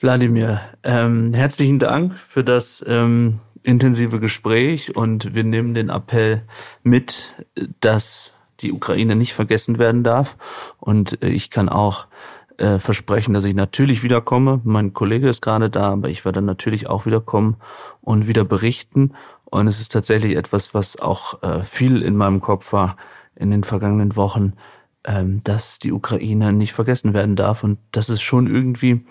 Wladimir, 0.00 0.60
ähm, 0.82 1.32
herzlichen 1.32 1.78
Dank 1.78 2.18
für 2.18 2.42
das 2.42 2.84
ähm, 2.88 3.38
intensive 3.62 4.20
Gespräch 4.20 4.96
und 4.96 5.34
wir 5.34 5.44
nehmen 5.44 5.74
den 5.74 5.90
Appell 5.90 6.42
mit, 6.82 7.34
dass 7.80 8.32
die 8.60 8.72
Ukraine 8.72 9.16
nicht 9.16 9.32
vergessen 9.32 9.78
werden 9.78 10.04
darf. 10.04 10.36
Und 10.78 11.22
äh, 11.22 11.28
ich 11.28 11.50
kann 11.50 11.68
auch 11.68 12.06
äh, 12.58 12.78
versprechen, 12.78 13.34
dass 13.34 13.44
ich 13.44 13.54
natürlich 13.54 14.02
wiederkomme. 14.02 14.60
Mein 14.64 14.92
Kollege 14.92 15.28
ist 15.28 15.42
gerade 15.42 15.70
da, 15.70 15.92
aber 15.92 16.08
ich 16.08 16.24
werde 16.24 16.42
natürlich 16.42 16.88
auch 16.88 17.06
wiederkommen 17.06 17.56
und 18.02 18.26
wieder 18.26 18.44
berichten. 18.44 19.12
Und 19.44 19.66
es 19.66 19.80
ist 19.80 19.92
tatsächlich 19.92 20.36
etwas, 20.36 20.74
was 20.74 20.98
auch 20.98 21.42
äh, 21.42 21.64
viel 21.64 22.02
in 22.02 22.16
meinem 22.16 22.40
Kopf 22.40 22.72
war 22.72 22.96
in 23.34 23.50
den 23.50 23.64
vergangenen 23.64 24.14
Wochen, 24.16 24.52
ähm, 25.04 25.40
dass 25.42 25.78
die 25.78 25.92
Ukraine 25.92 26.52
nicht 26.52 26.72
vergessen 26.72 27.14
werden 27.14 27.34
darf. 27.34 27.64
Und 27.64 27.78
das 27.92 28.10
ist 28.10 28.22
schon 28.22 28.46
irgendwie 28.46 29.06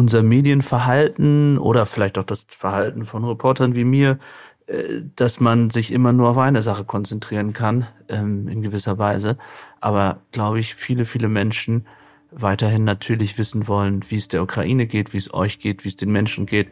unser 0.00 0.22
Medienverhalten 0.22 1.58
oder 1.58 1.84
vielleicht 1.84 2.16
auch 2.16 2.24
das 2.24 2.46
Verhalten 2.48 3.04
von 3.04 3.22
Reportern 3.22 3.74
wie 3.74 3.84
mir, 3.84 4.18
äh, 4.66 5.02
dass 5.14 5.40
man 5.40 5.68
sich 5.68 5.92
immer 5.92 6.12
nur 6.12 6.30
auf 6.30 6.38
eine 6.38 6.62
Sache 6.62 6.84
konzentrieren 6.84 7.52
kann, 7.52 7.86
ähm, 8.08 8.48
in 8.48 8.62
gewisser 8.62 8.96
Weise. 8.96 9.36
Aber 9.80 10.20
glaube 10.32 10.58
ich, 10.58 10.74
viele, 10.74 11.04
viele 11.04 11.28
Menschen 11.28 11.86
weiterhin 12.30 12.84
natürlich 12.84 13.36
wissen 13.36 13.68
wollen, 13.68 14.02
wie 14.08 14.16
es 14.16 14.28
der 14.28 14.42
Ukraine 14.42 14.86
geht, 14.86 15.12
wie 15.12 15.18
es 15.18 15.34
euch 15.34 15.58
geht, 15.58 15.84
wie 15.84 15.88
es 15.88 15.96
den 15.96 16.12
Menschen 16.12 16.46
geht 16.46 16.68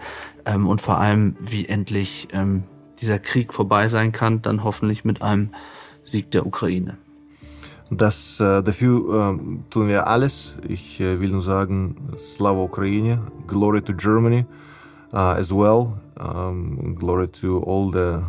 ähm, 0.47 0.67
und 0.67 0.81
vor 0.81 0.99
allem, 0.99 1.37
wie 1.39 1.67
endlich 1.67 2.29
ähm, 2.33 2.65
dieser 2.99 3.19
Krieg 3.19 3.53
vorbei 3.53 3.91
sein 3.91 4.13
kann, 4.13 4.41
dann 4.41 4.65
hoffentlich 4.65 5.05
mit 5.05 5.21
einem 5.21 5.51
Sieg 6.03 6.31
der 6.31 6.47
Ukraine. 6.47 6.97
Das, 7.91 8.39
äh, 8.39 8.63
dafür 8.63 9.39
äh, 9.39 9.39
tun 9.71 9.89
wir 9.89 10.07
alles. 10.07 10.59
Ich 10.69 11.01
äh, 11.01 11.21
will 11.21 11.31
nur 11.31 11.43
sagen, 11.43 11.97
Slava 12.19 12.63
Ukraine, 12.63 13.23
glory 13.47 13.81
to 13.81 13.95
Germany 13.95 14.45
uh, 15.13 15.35
as 15.39 15.51
well, 15.51 15.95
um, 16.21 16.95
glory 16.95 17.29
to 17.29 17.63
all 17.65 17.91
the, 17.91 18.23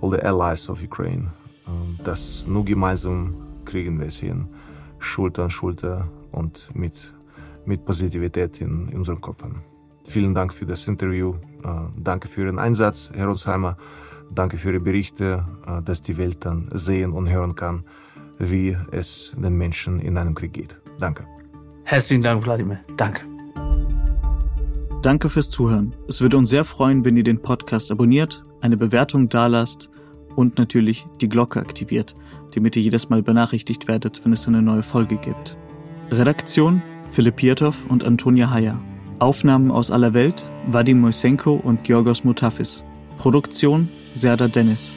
all 0.00 0.10
the 0.10 0.22
allies 0.24 0.68
of 0.70 0.82
Ukraine. 0.82 1.30
Um, 1.66 1.98
das 2.04 2.46
nur 2.46 2.64
gemeinsam 2.64 3.34
kriegen 3.66 4.00
wir 4.00 4.06
es 4.06 4.16
hin, 4.16 4.46
Schulter 4.98 5.44
an 5.44 5.50
Schulter 5.50 6.08
und 6.32 6.70
mit, 6.74 6.94
mit 7.66 7.84
Positivität 7.84 8.62
in, 8.62 8.88
in 8.88 8.98
unseren 8.98 9.20
Köpfen. 9.20 9.56
Vielen 10.04 10.34
Dank 10.34 10.54
für 10.54 10.64
das 10.64 10.86
Interview, 10.88 11.34
uh, 11.64 11.90
danke 11.98 12.28
für 12.28 12.44
Ihren 12.44 12.58
Einsatz, 12.58 13.10
Herr 13.12 13.26
Rotsheimer, 13.26 13.76
danke 14.34 14.56
für 14.56 14.70
Ihre 14.70 14.80
Berichte, 14.80 15.44
uh, 15.68 15.82
dass 15.82 16.00
die 16.00 16.16
Welt 16.16 16.46
dann 16.46 16.70
sehen 16.72 17.12
und 17.12 17.28
hören 17.28 17.54
kann 17.56 17.84
wie 18.38 18.76
es 18.92 19.34
den 19.36 19.56
Menschen 19.56 20.00
in 20.00 20.16
einem 20.16 20.34
Krieg 20.34 20.52
geht. 20.52 20.76
Danke. 20.98 21.26
Herzlichen 21.84 22.22
Dank, 22.22 22.44
Wladimir. 22.44 22.80
Danke. 22.96 23.22
Danke 25.02 25.28
fürs 25.28 25.50
Zuhören. 25.50 25.94
Es 26.08 26.20
würde 26.20 26.36
uns 26.36 26.50
sehr 26.50 26.64
freuen, 26.64 27.04
wenn 27.04 27.16
ihr 27.16 27.22
den 27.22 27.40
Podcast 27.40 27.90
abonniert, 27.90 28.44
eine 28.60 28.76
Bewertung 28.76 29.28
dalasst 29.28 29.88
und 30.34 30.58
natürlich 30.58 31.06
die 31.20 31.28
Glocke 31.28 31.60
aktiviert, 31.60 32.16
damit 32.54 32.76
ihr 32.76 32.82
jedes 32.82 33.08
Mal 33.08 33.22
benachrichtigt 33.22 33.86
werdet, 33.86 34.24
wenn 34.24 34.32
es 34.32 34.48
eine 34.48 34.62
neue 34.62 34.82
Folge 34.82 35.16
gibt. 35.16 35.56
Redaktion 36.10 36.82
Philipp 37.10 37.36
Pietow 37.36 37.86
und 37.88 38.04
Antonia 38.04 38.50
Heyer. 38.50 38.80
Aufnahmen 39.18 39.70
aus 39.70 39.90
aller 39.90 40.12
Welt 40.12 40.44
Vadim 40.66 41.00
Moisenko 41.00 41.54
und 41.54 41.84
Georgos 41.84 42.24
Mutafis. 42.24 42.84
Produktion 43.18 43.88
Serda 44.14 44.48
Dennis. 44.48 44.92